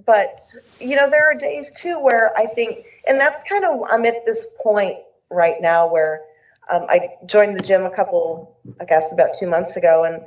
but 0.05 0.38
you 0.79 0.95
know, 0.95 1.10
there 1.10 1.29
are 1.29 1.36
days 1.36 1.71
too 1.79 1.99
where 1.99 2.38
I 2.38 2.45
think, 2.45 2.86
and 3.09 3.19
that's 3.19 3.43
kind 3.43 3.65
of 3.65 3.81
I'm 3.89 4.05
at 4.05 4.17
this 4.25 4.47
point 4.63 4.97
right 5.31 5.57
now 5.61 5.87
where 5.87 6.21
um, 6.71 6.87
I 6.89 7.01
joined 7.27 7.57
the 7.57 7.61
gym 7.61 7.85
a 7.85 7.91
couple, 7.91 8.41
I 8.81 8.85
guess, 8.85 9.11
about 9.11 9.33
two 9.33 9.47
months 9.47 9.77
ago, 9.77 10.05
and 10.05 10.21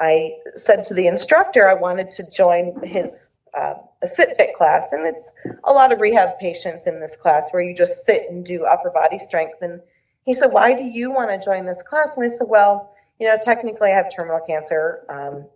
I 0.00 0.32
said 0.56 0.84
to 0.84 0.94
the 0.94 1.08
instructor 1.08 1.68
I 1.68 1.74
wanted 1.74 2.10
to 2.12 2.24
join 2.24 2.74
his 2.84 3.30
uh, 3.54 3.74
a 4.02 4.08
sit 4.08 4.32
fit 4.36 4.52
class, 4.52 4.92
and 4.92 5.06
it's 5.06 5.32
a 5.64 5.72
lot 5.74 5.92
of 5.92 6.00
rehab 6.00 6.36
patients 6.38 6.86
in 6.86 7.00
this 7.00 7.16
class 7.16 7.48
where 7.52 7.62
you 7.62 7.74
just 7.74 8.04
sit 8.04 8.24
and 8.28 8.44
do 8.44 8.64
upper 8.66 8.90
body 8.90 9.18
strength. 9.18 9.56
And 9.62 9.80
he 10.24 10.34
said, 10.34 10.48
"Why 10.48 10.74
do 10.74 10.84
you 10.84 11.12
want 11.12 11.30
to 11.30 11.38
join 11.38 11.66
this 11.66 11.82
class?" 11.82 12.16
And 12.16 12.24
I 12.24 12.28
said, 12.28 12.48
"Well, 12.48 12.84
you 13.20 13.28
know, 13.28 13.38
technically 13.38 13.92
I 13.92 13.96
have 13.96 14.08
terminal 14.10 14.40
cancer, 14.40 15.00
um, 15.08 15.46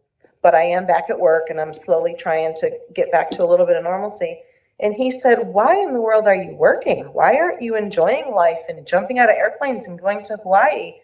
but 0.42 0.54
I 0.56 0.64
am 0.64 0.86
back 0.86 1.06
at 1.10 1.20
work, 1.20 1.50
and 1.50 1.60
I'm 1.60 1.74
slowly 1.74 2.14
trying 2.14 2.54
to 2.56 2.72
get 2.94 3.10
back 3.10 3.30
to 3.32 3.44
a 3.44 3.46
little 3.46 3.66
bit 3.66 3.76
of 3.76 3.84
normalcy." 3.84 4.38
And 4.82 4.94
he 4.94 5.10
said, 5.10 5.46
Why 5.46 5.76
in 5.76 5.92
the 5.92 6.00
world 6.00 6.26
are 6.26 6.34
you 6.34 6.54
working? 6.56 7.04
Why 7.12 7.36
aren't 7.36 7.62
you 7.62 7.76
enjoying 7.76 8.32
life 8.32 8.62
and 8.68 8.86
jumping 8.86 9.18
out 9.18 9.28
of 9.28 9.36
airplanes 9.36 9.86
and 9.86 10.00
going 10.00 10.22
to 10.24 10.36
Hawaii? 10.36 10.94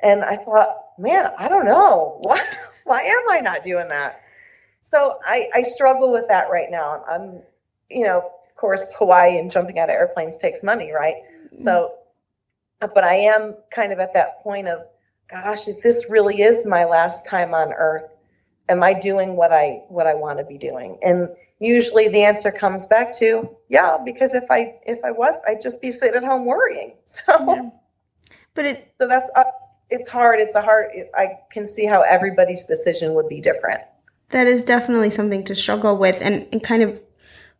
And 0.00 0.22
I 0.22 0.36
thought, 0.36 0.76
man, 0.98 1.32
I 1.38 1.48
don't 1.48 1.64
know. 1.64 2.20
Why, 2.22 2.42
why 2.84 3.00
am 3.00 3.30
I 3.30 3.38
not 3.38 3.64
doing 3.64 3.88
that? 3.88 4.20
So 4.82 5.18
I, 5.24 5.48
I 5.54 5.62
struggle 5.62 6.12
with 6.12 6.28
that 6.28 6.50
right 6.50 6.70
now. 6.70 7.02
I'm, 7.10 7.40
you 7.88 8.04
know, 8.04 8.18
of 8.18 8.56
course, 8.56 8.92
Hawaii 8.98 9.38
and 9.38 9.50
jumping 9.50 9.78
out 9.78 9.88
of 9.88 9.94
airplanes 9.94 10.36
takes 10.36 10.62
money, 10.62 10.92
right? 10.92 11.14
Mm-hmm. 11.46 11.62
So, 11.62 11.94
but 12.80 13.02
I 13.02 13.14
am 13.14 13.54
kind 13.70 13.92
of 13.92 13.98
at 13.98 14.12
that 14.12 14.42
point 14.42 14.68
of, 14.68 14.86
gosh, 15.30 15.66
if 15.68 15.82
this 15.82 16.10
really 16.10 16.42
is 16.42 16.66
my 16.66 16.84
last 16.84 17.24
time 17.26 17.54
on 17.54 17.72
earth, 17.72 18.10
am 18.68 18.82
I 18.82 18.92
doing 18.92 19.36
what 19.36 19.52
I 19.52 19.82
what 19.88 20.06
I 20.06 20.14
want 20.14 20.38
to 20.38 20.44
be 20.44 20.58
doing? 20.58 20.98
And 21.02 21.28
usually 21.60 22.08
the 22.08 22.22
answer 22.22 22.50
comes 22.50 22.86
back 22.86 23.16
to, 23.18 23.48
yeah, 23.68 23.96
because 24.04 24.34
if 24.34 24.44
I 24.50 24.76
if 24.86 24.98
I 25.04 25.10
was, 25.10 25.34
I'd 25.46 25.62
just 25.62 25.80
be 25.80 25.90
sitting 25.90 26.16
at 26.16 26.24
home 26.24 26.44
worrying. 26.44 26.94
So, 27.06 27.54
yeah. 27.54 27.70
but 28.54 28.64
it 28.64 28.94
so 28.98 29.06
that's 29.06 29.30
uh, 29.36 29.44
it's 29.90 30.08
hard. 30.08 30.40
It's 30.40 30.54
a 30.54 30.62
hard. 30.62 30.90
I 31.16 31.38
can 31.50 31.66
see 31.66 31.86
how 31.86 32.02
everybody's 32.02 32.66
decision 32.66 33.14
would 33.14 33.28
be 33.28 33.40
different 33.40 33.82
that 34.34 34.48
is 34.48 34.64
definitely 34.64 35.10
something 35.10 35.44
to 35.44 35.54
struggle 35.54 35.96
with. 35.96 36.20
And, 36.20 36.48
and 36.52 36.60
kind 36.62 36.82
of 36.82 37.00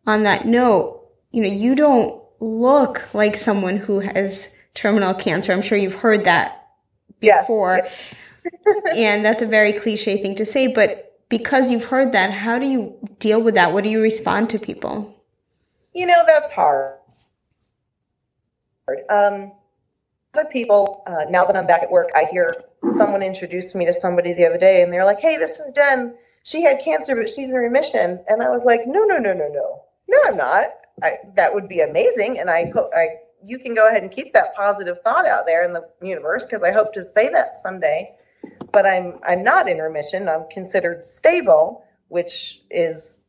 on 0.05 0.23
that 0.23 0.45
note, 0.45 1.01
you 1.31 1.41
know, 1.41 1.49
you 1.49 1.73
don't 1.73 2.21
look 2.41 3.13
like 3.13 3.37
someone 3.37 3.77
who 3.77 3.99
has 3.99 4.53
terminal 4.73 5.13
cancer. 5.13 5.53
I'm 5.53 5.61
sure 5.61 5.77
you've 5.77 5.95
heard 5.95 6.25
that 6.25 6.67
before. 7.21 7.79
Yes. 8.43 8.93
and 8.95 9.23
that's 9.23 9.41
a 9.41 9.47
very 9.47 9.71
cliche 9.71 10.21
thing 10.21 10.35
to 10.35 10.45
say, 10.45 10.67
but 10.67 11.04
because 11.29 11.71
you've 11.71 11.85
heard 11.85 12.11
that, 12.11 12.31
how 12.31 12.59
do 12.59 12.65
you 12.65 12.95
deal 13.19 13.41
with 13.41 13.55
that? 13.55 13.73
What 13.73 13.83
do 13.83 13.89
you 13.89 14.01
respond 14.01 14.49
to 14.51 14.59
people? 14.59 15.13
You 15.93 16.05
know, 16.05 16.23
that's 16.25 16.51
hard. 16.51 16.95
Um, 19.09 19.51
a 20.33 20.37
lot 20.37 20.45
of 20.45 20.49
people, 20.51 21.03
uh, 21.07 21.25
now 21.29 21.45
that 21.45 21.55
I'm 21.55 21.65
back 21.65 21.81
at 21.81 21.89
work, 21.89 22.09
I 22.15 22.25
hear 22.25 22.63
someone 22.97 23.23
introduced 23.23 23.75
me 23.75 23.85
to 23.85 23.93
somebody 23.93 24.33
the 24.33 24.45
other 24.45 24.57
day 24.57 24.83
and 24.83 24.93
they're 24.93 25.05
like, 25.05 25.19
hey, 25.19 25.37
this 25.37 25.59
is 25.59 25.71
Jen 25.73 26.15
she 26.45 26.61
had 26.61 26.79
cancer, 26.79 27.15
but 27.15 27.27
she's 27.27 27.49
in 27.49 27.57
remission. 27.57 28.23
And 28.27 28.43
I 28.43 28.49
was 28.49 28.65
like, 28.65 28.81
no, 28.85 29.03
no, 29.03 29.17
no, 29.17 29.33
no, 29.33 29.47
no, 29.47 29.81
no, 30.07 30.19
I'm 30.25 30.37
not. 30.37 30.67
I, 31.01 31.13
that 31.35 31.53
would 31.53 31.67
be 31.67 31.81
amazing. 31.81 32.37
And 32.39 32.51
I 32.51 32.69
hope 32.71 32.91
I, 32.95 33.07
you 33.43 33.57
can 33.57 33.73
go 33.73 33.89
ahead 33.89 34.03
and 34.03 34.11
keep 34.11 34.31
that 34.33 34.55
positive 34.55 35.01
thought 35.03 35.25
out 35.25 35.47
there 35.47 35.65
in 35.65 35.73
the 35.73 35.89
universe 36.03 36.45
because 36.45 36.61
I 36.61 36.71
hope 36.71 36.93
to 36.93 37.03
say 37.03 37.29
that 37.29 37.55
someday. 37.55 38.13
But 38.75 38.85
I'm, 38.85 39.19
I'm 39.25 39.41
not 39.41 39.69
in 39.69 39.77
remission. 39.77 40.27
I'm 40.27 40.43
considered 40.51 41.01
stable, 41.01 41.85
which 42.09 42.61
is, 42.69 43.23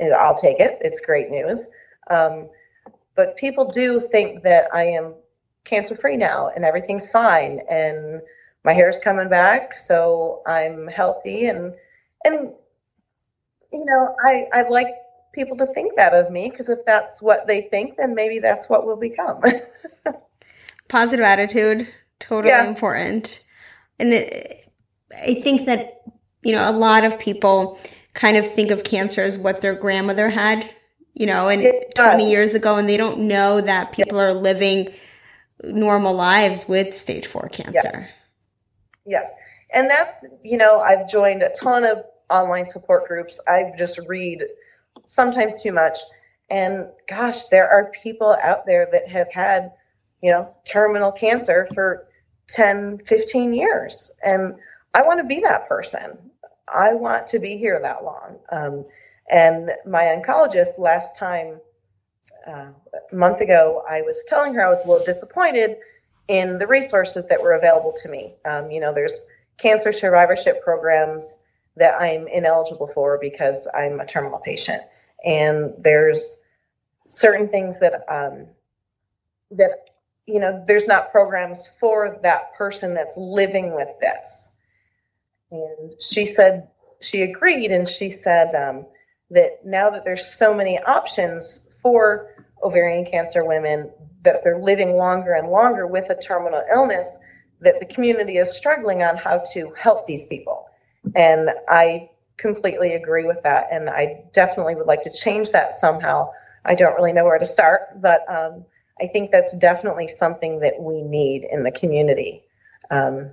I'll 0.00 0.38
take 0.38 0.60
it. 0.60 0.78
It's 0.82 1.00
great 1.00 1.30
news. 1.30 1.66
Um, 2.10 2.48
but 3.16 3.36
people 3.36 3.64
do 3.64 3.98
think 3.98 4.44
that 4.44 4.72
I 4.72 4.84
am 4.84 5.14
cancer 5.64 5.96
free 5.96 6.16
now 6.16 6.52
and 6.54 6.64
everything's 6.64 7.10
fine 7.10 7.60
and 7.68 8.22
my 8.64 8.72
hair's 8.72 9.00
coming 9.00 9.28
back, 9.28 9.74
so 9.74 10.42
I'm 10.46 10.86
healthy 10.86 11.46
and 11.46 11.74
and 12.24 12.52
you 13.72 13.84
know, 13.84 14.14
I 14.24 14.46
I 14.52 14.68
like 14.68 14.86
people 15.32 15.56
to 15.56 15.66
think 15.74 15.96
that 15.96 16.14
of 16.14 16.30
me 16.30 16.50
because 16.50 16.68
if 16.68 16.78
that's 16.86 17.20
what 17.20 17.48
they 17.48 17.62
think, 17.62 17.96
then 17.96 18.14
maybe 18.14 18.38
that's 18.38 18.68
what 18.68 18.86
will 18.86 18.96
become. 18.96 19.42
Positive 20.88 21.24
attitude, 21.24 21.88
totally 22.20 22.52
yeah. 22.52 22.66
important. 22.66 23.44
And 23.98 24.14
it, 24.14 24.64
I 25.22 25.34
think 25.34 25.66
that 25.66 26.02
you 26.42 26.52
know 26.52 26.68
a 26.68 26.72
lot 26.72 27.04
of 27.04 27.18
people 27.18 27.78
kind 28.14 28.36
of 28.36 28.46
think 28.46 28.70
of 28.70 28.84
cancer 28.84 29.22
as 29.22 29.36
what 29.36 29.60
their 29.60 29.74
grandmother 29.74 30.30
had, 30.30 30.70
you 31.14 31.26
know, 31.26 31.48
and 31.48 31.84
20 31.96 32.30
years 32.30 32.54
ago, 32.54 32.76
and 32.76 32.88
they 32.88 32.96
don't 32.96 33.18
know 33.20 33.60
that 33.60 33.92
people 33.92 34.20
are 34.20 34.32
living 34.32 34.92
normal 35.64 36.14
lives 36.14 36.68
with 36.68 36.96
stage 36.96 37.26
four 37.26 37.48
cancer. 37.48 38.08
Yes. 39.04 39.30
yes. 39.30 39.32
And 39.72 39.90
that's, 39.90 40.24
you 40.42 40.56
know, 40.56 40.80
I've 40.80 41.08
joined 41.08 41.42
a 41.42 41.50
ton 41.50 41.84
of 41.84 42.04
online 42.30 42.66
support 42.66 43.06
groups. 43.06 43.40
I 43.48 43.72
just 43.76 43.98
read 44.06 44.44
sometimes 45.06 45.62
too 45.62 45.72
much. 45.72 45.98
And 46.50 46.86
gosh, 47.08 47.44
there 47.46 47.68
are 47.68 47.90
people 47.90 48.36
out 48.42 48.66
there 48.66 48.88
that 48.92 49.08
have 49.08 49.32
had, 49.32 49.72
you 50.22 50.30
know, 50.30 50.54
terminal 50.64 51.10
cancer 51.10 51.66
for 51.74 52.06
10, 52.48 52.98
15 53.04 53.52
years. 53.52 54.12
And 54.22 54.54
I 54.94 55.02
want 55.02 55.18
to 55.20 55.24
be 55.24 55.40
that 55.40 55.68
person. 55.68 56.18
I 56.72 56.94
want 56.94 57.26
to 57.28 57.38
be 57.38 57.56
here 57.56 57.78
that 57.80 58.04
long. 58.04 58.38
Um, 58.50 58.84
and 59.30 59.70
my 59.86 60.04
oncologist 60.04 60.78
last 60.78 61.18
time, 61.18 61.60
uh, 62.46 62.68
a 63.12 63.14
month 63.14 63.40
ago, 63.40 63.82
I 63.88 64.02
was 64.02 64.24
telling 64.28 64.54
her 64.54 64.64
I 64.64 64.68
was 64.68 64.84
a 64.84 64.88
little 64.88 65.04
disappointed 65.04 65.76
in 66.28 66.58
the 66.58 66.66
resources 66.66 67.26
that 67.28 67.40
were 67.40 67.52
available 67.52 67.92
to 68.02 68.08
me. 68.08 68.34
Um, 68.46 68.70
you 68.70 68.80
know, 68.80 68.94
there's 68.94 69.26
cancer 69.58 69.92
survivorship 69.92 70.62
programs 70.62 71.38
that 71.76 72.00
I'm 72.00 72.28
ineligible 72.28 72.86
for 72.86 73.18
because 73.20 73.68
I'm 73.74 74.00
a 74.00 74.06
terminal 74.06 74.38
patient. 74.38 74.82
And 75.24 75.72
there's 75.78 76.38
certain 77.08 77.48
things 77.48 77.80
that 77.80 78.04
um, 78.08 78.46
that 79.50 79.90
you 80.26 80.40
know 80.40 80.64
there's 80.66 80.88
not 80.88 81.10
programs 81.10 81.66
for 81.66 82.18
that 82.22 82.54
person 82.54 82.94
that's 82.94 83.16
living 83.16 83.74
with 83.74 83.90
this. 84.00 84.53
And 85.50 86.00
she 86.00 86.26
said 86.26 86.68
she 87.00 87.22
agreed, 87.22 87.70
and 87.70 87.88
she 87.88 88.10
said 88.10 88.54
um, 88.54 88.86
that 89.30 89.64
now 89.64 89.90
that 89.90 90.04
there's 90.04 90.26
so 90.26 90.54
many 90.54 90.78
options 90.80 91.68
for 91.82 92.30
ovarian 92.62 93.04
cancer 93.04 93.44
women 93.44 93.90
that 94.22 94.42
they're 94.42 94.58
living 94.58 94.96
longer 94.96 95.34
and 95.34 95.48
longer 95.48 95.86
with 95.86 96.08
a 96.08 96.16
terminal 96.16 96.62
illness 96.72 97.18
that 97.60 97.78
the 97.78 97.86
community 97.86 98.38
is 98.38 98.56
struggling 98.56 99.02
on 99.02 99.16
how 99.16 99.42
to 99.52 99.72
help 99.76 100.06
these 100.06 100.26
people 100.26 100.66
and 101.14 101.50
I 101.68 102.10
completely 102.36 102.94
agree 102.94 103.26
with 103.26 103.42
that. 103.42 103.66
And 103.70 103.88
I 103.88 104.24
definitely 104.32 104.74
would 104.74 104.86
like 104.86 105.02
to 105.02 105.10
change 105.10 105.50
that 105.50 105.74
somehow. 105.74 106.30
I 106.64 106.74
don't 106.74 106.94
really 106.94 107.12
know 107.12 107.24
where 107.24 107.38
to 107.38 107.44
start, 107.44 108.00
but 108.00 108.20
um, 108.28 108.64
I 109.00 109.06
think 109.06 109.30
that's 109.30 109.56
definitely 109.58 110.08
something 110.08 110.60
that 110.60 110.80
we 110.80 111.02
need 111.02 111.46
in 111.50 111.62
the 111.62 111.70
community. 111.70 112.44
Um, 112.90 113.30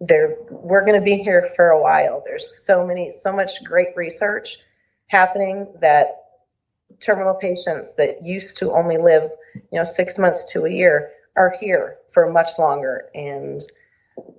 there, 0.00 0.36
we're 0.50 0.84
going 0.84 0.98
to 0.98 1.04
be 1.04 1.16
here 1.16 1.50
for 1.56 1.68
a 1.68 1.80
while. 1.80 2.22
There's 2.24 2.64
so 2.64 2.86
many, 2.86 3.12
so 3.12 3.32
much 3.32 3.64
great 3.64 3.96
research 3.96 4.58
happening 5.08 5.66
that 5.80 6.22
terminal 7.00 7.34
patients 7.34 7.94
that 7.94 8.22
used 8.22 8.58
to 8.58 8.72
only 8.72 8.98
live, 8.98 9.30
you 9.54 9.78
know, 9.78 9.84
six 9.84 10.18
months 10.18 10.50
to 10.52 10.64
a 10.64 10.70
year 10.70 11.10
are 11.36 11.54
here 11.60 11.98
for 12.12 12.30
much 12.30 12.50
longer. 12.58 13.06
And 13.14 13.60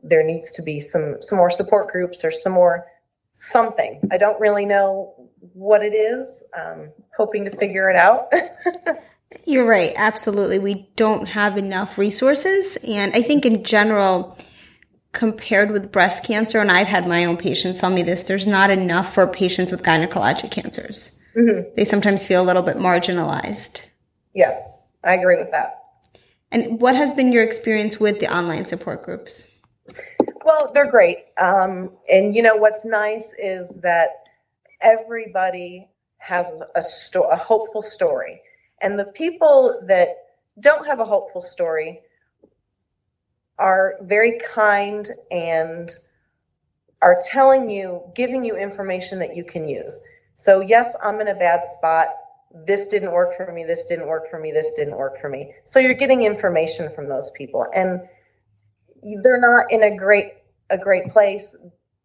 there 0.03 0.23
needs 0.23 0.51
to 0.51 0.63
be 0.63 0.79
some 0.79 1.17
some 1.21 1.37
more 1.37 1.51
support 1.51 1.89
groups 1.89 2.23
or 2.23 2.31
some 2.31 2.53
more 2.53 2.85
something. 3.33 4.01
I 4.11 4.17
don't 4.17 4.39
really 4.39 4.65
know 4.65 5.13
what 5.53 5.83
it 5.83 5.93
is. 5.93 6.43
Um, 6.59 6.89
hoping 7.15 7.45
to 7.45 7.51
figure 7.51 7.89
it 7.89 7.95
out. 7.95 8.31
You're 9.45 9.65
right. 9.65 9.93
Absolutely. 9.95 10.59
We 10.59 10.89
don't 10.95 11.27
have 11.27 11.57
enough 11.57 11.97
resources. 11.97 12.77
And 12.77 13.13
I 13.13 13.21
think 13.21 13.45
in 13.45 13.63
general, 13.63 14.37
compared 15.17 15.71
with 15.71 15.91
breast 15.91 16.23
cancer, 16.23 16.59
and 16.59 16.69
I've 16.69 16.85
had 16.85 17.07
my 17.07 17.25
own 17.25 17.37
patients 17.37 17.81
tell 17.81 17.89
me 17.89 18.03
this, 18.03 18.21
there's 18.21 18.45
not 18.45 18.69
enough 18.69 19.11
for 19.11 19.25
patients 19.25 19.71
with 19.71 19.81
gynecologic 19.81 20.51
cancers. 20.51 21.19
Mm-hmm. 21.35 21.73
They 21.75 21.85
sometimes 21.85 22.27
feel 22.27 22.43
a 22.43 22.45
little 22.45 22.61
bit 22.61 22.77
marginalized. 22.77 23.81
Yes, 24.35 24.85
I 25.03 25.15
agree 25.15 25.37
with 25.37 25.49
that. 25.49 25.73
And 26.51 26.79
what 26.79 26.95
has 26.95 27.13
been 27.13 27.31
your 27.31 27.43
experience 27.43 27.99
with 27.99 28.19
the 28.19 28.31
online 28.31 28.65
support 28.65 29.01
groups? 29.01 29.59
Well, 30.45 30.69
they're 30.71 30.91
great. 30.91 31.25
Um, 31.41 31.89
and 32.07 32.35
you 32.35 32.43
know 32.43 32.55
what's 32.55 32.85
nice 32.85 33.33
is 33.41 33.81
that 33.81 34.09
everybody 34.81 35.89
has 36.19 36.47
a, 36.75 36.83
sto- 36.83 37.31
a 37.31 37.35
hopeful 37.35 37.81
story. 37.81 38.39
And 38.83 38.99
the 38.99 39.05
people 39.05 39.81
that 39.87 40.09
don't 40.59 40.85
have 40.85 40.99
a 40.99 41.05
hopeful 41.05 41.41
story 41.41 42.01
are 43.59 43.95
very 44.01 44.39
kind 44.39 45.09
and 45.31 45.89
are 47.01 47.19
telling 47.29 47.69
you, 47.69 48.01
giving 48.15 48.43
you 48.43 48.55
information 48.55 49.19
that 49.19 49.35
you 49.35 49.43
can 49.43 49.67
use. 49.67 50.03
So, 50.35 50.61
yes, 50.61 50.95
I'm 51.03 51.21
in 51.21 51.29
a 51.29 51.35
bad 51.35 51.61
spot. 51.77 52.07
This 52.65 52.87
didn't 52.87 53.11
work 53.11 53.35
for 53.35 53.51
me. 53.51 53.63
This 53.63 53.85
didn't 53.85 54.07
work 54.07 54.29
for 54.29 54.39
me. 54.39 54.51
This 54.51 54.73
didn't 54.75 54.97
work 54.97 55.17
for 55.17 55.29
me. 55.29 55.53
So, 55.65 55.79
you're 55.79 55.93
getting 55.93 56.23
information 56.23 56.89
from 56.91 57.07
those 57.07 57.31
people. 57.31 57.65
And 57.73 58.01
they're 59.21 59.39
not 59.39 59.71
in 59.71 59.83
a 59.83 59.95
great 59.95 60.33
a 60.69 60.77
great 60.77 61.07
place 61.09 61.55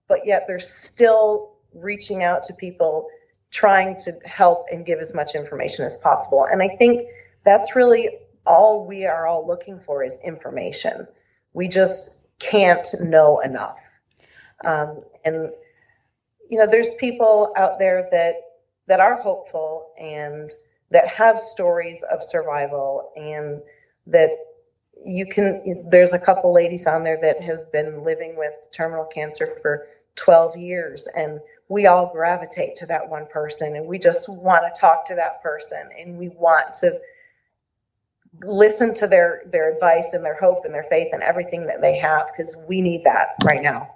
but 0.08 0.20
yet 0.24 0.44
they're 0.46 0.60
still 0.60 1.54
reaching 1.74 2.22
out 2.22 2.42
to 2.44 2.54
people 2.54 3.08
trying 3.50 3.96
to 3.96 4.12
help 4.24 4.66
and 4.70 4.86
give 4.86 4.98
as 4.98 5.14
much 5.14 5.34
information 5.34 5.84
as 5.84 5.96
possible 5.98 6.46
and 6.50 6.62
i 6.62 6.68
think 6.76 7.06
that's 7.44 7.74
really 7.74 8.08
all 8.46 8.86
we 8.86 9.04
are 9.04 9.26
all 9.26 9.46
looking 9.46 9.78
for 9.80 10.04
is 10.04 10.18
information 10.24 11.06
we 11.52 11.68
just 11.68 12.26
can't 12.38 12.86
know 13.00 13.40
enough. 13.40 13.80
Um, 14.64 15.02
and 15.24 15.50
you 16.48 16.58
know 16.58 16.66
there's 16.66 16.94
people 16.96 17.52
out 17.56 17.78
there 17.78 18.08
that 18.12 18.34
that 18.86 19.00
are 19.00 19.20
hopeful 19.20 19.92
and 19.98 20.50
that 20.90 21.08
have 21.08 21.38
stories 21.38 22.04
of 22.12 22.22
survival 22.22 23.10
and 23.16 23.60
that 24.06 24.30
you 25.04 25.26
can 25.26 25.86
there's 25.88 26.12
a 26.12 26.18
couple 26.18 26.52
ladies 26.52 26.86
on 26.86 27.02
there 27.02 27.18
that 27.22 27.40
has 27.40 27.68
been 27.72 28.04
living 28.04 28.36
with 28.36 28.52
terminal 28.70 29.04
cancer 29.06 29.56
for 29.62 29.86
12 30.16 30.56
years 30.56 31.08
and 31.16 31.40
we 31.68 31.86
all 31.86 32.12
gravitate 32.12 32.74
to 32.74 32.86
that 32.86 33.08
one 33.08 33.26
person 33.26 33.76
and 33.76 33.86
we 33.86 33.98
just 33.98 34.28
want 34.28 34.62
to 34.62 34.80
talk 34.80 35.06
to 35.06 35.14
that 35.14 35.42
person 35.42 35.88
and 35.98 36.18
we 36.18 36.28
want 36.28 36.72
to 36.74 37.00
listen 38.40 38.94
to 38.94 39.06
their 39.06 39.42
their 39.46 39.72
advice 39.72 40.10
and 40.12 40.24
their 40.24 40.36
hope 40.36 40.64
and 40.64 40.74
their 40.74 40.84
faith 40.84 41.08
and 41.12 41.22
everything 41.22 41.66
that 41.66 41.80
they 41.80 41.96
have 41.98 42.26
because 42.28 42.56
we 42.66 42.80
need 42.80 43.04
that 43.04 43.28
right 43.44 43.62
now 43.62 43.88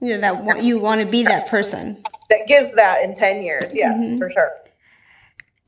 yeah 0.00 0.16
that 0.16 0.62
you 0.62 0.78
want 0.78 1.00
to 1.00 1.06
be 1.06 1.22
that 1.22 1.48
person 1.48 2.02
that 2.28 2.46
gives 2.46 2.74
that 2.74 3.02
in 3.02 3.14
10 3.14 3.42
years 3.42 3.74
yes 3.74 4.00
mm-hmm. 4.00 4.18
for 4.18 4.30
sure 4.30 4.52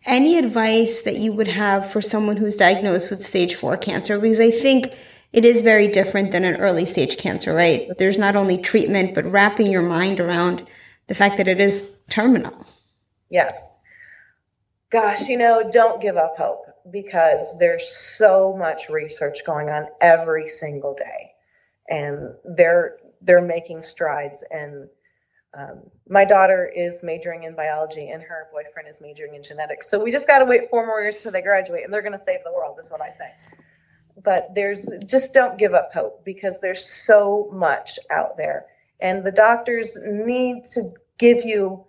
any 0.06 0.38
advice 0.38 1.02
that 1.02 1.16
you 1.16 1.32
would 1.32 1.48
have 1.48 1.90
for 1.90 2.00
someone 2.00 2.38
who's 2.38 2.56
diagnosed 2.56 3.10
with 3.10 3.22
stage 3.22 3.54
four 3.54 3.76
cancer? 3.76 4.18
Because 4.18 4.40
I 4.40 4.50
think 4.50 4.94
it 5.32 5.44
is 5.44 5.62
very 5.62 5.88
different 5.88 6.32
than 6.32 6.44
an 6.44 6.56
early 6.56 6.86
stage 6.86 7.18
cancer, 7.18 7.54
right? 7.54 7.86
There's 7.98 8.18
not 8.18 8.34
only 8.34 8.56
treatment, 8.56 9.14
but 9.14 9.26
wrapping 9.26 9.70
your 9.70 9.82
mind 9.82 10.18
around 10.18 10.66
the 11.08 11.14
fact 11.14 11.36
that 11.36 11.48
it 11.48 11.60
is 11.60 12.00
terminal. 12.08 12.66
Yes. 13.28 13.78
Gosh, 14.88 15.28
you 15.28 15.36
know, 15.36 15.68
don't 15.70 16.00
give 16.00 16.16
up 16.16 16.36
hope 16.36 16.69
because 16.90 17.56
there's 17.58 17.88
so 17.88 18.54
much 18.56 18.88
research 18.88 19.44
going 19.44 19.70
on 19.70 19.86
every 20.00 20.48
single 20.48 20.94
day. 20.94 21.32
And 21.88 22.34
they're 22.56 22.98
they're 23.22 23.42
making 23.42 23.82
strides 23.82 24.42
and 24.50 24.88
um, 25.58 25.82
my 26.08 26.24
daughter 26.24 26.70
is 26.74 27.02
majoring 27.02 27.42
in 27.42 27.56
biology 27.56 28.10
and 28.10 28.22
her 28.22 28.46
boyfriend 28.52 28.88
is 28.88 29.00
majoring 29.00 29.34
in 29.34 29.42
genetics. 29.42 29.90
So 29.90 30.02
we 30.02 30.12
just 30.12 30.26
got 30.26 30.38
to 30.38 30.44
wait 30.44 30.70
four 30.70 30.86
more 30.86 31.00
years 31.00 31.20
till 31.22 31.32
they 31.32 31.42
graduate 31.42 31.84
and 31.84 31.92
they're 31.92 32.02
going 32.02 32.16
to 32.16 32.24
save 32.24 32.40
the 32.44 32.52
world, 32.52 32.78
is 32.80 32.90
what 32.90 33.00
I 33.00 33.10
say. 33.10 33.32
But 34.22 34.54
there's 34.54 34.88
just 35.06 35.34
don't 35.34 35.58
give 35.58 35.74
up 35.74 35.90
hope 35.92 36.24
because 36.24 36.60
there's 36.60 36.84
so 36.84 37.48
much 37.52 37.98
out 38.10 38.36
there. 38.36 38.66
And 39.00 39.24
the 39.24 39.32
doctors 39.32 39.96
need 40.04 40.64
to 40.74 40.92
give 41.18 41.44
you 41.44 41.84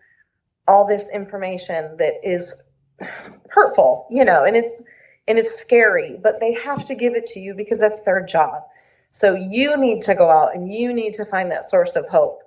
all 0.68 0.88
this 0.88 1.10
information 1.14 1.98
that 1.98 2.14
is 2.24 2.54
hurtful, 3.49 4.08
you 4.10 4.26
know, 4.26 4.43
and 4.43 4.56
it's 4.56 4.82
and 5.28 5.38
it's 5.38 5.56
scary, 5.56 6.20
but 6.22 6.39
they 6.39 6.54
have 6.54 6.84
to 6.86 6.95
give 6.95 7.14
it 7.14 7.26
to 7.28 7.39
you 7.39 7.54
because 7.54 7.80
that's 7.80 8.02
their 8.02 8.26
job. 8.26 8.64
So 9.12 9.36
you 9.36 9.78
need 9.78 10.02
to 10.04 10.16
go 10.16 10.30
out 10.30 10.56
and 10.56 10.74
you 10.74 10.93
need 10.93 11.14
to 11.14 11.26
find 11.26 11.52
that 11.52 11.70
source 11.70 11.95
of 11.95 12.08
hope 12.08 12.41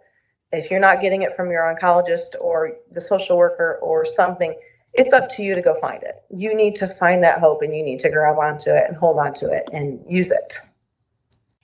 if 0.54 0.70
you're 0.70 0.80
not 0.80 1.00
getting 1.00 1.22
it 1.22 1.34
from 1.34 1.50
your 1.50 1.62
oncologist 1.62 2.36
or 2.40 2.76
the 2.92 3.00
social 3.00 3.36
worker 3.36 3.78
or 3.82 4.04
something, 4.04 4.54
it's 4.94 5.12
up 5.12 5.28
to 5.30 5.42
you 5.42 5.54
to 5.54 5.62
go 5.62 5.74
find 5.74 6.02
it. 6.02 6.22
You 6.30 6.54
need 6.54 6.76
to 6.76 6.86
find 6.86 7.22
that 7.24 7.40
hope 7.40 7.62
and 7.62 7.74
you 7.74 7.82
need 7.82 7.98
to 8.00 8.10
grab 8.10 8.38
onto 8.38 8.70
it 8.70 8.84
and 8.88 8.96
hold 8.96 9.18
onto 9.18 9.46
it 9.46 9.68
and 9.72 10.00
use 10.08 10.30
it. 10.30 10.58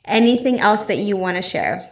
Anything 0.05 0.59
else 0.59 0.83
that 0.83 0.97
you 0.97 1.17
want 1.17 1.37
to 1.37 1.43
share? 1.43 1.90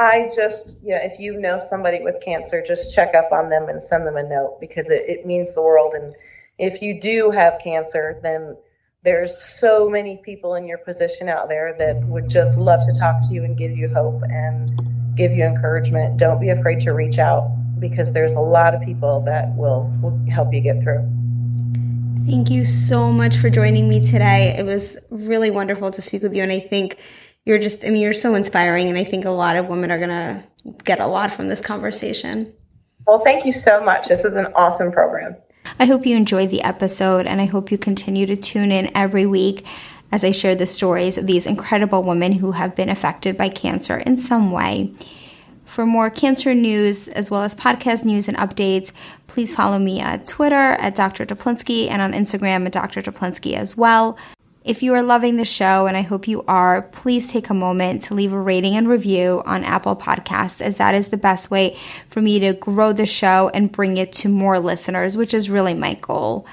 I 0.00 0.30
just, 0.34 0.82
you 0.82 0.92
know, 0.92 1.00
if 1.02 1.20
you 1.20 1.38
know 1.38 1.58
somebody 1.58 2.00
with 2.00 2.22
cancer, 2.22 2.64
just 2.66 2.94
check 2.94 3.14
up 3.14 3.32
on 3.32 3.50
them 3.50 3.68
and 3.68 3.82
send 3.82 4.06
them 4.06 4.16
a 4.16 4.22
note 4.22 4.56
because 4.58 4.88
it, 4.88 5.04
it 5.06 5.26
means 5.26 5.54
the 5.54 5.60
world. 5.60 5.92
And 5.92 6.14
if 6.56 6.80
you 6.80 6.98
do 6.98 7.30
have 7.30 7.60
cancer, 7.62 8.18
then 8.22 8.56
there's 9.04 9.36
so 9.36 9.90
many 9.90 10.18
people 10.24 10.54
in 10.54 10.66
your 10.66 10.78
position 10.78 11.28
out 11.28 11.50
there 11.50 11.76
that 11.76 12.02
would 12.06 12.30
just 12.30 12.56
love 12.56 12.80
to 12.86 12.98
talk 12.98 13.20
to 13.28 13.34
you 13.34 13.44
and 13.44 13.58
give 13.58 13.76
you 13.76 13.92
hope 13.92 14.22
and 14.22 14.70
give 15.18 15.32
you 15.32 15.44
encouragement. 15.44 16.16
Don't 16.16 16.40
be 16.40 16.48
afraid 16.48 16.80
to 16.80 16.92
reach 16.92 17.18
out 17.18 17.50
because 17.78 18.14
there's 18.14 18.32
a 18.32 18.40
lot 18.40 18.74
of 18.74 18.80
people 18.80 19.20
that 19.26 19.54
will, 19.54 19.92
will 20.00 20.18
help 20.30 20.50
you 20.54 20.62
get 20.62 20.82
through. 20.82 21.06
Thank 22.24 22.48
you 22.48 22.64
so 22.64 23.12
much 23.12 23.36
for 23.36 23.50
joining 23.50 23.86
me 23.86 24.06
today. 24.06 24.56
It 24.56 24.64
was 24.64 24.96
really 25.10 25.50
wonderful 25.50 25.90
to 25.90 26.00
speak 26.00 26.22
with 26.22 26.34
you. 26.34 26.42
And 26.42 26.52
I 26.52 26.60
think 26.60 26.96
you're 27.44 27.58
just, 27.58 27.84
I 27.84 27.90
mean, 27.90 28.02
you're 28.02 28.12
so 28.12 28.34
inspiring. 28.34 28.88
And 28.88 28.98
I 28.98 29.04
think 29.04 29.24
a 29.24 29.30
lot 29.30 29.56
of 29.56 29.68
women 29.68 29.90
are 29.90 29.98
going 29.98 30.10
to 30.10 30.44
get 30.84 31.00
a 31.00 31.06
lot 31.06 31.32
from 31.32 31.48
this 31.48 31.60
conversation. 31.60 32.52
Well, 33.06 33.20
thank 33.20 33.44
you 33.44 33.52
so 33.52 33.82
much. 33.82 34.08
This 34.08 34.24
is 34.24 34.36
an 34.36 34.46
awesome 34.54 34.92
program. 34.92 35.36
I 35.78 35.86
hope 35.86 36.06
you 36.06 36.16
enjoyed 36.16 36.50
the 36.50 36.62
episode 36.62 37.26
and 37.26 37.40
I 37.40 37.46
hope 37.46 37.70
you 37.70 37.78
continue 37.78 38.26
to 38.26 38.36
tune 38.36 38.72
in 38.72 38.90
every 38.94 39.26
week 39.26 39.66
as 40.12 40.24
I 40.24 40.32
share 40.32 40.54
the 40.54 40.66
stories 40.66 41.16
of 41.16 41.26
these 41.26 41.46
incredible 41.46 42.02
women 42.02 42.32
who 42.32 42.52
have 42.52 42.74
been 42.74 42.88
affected 42.88 43.36
by 43.36 43.48
cancer 43.48 43.98
in 43.98 44.16
some 44.18 44.50
way. 44.50 44.92
For 45.64 45.86
more 45.86 46.10
cancer 46.10 46.52
news, 46.52 47.06
as 47.06 47.30
well 47.30 47.42
as 47.42 47.54
podcast 47.54 48.04
news 48.04 48.26
and 48.26 48.36
updates, 48.38 48.92
please 49.28 49.54
follow 49.54 49.78
me 49.78 50.00
at 50.00 50.26
Twitter 50.26 50.56
at 50.56 50.96
Dr. 50.96 51.24
Teplinsky 51.24 51.88
and 51.88 52.02
on 52.02 52.12
Instagram 52.12 52.66
at 52.66 52.72
Dr. 52.72 53.02
Teplinsky 53.02 53.54
as 53.54 53.76
well. 53.76 54.18
If 54.62 54.82
you 54.82 54.92
are 54.92 55.02
loving 55.02 55.36
the 55.36 55.46
show, 55.46 55.86
and 55.86 55.96
I 55.96 56.02
hope 56.02 56.28
you 56.28 56.44
are, 56.46 56.82
please 56.82 57.32
take 57.32 57.48
a 57.48 57.54
moment 57.54 58.02
to 58.02 58.14
leave 58.14 58.34
a 58.34 58.38
rating 58.38 58.76
and 58.76 58.86
review 58.86 59.42
on 59.46 59.64
Apple 59.64 59.96
Podcasts, 59.96 60.60
as 60.60 60.76
that 60.76 60.94
is 60.94 61.08
the 61.08 61.16
best 61.16 61.50
way 61.50 61.78
for 62.10 62.20
me 62.20 62.38
to 62.40 62.52
grow 62.52 62.92
the 62.92 63.06
show 63.06 63.50
and 63.54 63.72
bring 63.72 63.96
it 63.96 64.12
to 64.12 64.28
more 64.28 64.58
listeners, 64.58 65.16
which 65.16 65.32
is 65.32 65.48
really 65.48 65.72
my 65.72 65.94
goal. 65.94 66.46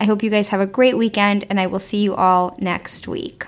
I 0.00 0.04
hope 0.04 0.22
you 0.22 0.30
guys 0.30 0.48
have 0.48 0.60
a 0.60 0.66
great 0.66 0.96
weekend, 0.96 1.44
and 1.50 1.60
I 1.60 1.66
will 1.66 1.78
see 1.78 2.02
you 2.02 2.14
all 2.14 2.56
next 2.60 3.06
week. 3.06 3.46